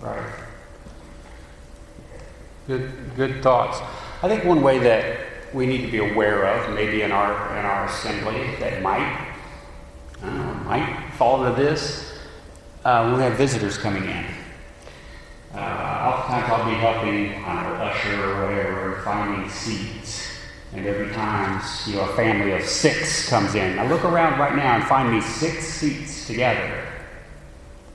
right. 0.00 0.32
Good, 2.66 3.14
good 3.14 3.42
thoughts. 3.42 3.78
I 4.22 4.28
think 4.28 4.44
one 4.44 4.62
way 4.62 4.78
that 4.78 5.18
we 5.54 5.66
need 5.66 5.82
to 5.82 5.90
be 5.90 5.98
aware 5.98 6.44
of, 6.46 6.74
maybe 6.74 7.02
in 7.02 7.12
our 7.12 7.56
in 7.58 7.64
our 7.64 7.86
assembly, 7.86 8.56
that 8.58 8.82
might 8.82 9.34
know, 10.22 10.54
might 10.64 11.10
fall 11.16 11.44
into 11.44 11.62
this. 11.62 12.18
Uh, 12.84 13.12
we 13.14 13.22
have 13.22 13.34
visitors 13.34 13.78
coming 13.78 14.04
in. 14.04 14.24
Uh, 15.54 15.58
oftentimes 15.58 16.52
I'll 16.52 16.70
be 16.70 16.76
helping, 16.76 17.44
I 17.44 17.62
don't 17.62 17.78
know, 17.78 17.84
usher 17.84 18.24
or 18.24 18.46
whatever, 18.46 19.02
finding 19.04 19.48
seats. 19.50 20.05
And 20.76 20.84
every 20.86 21.10
time, 21.14 21.62
you 21.86 21.94
know, 21.94 22.02
a 22.02 22.14
family 22.14 22.52
of 22.52 22.62
six 22.62 23.30
comes 23.30 23.54
in, 23.54 23.78
I 23.78 23.88
look 23.88 24.04
around 24.04 24.38
right 24.38 24.54
now 24.54 24.76
and 24.76 24.84
find 24.84 25.10
me 25.10 25.22
six 25.22 25.64
seats 25.64 26.26
together 26.26 26.86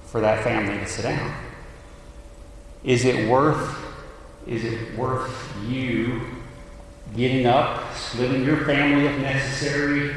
for 0.07 0.19
that 0.19 0.43
family 0.43 0.79
to 0.79 0.87
sit 0.87 1.03
down. 1.03 1.31
Is 2.83 3.05
it 3.05 3.29
worth 3.29 3.77
is 4.47 4.65
it 4.65 4.97
worth 4.97 5.31
you 5.67 6.21
getting 7.15 7.45
up, 7.45 7.95
splitting 7.95 8.43
your 8.43 8.65
family 8.65 9.05
if 9.05 9.21
necessary, 9.21 10.15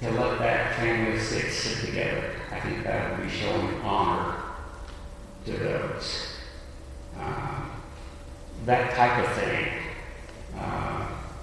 to 0.00 0.10
let 0.10 0.38
that 0.38 0.76
family 0.76 1.16
of 1.16 1.22
six 1.22 1.54
sit 1.54 1.86
together? 1.86 2.32
I 2.52 2.60
think 2.60 2.84
that 2.84 3.18
would 3.18 3.26
be 3.26 3.34
showing 3.34 3.80
honor 3.80 4.34
to 5.46 5.52
those. 5.52 6.28
Um, 7.18 7.70
that 8.66 8.94
type 8.94 9.26
of 9.26 9.34
thing. 9.34 9.68
Um, 10.60 10.97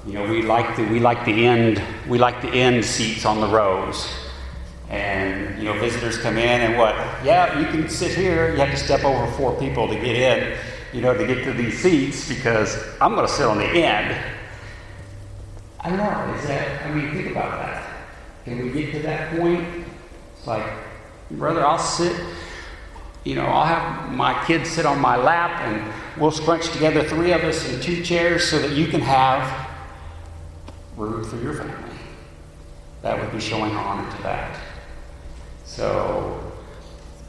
you 0.05 0.13
know, 0.13 0.27
we 0.29 0.43
like 0.43 0.75
the 0.75 0.83
we 0.83 0.99
like 0.99 1.25
the 1.25 1.45
end 1.45 1.81
we 2.07 2.19
like 2.19 2.41
the 2.41 2.49
end 2.49 2.85
seats 2.85 3.25
on 3.25 3.41
the 3.41 3.47
rows. 3.47 4.07
And 4.89 5.57
you 5.57 5.65
know, 5.65 5.79
visitors 5.79 6.17
come 6.19 6.37
in 6.37 6.61
and 6.61 6.77
what? 6.77 6.95
Yeah, 7.23 7.59
you 7.59 7.65
can 7.67 7.89
sit 7.89 8.15
here. 8.15 8.51
You 8.51 8.57
have 8.57 8.69
to 8.69 8.77
step 8.77 9.03
over 9.03 9.25
four 9.31 9.57
people 9.59 9.87
to 9.87 9.95
get 9.95 10.15
in, 10.15 10.57
you 10.93 11.01
know, 11.01 11.17
to 11.17 11.25
get 11.25 11.43
to 11.45 11.53
these 11.53 11.79
seats 11.79 12.29
because 12.29 12.77
I'm 13.01 13.15
going 13.15 13.25
to 13.25 13.33
sit 13.33 13.47
on 13.47 13.57
the 13.57 13.65
end. 13.65 14.15
I 15.79 15.89
know. 15.89 16.33
Is 16.35 16.47
that? 16.47 16.85
I 16.85 16.93
mean, 16.93 17.11
think 17.11 17.31
about 17.31 17.59
that. 17.59 17.87
Can 18.43 18.61
we 18.61 18.71
get 18.71 18.91
to 18.91 18.99
that 18.99 19.35
point? 19.35 19.67
It's 20.37 20.45
like, 20.45 20.65
brother, 21.31 21.65
I'll 21.65 21.79
sit. 21.79 22.15
You 23.23 23.33
know, 23.33 23.45
I'll 23.45 23.65
have 23.65 24.11
my 24.11 24.45
kids 24.45 24.69
sit 24.69 24.85
on 24.85 24.99
my 24.99 25.15
lap, 25.15 25.61
and 25.61 26.21
we'll 26.21 26.29
scrunch 26.29 26.69
together 26.69 27.03
three 27.03 27.31
of 27.31 27.43
us 27.43 27.67
in 27.67 27.81
two 27.81 28.03
chairs 28.03 28.47
so 28.47 28.59
that 28.59 28.71
you 28.73 28.85
can 28.85 29.01
have 29.01 29.64
room 30.97 31.23
for 31.23 31.37
your 31.37 31.53
family. 31.53 31.97
That 33.01 33.19
would 33.19 33.31
be 33.31 33.39
showing 33.39 33.71
honor 33.71 34.09
to 34.15 34.23
that. 34.23 34.59
So, 35.65 36.53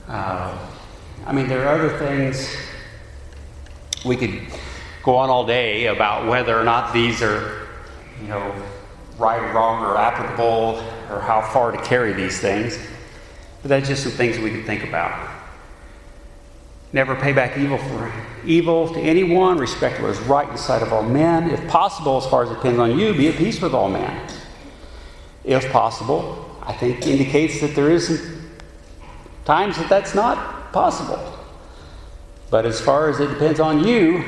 uh, 0.09 0.57
I 1.27 1.33
mean, 1.33 1.49
there 1.49 1.67
are 1.67 1.75
other 1.75 1.99
things 1.99 2.55
we 4.05 4.17
could 4.17 4.41
go 5.03 5.17
on 5.17 5.31
all 5.31 5.47
day 5.47 5.87
about 5.87 6.27
whether 6.27 6.59
or 6.59 6.65
not 6.65 6.93
these 6.93 7.23
are, 7.23 7.67
you 8.23 8.29
know, 8.29 8.55
right 9.19 9.43
or 9.43 9.53
wrong 9.53 9.85
or 9.85 9.97
applicable 9.97 10.83
or 11.11 11.21
how 11.21 11.41
far 11.41 11.73
to 11.73 11.79
carry 11.83 12.13
these 12.13 12.41
things. 12.41 12.79
But 13.63 13.69
that's 13.69 13.89
just 13.89 14.03
some 14.03 14.13
things 14.13 14.39
we 14.39 14.51
could 14.51 14.67
think 14.67 14.85
about. 14.85 15.31
Never 16.93 17.17
pay 17.17 17.33
back 17.33 17.59
evil 17.59 17.79
for 17.79 18.13
evil 18.47 18.93
to 18.93 19.01
anyone. 19.01 19.59
Respect 19.59 20.01
what 20.01 20.11
is 20.11 20.19
right 20.21 20.47
in 20.47 20.55
the 20.55 20.59
sight 20.59 20.83
of 20.83 20.93
all 20.93 21.03
men. 21.03 21.51
If 21.51 21.67
possible, 21.69 22.17
as 22.17 22.27
far 22.27 22.45
as 22.45 22.51
it 22.51 22.55
depends 22.55 22.79
on 22.79 22.99
you, 22.99 23.13
be 23.13 23.29
at 23.29 23.37
peace 23.37 23.61
with 23.61 23.75
all 23.75 23.89
men. 23.89 24.31
If 25.45 25.71
possible, 25.71 26.45
I 26.63 26.73
think 26.73 27.07
indicates 27.07 27.61
that 27.61 27.75
there 27.75 27.91
is 27.91 28.37
times 29.45 29.77
that 29.79 29.89
that's 29.89 30.15
not 30.15 30.73
possible. 30.73 31.33
But 32.51 32.67
as 32.67 32.81
far 32.81 33.09
as 33.09 33.21
it 33.21 33.29
depends 33.29 33.61
on 33.61 33.87
you, 33.87 34.25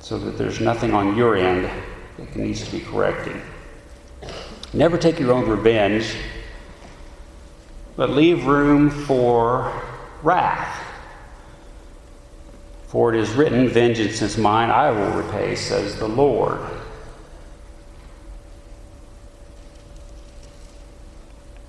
so 0.00 0.18
that 0.18 0.36
there's 0.36 0.60
nothing 0.60 0.92
on 0.92 1.16
your 1.16 1.34
end 1.34 1.70
that 2.18 2.36
needs 2.36 2.64
to 2.64 2.70
be 2.70 2.80
corrected. 2.80 3.40
Never 4.74 4.98
take 4.98 5.18
your 5.18 5.32
own 5.32 5.48
revenge, 5.48 6.14
but 7.96 8.10
leave 8.10 8.44
room 8.44 8.90
for 8.90 9.72
wrath. 10.22 10.83
For 12.94 13.12
it 13.12 13.18
is 13.18 13.32
written, 13.32 13.68
Vengeance 13.68 14.22
is 14.22 14.38
mine, 14.38 14.70
I 14.70 14.92
will 14.92 15.20
repay, 15.20 15.56
says 15.56 15.98
the 15.98 16.06
Lord. 16.06 16.60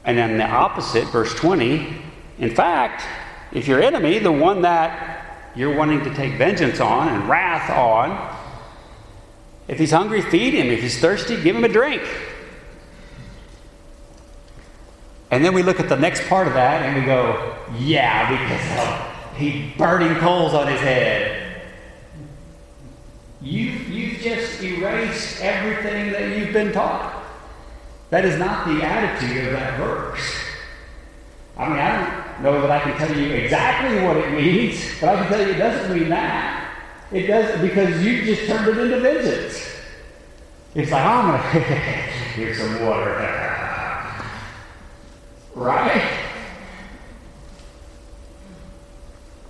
And 0.04 0.16
then 0.16 0.38
the 0.38 0.48
opposite, 0.48 1.06
verse 1.06 1.34
20, 1.34 1.98
in 2.38 2.54
fact, 2.54 3.08
if 3.52 3.68
your 3.68 3.82
enemy, 3.82 4.20
the 4.20 4.32
one 4.32 4.62
that 4.62 5.50
you're 5.56 5.76
wanting 5.76 6.04
to 6.04 6.14
take 6.14 6.38
vengeance 6.38 6.80
on 6.80 7.08
and 7.08 7.28
wrath 7.28 7.72
on, 7.72 8.38
if 9.68 9.80
he's 9.80 9.90
hungry, 9.90 10.22
feed 10.22 10.54
him. 10.54 10.68
If 10.68 10.84
he's 10.84 11.00
thirsty, 11.00 11.42
give 11.42 11.56
him 11.56 11.64
a 11.64 11.70
drink. 11.70 12.04
And 15.32 15.44
then 15.44 15.56
we 15.56 15.64
look 15.64 15.80
at 15.80 15.90
the 15.90 15.98
next 15.98 16.28
part 16.28 16.48
of 16.48 16.54
that 16.54 16.84
and 16.84 17.00
we 17.00 17.04
go, 17.04 17.58
yeah, 17.80 18.30
because 18.30 19.15
he 19.38 19.74
burning 19.78 20.16
coals 20.16 20.54
on 20.54 20.68
his 20.68 20.80
head. 20.80 21.62
You, 23.42 23.64
you've 23.64 24.22
just 24.22 24.64
erased 24.64 25.42
everything 25.42 26.12
that 26.14 26.38
you've 26.38 26.54
been 26.54 26.72
taught. 26.72 27.24
That 28.10 28.26
is 28.26 28.40
not 28.40 28.68
the 28.68 28.84
attitude 28.84 29.46
of 29.46 29.54
that 29.54 29.78
verse. 29.78 30.22
I 31.58 31.70
mean, 31.70 31.80
I 31.80 32.34
don't 32.34 32.44
know 32.44 32.62
that 32.62 32.72
I 32.72 32.80
can 32.80 32.98
tell 32.98 33.18
you 33.18 33.34
exactly 33.34 34.06
what 34.06 34.18
it 34.18 34.32
means, 34.32 34.80
but 35.00 35.10
I 35.10 35.16
can 35.18 35.28
tell 35.28 35.42
you 35.42 35.54
it 35.54 35.58
doesn't 35.58 35.98
mean 35.98 36.10
that. 36.10 36.62
It 37.12 37.28
does 37.28 37.62
because 37.62 38.04
you've 38.04 38.26
just 38.26 38.48
turned 38.48 38.68
it 38.68 38.78
into 38.78 39.00
vengeance. 39.00 39.62
It's 40.74 40.92
like, 40.92 41.06
I'm 41.06 41.30
going 41.30 41.42
to 41.42 41.46
here's 42.36 42.58
some 42.58 42.86
water. 42.86 43.14
right? 45.56 46.25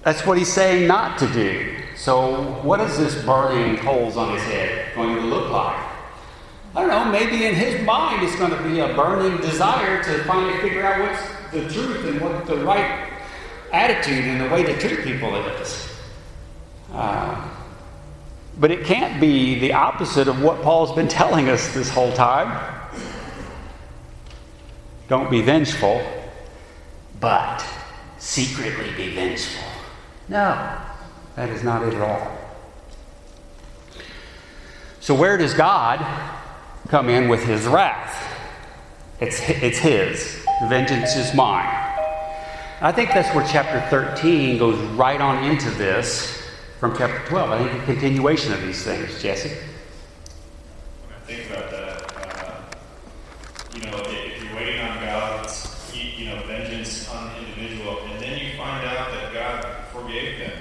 That's 0.06 0.24
what 0.24 0.38
he's 0.38 0.54
saying 0.54 0.88
not 0.88 1.18
to 1.18 1.28
do. 1.34 1.76
So, 1.96 2.62
what 2.62 2.80
is 2.80 2.96
this 2.96 3.26
burning 3.26 3.78
coals 3.78 4.18
on 4.18 4.36
his 4.36 4.44
head 4.44 4.94
going 4.94 5.16
to 5.16 5.22
look 5.22 5.50
like? 5.50 5.84
I 6.76 6.82
don't 6.82 6.90
know, 6.90 7.06
maybe 7.06 7.48
in 7.48 7.56
his 7.56 7.84
mind 7.84 8.22
it's 8.22 8.36
going 8.36 8.52
to 8.52 8.64
be 8.70 8.82
a 8.82 8.94
burning 8.94 9.42
desire 9.42 10.04
to 10.04 10.24
finally 10.26 10.60
figure 10.62 10.86
out 10.86 11.00
what's 11.00 11.52
the 11.52 11.74
truth 11.74 12.06
and 12.06 12.22
what 12.22 12.46
the 12.46 12.58
right 12.58 13.10
attitude 13.74 14.26
and 14.26 14.42
the 14.42 14.50
way 14.50 14.62
to 14.62 14.78
treat 14.78 15.04
people 15.04 15.36
is. 15.36 15.90
Uh, 16.94 17.50
but 18.60 18.70
it 18.70 18.86
can't 18.86 19.20
be 19.20 19.58
the 19.58 19.74
opposite 19.74 20.28
of 20.28 20.40
what 20.40 20.62
Paul's 20.62 20.94
been 20.94 21.08
telling 21.22 21.50
us 21.50 21.74
this 21.74 21.90
whole 21.90 22.14
time. 22.14 22.76
Don't 25.08 25.32
be 25.32 25.42
vengeful, 25.42 26.06
but 27.20 27.66
secretly 28.20 28.94
be 28.96 29.16
vengeful. 29.16 29.75
No, 30.28 30.80
that 31.36 31.50
is 31.50 31.64
not 31.64 31.84
it 31.84 31.94
at 31.94 32.02
all. 32.02 32.32
So, 35.00 35.14
where 35.14 35.38
does 35.38 35.54
God 35.54 36.00
come 36.88 37.10
in 37.10 37.30
with 37.30 37.44
his 37.44 37.66
wrath? 37.66 38.22
It's, 39.20 39.40
it's 39.50 39.78
his. 39.78 40.44
Vengeance 40.68 41.16
is 41.16 41.34
mine. 41.34 41.86
I 42.82 42.92
think 42.92 43.12
that's 43.12 43.34
where 43.34 43.46
chapter 43.48 43.80
13 43.90 44.58
goes 44.58 44.78
right 44.96 45.22
on 45.22 45.44
into 45.46 45.70
this 45.72 46.46
from 46.80 46.96
chapter 46.98 47.26
12. 47.28 47.50
I 47.50 47.68
think 47.68 47.84
a 47.84 47.86
continuation 47.86 48.52
of 48.52 48.62
these 48.62 48.84
things. 48.84 49.22
Jesse? 49.22 49.50
When 49.50 51.16
I 51.16 51.20
think 51.26 51.50
about 51.50 51.72
that, 51.72 52.18
uh, 52.18 52.62
you 53.76 53.82
know, 53.90 53.98
if 54.06 54.44
you're 54.44 54.56
waiting 54.56 54.82
on 54.82 55.00
God's, 55.00 55.94
you 55.96 56.28
know, 56.28 56.44
vengeance 56.48 57.10
on 57.10 57.32
the 57.34 57.48
individual, 57.48 58.00
and 58.12 58.22
then 58.22 58.40
you 58.40 58.58
find 58.58 58.86
out 58.86 59.10
that 59.12 59.34
God 59.34 59.66
forgave 59.94 60.40
them, 60.40 60.52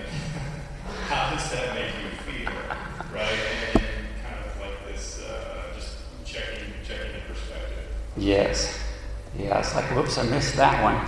how 1.09 1.31
does 1.31 1.51
that 1.51 1.75
make 1.75 1.93
you 2.01 2.11
feel, 2.33 2.53
right? 3.13 3.39
And, 3.75 3.83
and 3.83 4.23
kind 4.23 4.47
of 4.47 4.61
like 4.61 4.87
this, 4.87 5.21
uh, 5.21 5.75
just 5.75 5.97
checking, 6.25 6.73
checking 6.87 7.13
the 7.13 7.35
perspective. 7.35 7.85
Yes. 8.25 8.81
Yeah, 9.39 9.59
it's 9.59 9.75
like, 9.75 9.85
whoops, 9.95 10.17
I 10.17 10.23
missed 10.23 10.57
that 10.57 10.83
one. 10.83 10.99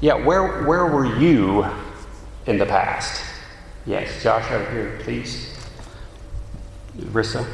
Yeah, 0.00 0.14
where, 0.14 0.64
where 0.64 0.86
were 0.86 1.16
you 1.18 1.64
in 2.46 2.58
the 2.58 2.66
past? 2.66 3.22
Yes, 3.86 4.20
Josh, 4.22 4.50
over 4.50 4.68
here, 4.72 4.98
please. 5.02 5.54
Rissa. 6.98 7.46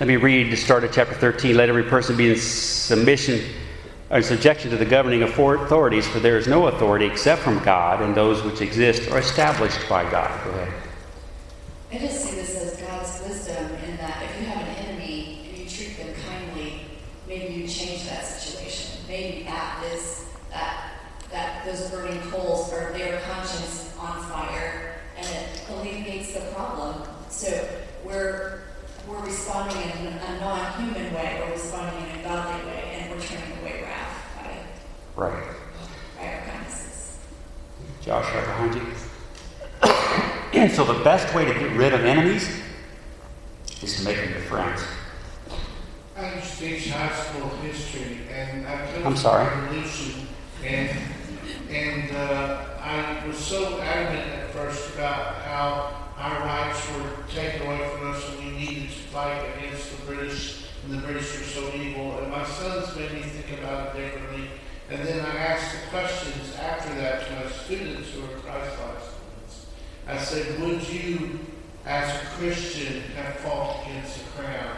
Let 0.00 0.06
me 0.08 0.16
read 0.16 0.50
the 0.50 0.56
start 0.56 0.84
of 0.84 0.92
chapter 0.92 1.14
13. 1.14 1.54
Let 1.54 1.68
every 1.68 1.82
person 1.82 2.16
be 2.16 2.30
in 2.30 2.36
submission 2.38 3.40
uh, 4.10 4.16
or 4.16 4.22
subjection 4.22 4.70
to 4.70 4.78
the 4.78 4.86
governing 4.86 5.22
authorities, 5.22 6.08
for 6.08 6.18
there 6.18 6.38
is 6.38 6.48
no 6.48 6.68
authority 6.68 7.04
except 7.06 7.42
from 7.42 7.62
God, 7.62 8.00
and 8.00 8.14
those 8.14 8.42
which 8.42 8.62
exist 8.62 9.10
are 9.10 9.18
established 9.18 9.86
by 9.88 10.10
God. 10.10 10.30
Go 10.44 10.50
ahead. 10.52 10.72
I 11.92 11.98
just 11.98 12.24
see 12.24 12.36
this 12.36 12.56
as 12.56 12.80
God's 12.80 13.20
wisdom 13.28 13.66
in 13.84 13.96
that 13.98 14.22
if 14.22 14.40
you 14.40 14.46
have 14.46 14.66
an 14.66 14.74
enemy 14.86 15.46
and 15.50 15.58
you 15.58 15.68
treat 15.68 15.96
them 15.98 16.14
kindly, 16.26 16.80
maybe 17.28 17.54
you 17.54 17.68
change 17.68 18.04
that 18.08 18.24
situation. 18.24 19.02
Maybe 19.08 19.44
that 19.44 19.84
is 19.92 20.24
that 20.50 20.90
that 21.30 21.64
those 21.64 21.90
burning 21.90 22.20
coals 22.30 22.72
are 22.72 22.92
their 22.92 23.20
conscience 23.22 23.94
on 23.98 24.22
fire 24.28 24.96
and 25.16 25.26
it 25.26 25.62
alleviates 25.70 26.34
the 26.34 26.40
problem. 26.52 27.02
So 27.30 27.68
we're 28.04 28.60
we're 29.08 29.20
responding 29.24 29.82
in 30.00 30.06
a 30.12 30.40
non-human 30.40 31.12
way, 31.14 31.42
we're 31.44 31.52
responding 31.52 32.08
in 32.10 32.20
a 32.20 32.22
godly 32.22 32.66
way, 32.70 32.82
and 33.00 33.10
we're 33.10 33.20
turning 33.20 33.58
away 33.60 33.82
wrath 33.82 34.38
by, 35.16 35.22
Right. 35.22 35.44
by 36.18 36.26
our 36.34 36.40
kindnesses. 36.46 37.18
Josh, 38.00 38.32
right 38.32 38.44
behind 38.44 38.74
you. 38.76 40.60
and 40.60 40.70
so 40.84 40.92
the 40.92 41.04
best 41.04 41.32
way 41.32 41.44
to 41.44 41.54
get 41.54 41.70
rid 41.76 41.94
of 41.94 42.04
enemies 42.04 42.60
is 43.82 43.98
to 43.98 44.04
make 44.04 44.16
them 44.16 44.30
your 44.30 44.40
friends. 44.40 44.82
I 46.16 46.40
teach 46.40 46.90
high 46.90 47.14
school 47.14 47.50
history, 47.58 48.18
and 48.28 48.66
I 48.66 49.04
I'm 49.04 49.16
sorry. 49.16 49.44
Revolution, 49.44 50.26
and 50.64 50.90
and 51.70 52.16
uh, 52.16 52.64
I 52.80 53.24
was 53.24 53.38
so 53.38 53.80
adamant 53.80 54.28
at 54.28 54.50
first 54.50 54.94
about 54.94 55.36
how 55.42 56.10
our 56.18 56.40
rights 56.40 56.80
were 56.96 57.16
taken 57.28 57.64
away 57.64 57.88
from 57.90 58.10
us, 58.10 58.28
and 58.30 58.38
we 58.44 58.50
needed 58.50 58.88
to 58.88 59.02
fight 59.14 59.40
against 59.56 59.88
the 59.96 60.04
British, 60.04 60.64
and 60.84 60.98
the 60.98 61.06
British 61.06 61.38
were 61.38 61.44
so 61.44 61.74
evil. 61.76 62.18
And 62.18 62.28
my 62.28 62.44
sons 62.44 62.96
made 62.96 63.12
me 63.12 63.22
think 63.22 63.60
about 63.60 63.94
it 63.94 64.00
differently. 64.00 64.48
And 64.90 65.06
then 65.06 65.24
I 65.24 65.36
asked 65.36 65.80
the 65.80 65.90
questions 65.90 66.56
after 66.56 66.92
that 66.96 67.26
to 67.28 67.32
my 67.36 67.50
students 67.52 68.10
who 68.10 68.24
are 68.24 68.38
Christ-like. 68.40 69.11
I 70.06 70.18
said, 70.18 70.60
"Would 70.60 70.88
you 70.88 71.40
as 71.84 72.22
a 72.22 72.26
Christian, 72.36 73.02
have 73.16 73.36
fought 73.36 73.84
against 73.84 74.18
the 74.18 74.30
crown. 74.42 74.76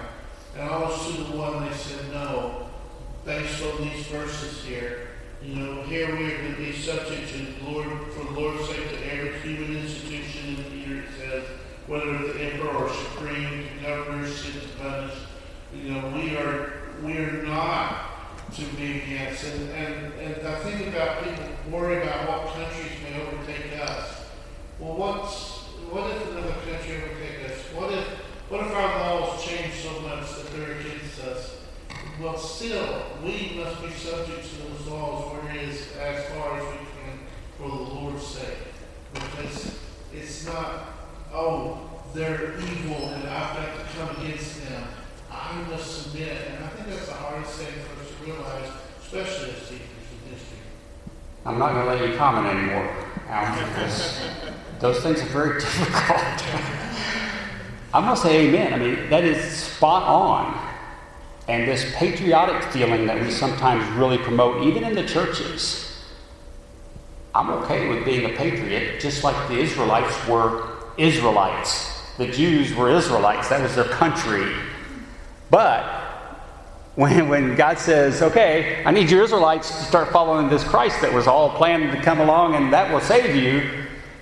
And 0.57 0.69
I 0.69 0.79
was 0.79 1.07
to 1.07 1.23
the 1.25 1.37
one 1.37 1.67
they 1.67 1.75
said 1.75 2.11
no, 2.13 2.69
based 3.25 3.63
on 3.63 3.83
these 3.83 4.07
verses 4.07 4.65
here. 4.65 5.09
You 5.43 5.57
know, 5.57 5.83
here 5.83 6.17
we 6.17 6.33
are 6.33 6.51
to 6.51 6.57
be 6.57 6.73
subject 6.73 7.29
to 7.33 7.39
the 7.39 7.71
Lord, 7.71 7.87
for 8.13 8.25
the 8.25 8.41
Lord's 8.41 8.69
sake, 8.69 8.89
to 8.89 9.13
every 9.13 9.39
human 9.41 9.77
institution 9.77 10.57
in 10.57 10.81
here, 10.81 10.99
it 11.01 11.05
says, 11.19 11.45
whether 11.87 12.17
the 12.17 12.41
emperor 12.41 12.71
or 12.71 12.89
supreme, 12.89 13.65
the 13.77 13.87
governor, 13.87 14.27
sit 14.27 14.63
to 14.63 14.69
punish. 14.79 15.15
You 15.75 15.93
know, 15.93 16.09
we 16.15 16.35
are, 16.37 16.73
we 17.03 17.19
are 17.19 17.43
not 17.43 18.53
to 18.55 18.65
be 18.77 19.03
against. 19.03 19.45
And, 19.45 19.71
and, 19.73 20.13
and 20.15 20.49
I 20.49 20.59
think 20.61 20.89
about 20.89 21.23
people 21.23 21.45
worry 21.71 22.01
about 22.01 22.29
what 22.29 22.55
countries 22.55 22.93
may 23.03 23.21
overtake 23.21 23.79
us. 23.81 24.24
Well, 24.79 24.97
what's, 24.97 25.59
what 25.91 26.11
if 26.11 26.31
another 26.31 26.53
country 26.67 26.97
overtake 26.97 27.51
us? 27.51 27.59
What 27.75 27.93
if, 27.93 28.07
what 28.51 28.67
if 28.67 28.73
our 28.73 29.21
laws 29.21 29.45
change 29.45 29.75
so 29.75 30.01
much 30.01 30.29
that 30.35 30.51
they're 30.53 30.79
against 30.81 31.21
us? 31.21 31.57
Well, 32.21 32.37
still, 32.37 33.03
we 33.23 33.57
must 33.57 33.83
be 33.83 33.91
subject 33.91 34.49
to 34.51 34.57
those 34.63 34.87
laws, 34.87 35.33
whereas 35.33 35.93
as 35.97 36.25
far 36.35 36.59
as 36.59 36.65
we 36.65 36.79
can, 36.79 37.19
for 37.59 37.69
the 37.69 37.83
Lord's 37.95 38.27
sake. 38.27 38.59
Because 39.13 39.79
it's 40.13 40.47
not, 40.47 40.87
oh, 41.33 41.91
they're 42.13 42.59
evil 42.59 43.09
and 43.09 43.29
I've 43.29 43.57
got 43.57 43.79
to 43.79 43.97
come 43.97 44.25
against 44.25 44.65
them. 44.65 44.85
I 45.31 45.63
must 45.71 46.05
submit. 46.05 46.37
And 46.51 46.65
I 46.65 46.69
think 46.69 46.89
that's 46.89 47.07
the 47.07 47.15
hardest 47.15 47.59
thing 47.59 47.75
for 47.85 48.01
us 48.01 48.09
to 48.09 48.25
realize, 48.25 48.71
especially 49.03 49.51
as 49.51 49.69
teachers 49.69 50.09
in 50.27 50.33
history. 50.33 50.59
I'm 51.45 51.59
not 51.59 51.73
going 51.73 51.87
to 51.87 52.05
let 52.05 52.11
you 52.11 52.17
comment 52.17 52.47
anymore, 52.47 52.89
Those 54.81 55.03
things 55.03 55.21
are 55.21 55.27
very 55.27 55.61
difficult. 55.61 56.45
I 57.93 58.01
must 58.01 58.23
say 58.23 58.47
amen. 58.47 58.73
I 58.73 58.79
mean, 58.79 59.11
that 59.11 59.25
is 59.25 59.43
spot 59.45 60.05
on. 60.05 60.73
And 61.49 61.69
this 61.69 61.85
patriotic 61.97 62.63
feeling 62.73 63.07
that 63.07 63.21
we 63.21 63.31
sometimes 63.31 63.85
really 63.97 64.19
promote, 64.19 64.65
even 64.67 64.85
in 64.85 64.95
the 64.95 65.05
churches, 65.05 66.05
I'm 67.35 67.51
okay 67.51 67.89
with 67.89 68.05
being 68.05 68.25
a 68.25 68.37
patriot, 68.37 69.01
just 69.01 69.25
like 69.25 69.37
the 69.49 69.59
Israelites 69.59 70.15
were 70.29 70.69
Israelites. 70.97 71.91
The 72.17 72.29
Jews 72.29 72.73
were 72.75 72.91
Israelites, 72.91 73.49
that 73.49 73.61
was 73.61 73.75
their 73.75 73.85
country. 73.85 74.55
But 75.51 76.04
when, 76.97 77.29
when 77.29 77.55
God 77.57 77.79
says, 77.79 78.23
okay, 78.23 78.83
I 78.85 78.91
need 78.91 79.11
you 79.11 79.23
Israelites 79.23 79.69
to 79.69 79.85
start 79.85 80.11
following 80.11 80.49
this 80.49 80.65
Christ 80.65 81.01
that 81.03 81.13
was 81.13 81.27
all 81.27 81.51
planned 81.51 81.93
to 81.93 82.01
come 82.01 82.21
along 82.21 82.55
and 82.55 82.73
that 82.73 82.93
will 82.93 83.01
save 83.01 83.35
you, 83.35 83.69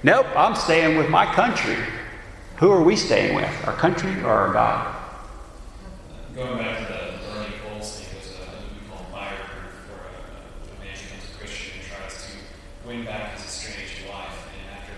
nope, 0.03 0.27
I'm 0.35 0.55
staying 0.55 0.97
with 0.97 1.11
my 1.11 1.27
country. 1.35 1.77
Who 2.57 2.71
are 2.71 2.83
we 2.83 2.97
staying 2.97 3.35
with? 3.35 3.51
Our 3.67 3.75
country 3.75 4.13
or 4.23 4.31
our 4.31 4.53
God? 4.53 4.95
Going 6.35 6.59
back 6.59 6.79
to 6.79 6.93
the 6.93 7.35
burning 7.35 7.59
coals 7.61 7.99
thing, 7.99 8.17
was 8.17 8.31
a 8.39 8.47
movie 8.55 8.87
called 8.89 9.07
Fireproof, 9.11 9.75
where 9.91 10.07
a, 10.09 10.73
a 10.73 10.85
man 10.85 10.95
becomes 10.95 11.29
a 11.29 11.39
Christian 11.39 11.75
and 11.77 11.89
tries 11.91 12.25
to 12.25 12.89
win 12.89 13.05
back 13.05 13.35
his 13.35 13.45
estranged 13.45 14.09
wife. 14.09 14.49
And 14.49 14.79
after 14.79 14.97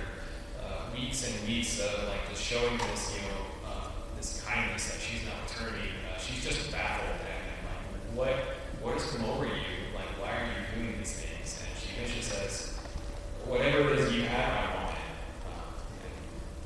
uh, 0.63 0.93
weeks 0.95 1.27
and 1.27 1.49
weeks 1.49 1.81
of 1.81 2.07
like 2.07 2.29
just 2.31 2.45
showing 2.45 2.77
this, 2.77 3.17
you 3.17 3.23
know, 3.27 3.67
uh, 3.67 3.91
this 4.17 4.45
kindness 4.47 4.93
that 4.93 5.01
she's 5.01 5.25
not 5.27 5.43
returning, 5.49 5.91
uh, 6.07 6.19
she's 6.21 6.45
just 6.45 6.71
baffled 6.71 7.19
and 7.19 7.67
like, 7.67 7.83
what, 8.13 8.37
what 8.85 8.93
has 9.01 9.11
come 9.11 9.25
over 9.25 9.47
you? 9.47 9.91
Like, 9.97 10.13
why 10.21 10.37
are 10.37 10.47
you 10.53 10.85
doing 10.85 10.99
these 10.99 11.17
things? 11.17 11.65
And 11.65 11.73
she 11.81 11.97
eventually 11.97 12.23
says, 12.23 12.79
whatever 13.55 13.95
it 13.95 14.01
is 14.01 14.13
you 14.13 14.23
have, 14.23 14.51
I 14.51 14.85
want 14.85 14.97
it. 14.97 15.01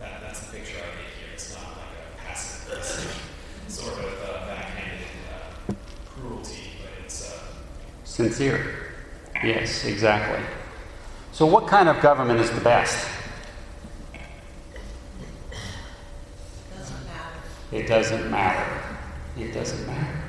And 0.01 0.11
that, 0.11 0.22
that's 0.22 0.41
the 0.41 0.57
picture 0.57 0.76
I 0.76 0.86
get 0.97 1.12
here. 1.18 1.28
It's 1.34 1.55
not 1.55 1.64
like 1.76 1.93
a 2.01 2.26
passive 2.26 3.22
sort 3.68 3.99
of 3.99 4.22
uh, 4.22 4.47
backhanded 4.47 5.07
uh, 5.68 5.74
cruelty, 6.07 6.70
but 6.80 7.05
it's 7.05 7.30
uh, 7.30 7.41
Sincere. 8.05 8.95
Yes, 9.45 9.84
exactly. 9.84 10.43
So, 11.32 11.45
what 11.45 11.66
kind 11.66 11.91
of 11.91 12.01
government 12.01 12.41
is 12.41 12.51
the 12.51 12.62
best? 12.62 13.07
It 16.72 16.76
doesn't 16.78 17.07
matter. 17.07 17.36
It 17.70 17.86
doesn't 17.86 18.30
matter. 18.30 18.80
It 19.39 19.53
doesn't 19.53 19.86
matter. 19.86 20.22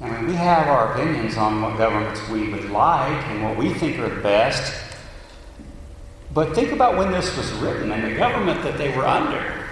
I 0.00 0.10
mean, 0.10 0.26
we 0.26 0.34
have 0.34 0.66
our 0.66 0.92
opinions 0.92 1.36
on 1.36 1.62
what 1.62 1.78
governments 1.78 2.28
we 2.28 2.48
would 2.48 2.68
like 2.70 3.24
and 3.28 3.44
what 3.44 3.56
we 3.56 3.72
think 3.72 4.00
are 4.00 4.12
the 4.12 4.20
best. 4.20 4.91
But 6.34 6.54
think 6.54 6.72
about 6.72 6.96
when 6.96 7.10
this 7.12 7.36
was 7.36 7.52
written 7.54 7.92
and 7.92 8.04
the 8.04 8.16
government 8.16 8.62
that 8.62 8.78
they 8.78 8.96
were 8.96 9.06
under. 9.06 9.66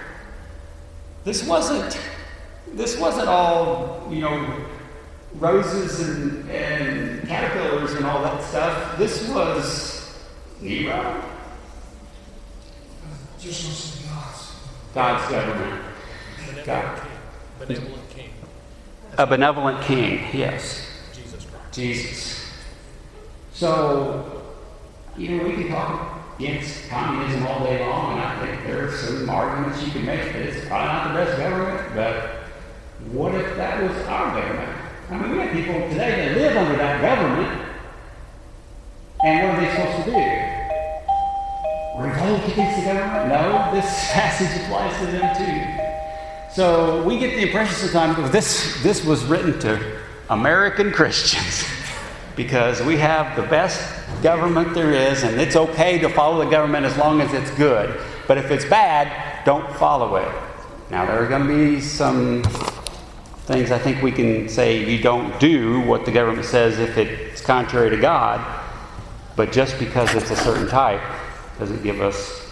This 1.24 1.46
wasn't 1.46 1.98
this 2.72 2.98
wasn't 2.98 3.28
all, 3.28 4.06
you 4.10 4.20
know, 4.20 4.64
roses 5.34 6.00
and, 6.00 6.48
and 6.50 7.26
caterpillars 7.28 7.94
and 7.94 8.04
all 8.04 8.22
that 8.22 8.42
stuff. 8.42 8.96
This 8.98 9.28
was 9.28 10.00
Nero, 10.60 11.24
Just 13.38 13.66
listen 13.66 14.02
to 14.02 14.08
God's. 14.08 14.52
God's 14.94 15.30
government. 15.30 15.84
God. 16.66 17.02
A 17.60 17.66
benevolent 17.66 18.10
king, 18.10 18.30
A 19.16 19.26
benevolent 19.26 19.82
king, 19.84 20.26
yes. 20.34 20.86
Jesus 21.14 21.46
Christ. 21.46 21.72
Jesus. 21.72 22.44
So, 23.54 24.42
you 25.16 25.36
know, 25.36 25.44
we 25.44 25.54
can 25.54 25.68
talk 25.68 26.19
against 26.40 26.88
communism 26.88 27.46
all 27.46 27.64
day 27.66 27.86
long, 27.86 28.12
and 28.12 28.22
I 28.22 28.46
think 28.46 28.66
there 28.66 28.88
are 28.88 28.96
some 28.96 29.28
arguments 29.28 29.84
you 29.84 29.92
can 29.92 30.06
make 30.06 30.32
that 30.32 30.36
it's 30.36 30.66
probably 30.66 30.86
not 30.86 31.08
the 31.08 31.24
best 31.24 31.38
government, 31.38 31.94
but 31.94 32.30
what 33.12 33.34
if 33.34 33.56
that 33.56 33.82
was 33.82 33.94
our 34.06 34.40
government? 34.40 34.78
I 35.10 35.18
mean, 35.18 35.32
we 35.32 35.38
have 35.38 35.52
people 35.52 35.74
today 35.90 36.28
that 36.28 36.36
live 36.38 36.56
under 36.56 36.76
that 36.78 37.02
government, 37.02 37.68
and 39.22 39.48
what 39.48 39.54
are 39.54 39.60
they 39.60 39.70
supposed 39.70 40.04
to 40.04 40.10
do? 40.10 40.16
Revolt 42.02 42.52
against 42.52 42.78
the 42.78 42.84
government? 42.86 43.28
No, 43.28 43.70
this 43.74 43.84
passage 44.12 44.62
applies 44.62 44.98
to 45.00 45.06
them 45.12 45.36
too. 45.36 46.54
So 46.54 47.02
we 47.04 47.18
get 47.18 47.36
the 47.36 47.42
impression 47.42 47.74
sometimes 47.74 48.16
that 48.16 48.32
this, 48.32 48.82
this 48.82 49.04
was 49.04 49.24
written 49.24 49.58
to 49.60 49.98
American 50.30 50.90
Christians 50.90 51.64
because 52.36 52.80
we 52.82 52.96
have 52.96 53.36
the 53.36 53.42
best 53.42 53.82
government 54.22 54.74
there 54.74 54.92
is, 54.92 55.22
and 55.22 55.40
it's 55.40 55.56
okay 55.56 55.98
to 55.98 56.08
follow 56.08 56.44
the 56.44 56.50
government 56.50 56.86
as 56.86 56.96
long 56.96 57.20
as 57.20 57.32
it's 57.32 57.50
good. 57.52 58.00
But 58.26 58.38
if 58.38 58.50
it's 58.50 58.64
bad, 58.64 59.44
don't 59.44 59.70
follow 59.76 60.16
it. 60.16 60.32
Now, 60.90 61.06
there 61.06 61.22
are 61.22 61.28
going 61.28 61.46
to 61.46 61.48
be 61.48 61.80
some 61.80 62.42
things 63.46 63.70
I 63.72 63.78
think 63.78 64.02
we 64.02 64.12
can 64.12 64.48
say 64.48 64.88
you 64.88 65.02
don't 65.02 65.38
do 65.40 65.80
what 65.80 66.04
the 66.04 66.12
government 66.12 66.46
says 66.46 66.78
if 66.78 66.96
it's 66.96 67.40
contrary 67.40 67.90
to 67.90 67.96
God, 67.96 68.40
but 69.36 69.52
just 69.52 69.78
because 69.78 70.14
it's 70.14 70.30
a 70.30 70.36
certain 70.36 70.68
type 70.68 71.02
doesn't 71.58 71.82
give 71.82 72.00
us 72.00 72.48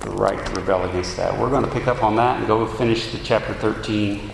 the 0.00 0.10
right 0.10 0.44
to 0.46 0.52
rebel 0.52 0.88
against 0.88 1.16
that. 1.16 1.38
We're 1.38 1.50
going 1.50 1.64
to 1.64 1.70
pick 1.70 1.86
up 1.86 2.02
on 2.02 2.16
that 2.16 2.38
and 2.38 2.46
go 2.46 2.66
finish 2.66 3.12
the 3.12 3.18
chapter 3.18 3.52
13 3.54 4.30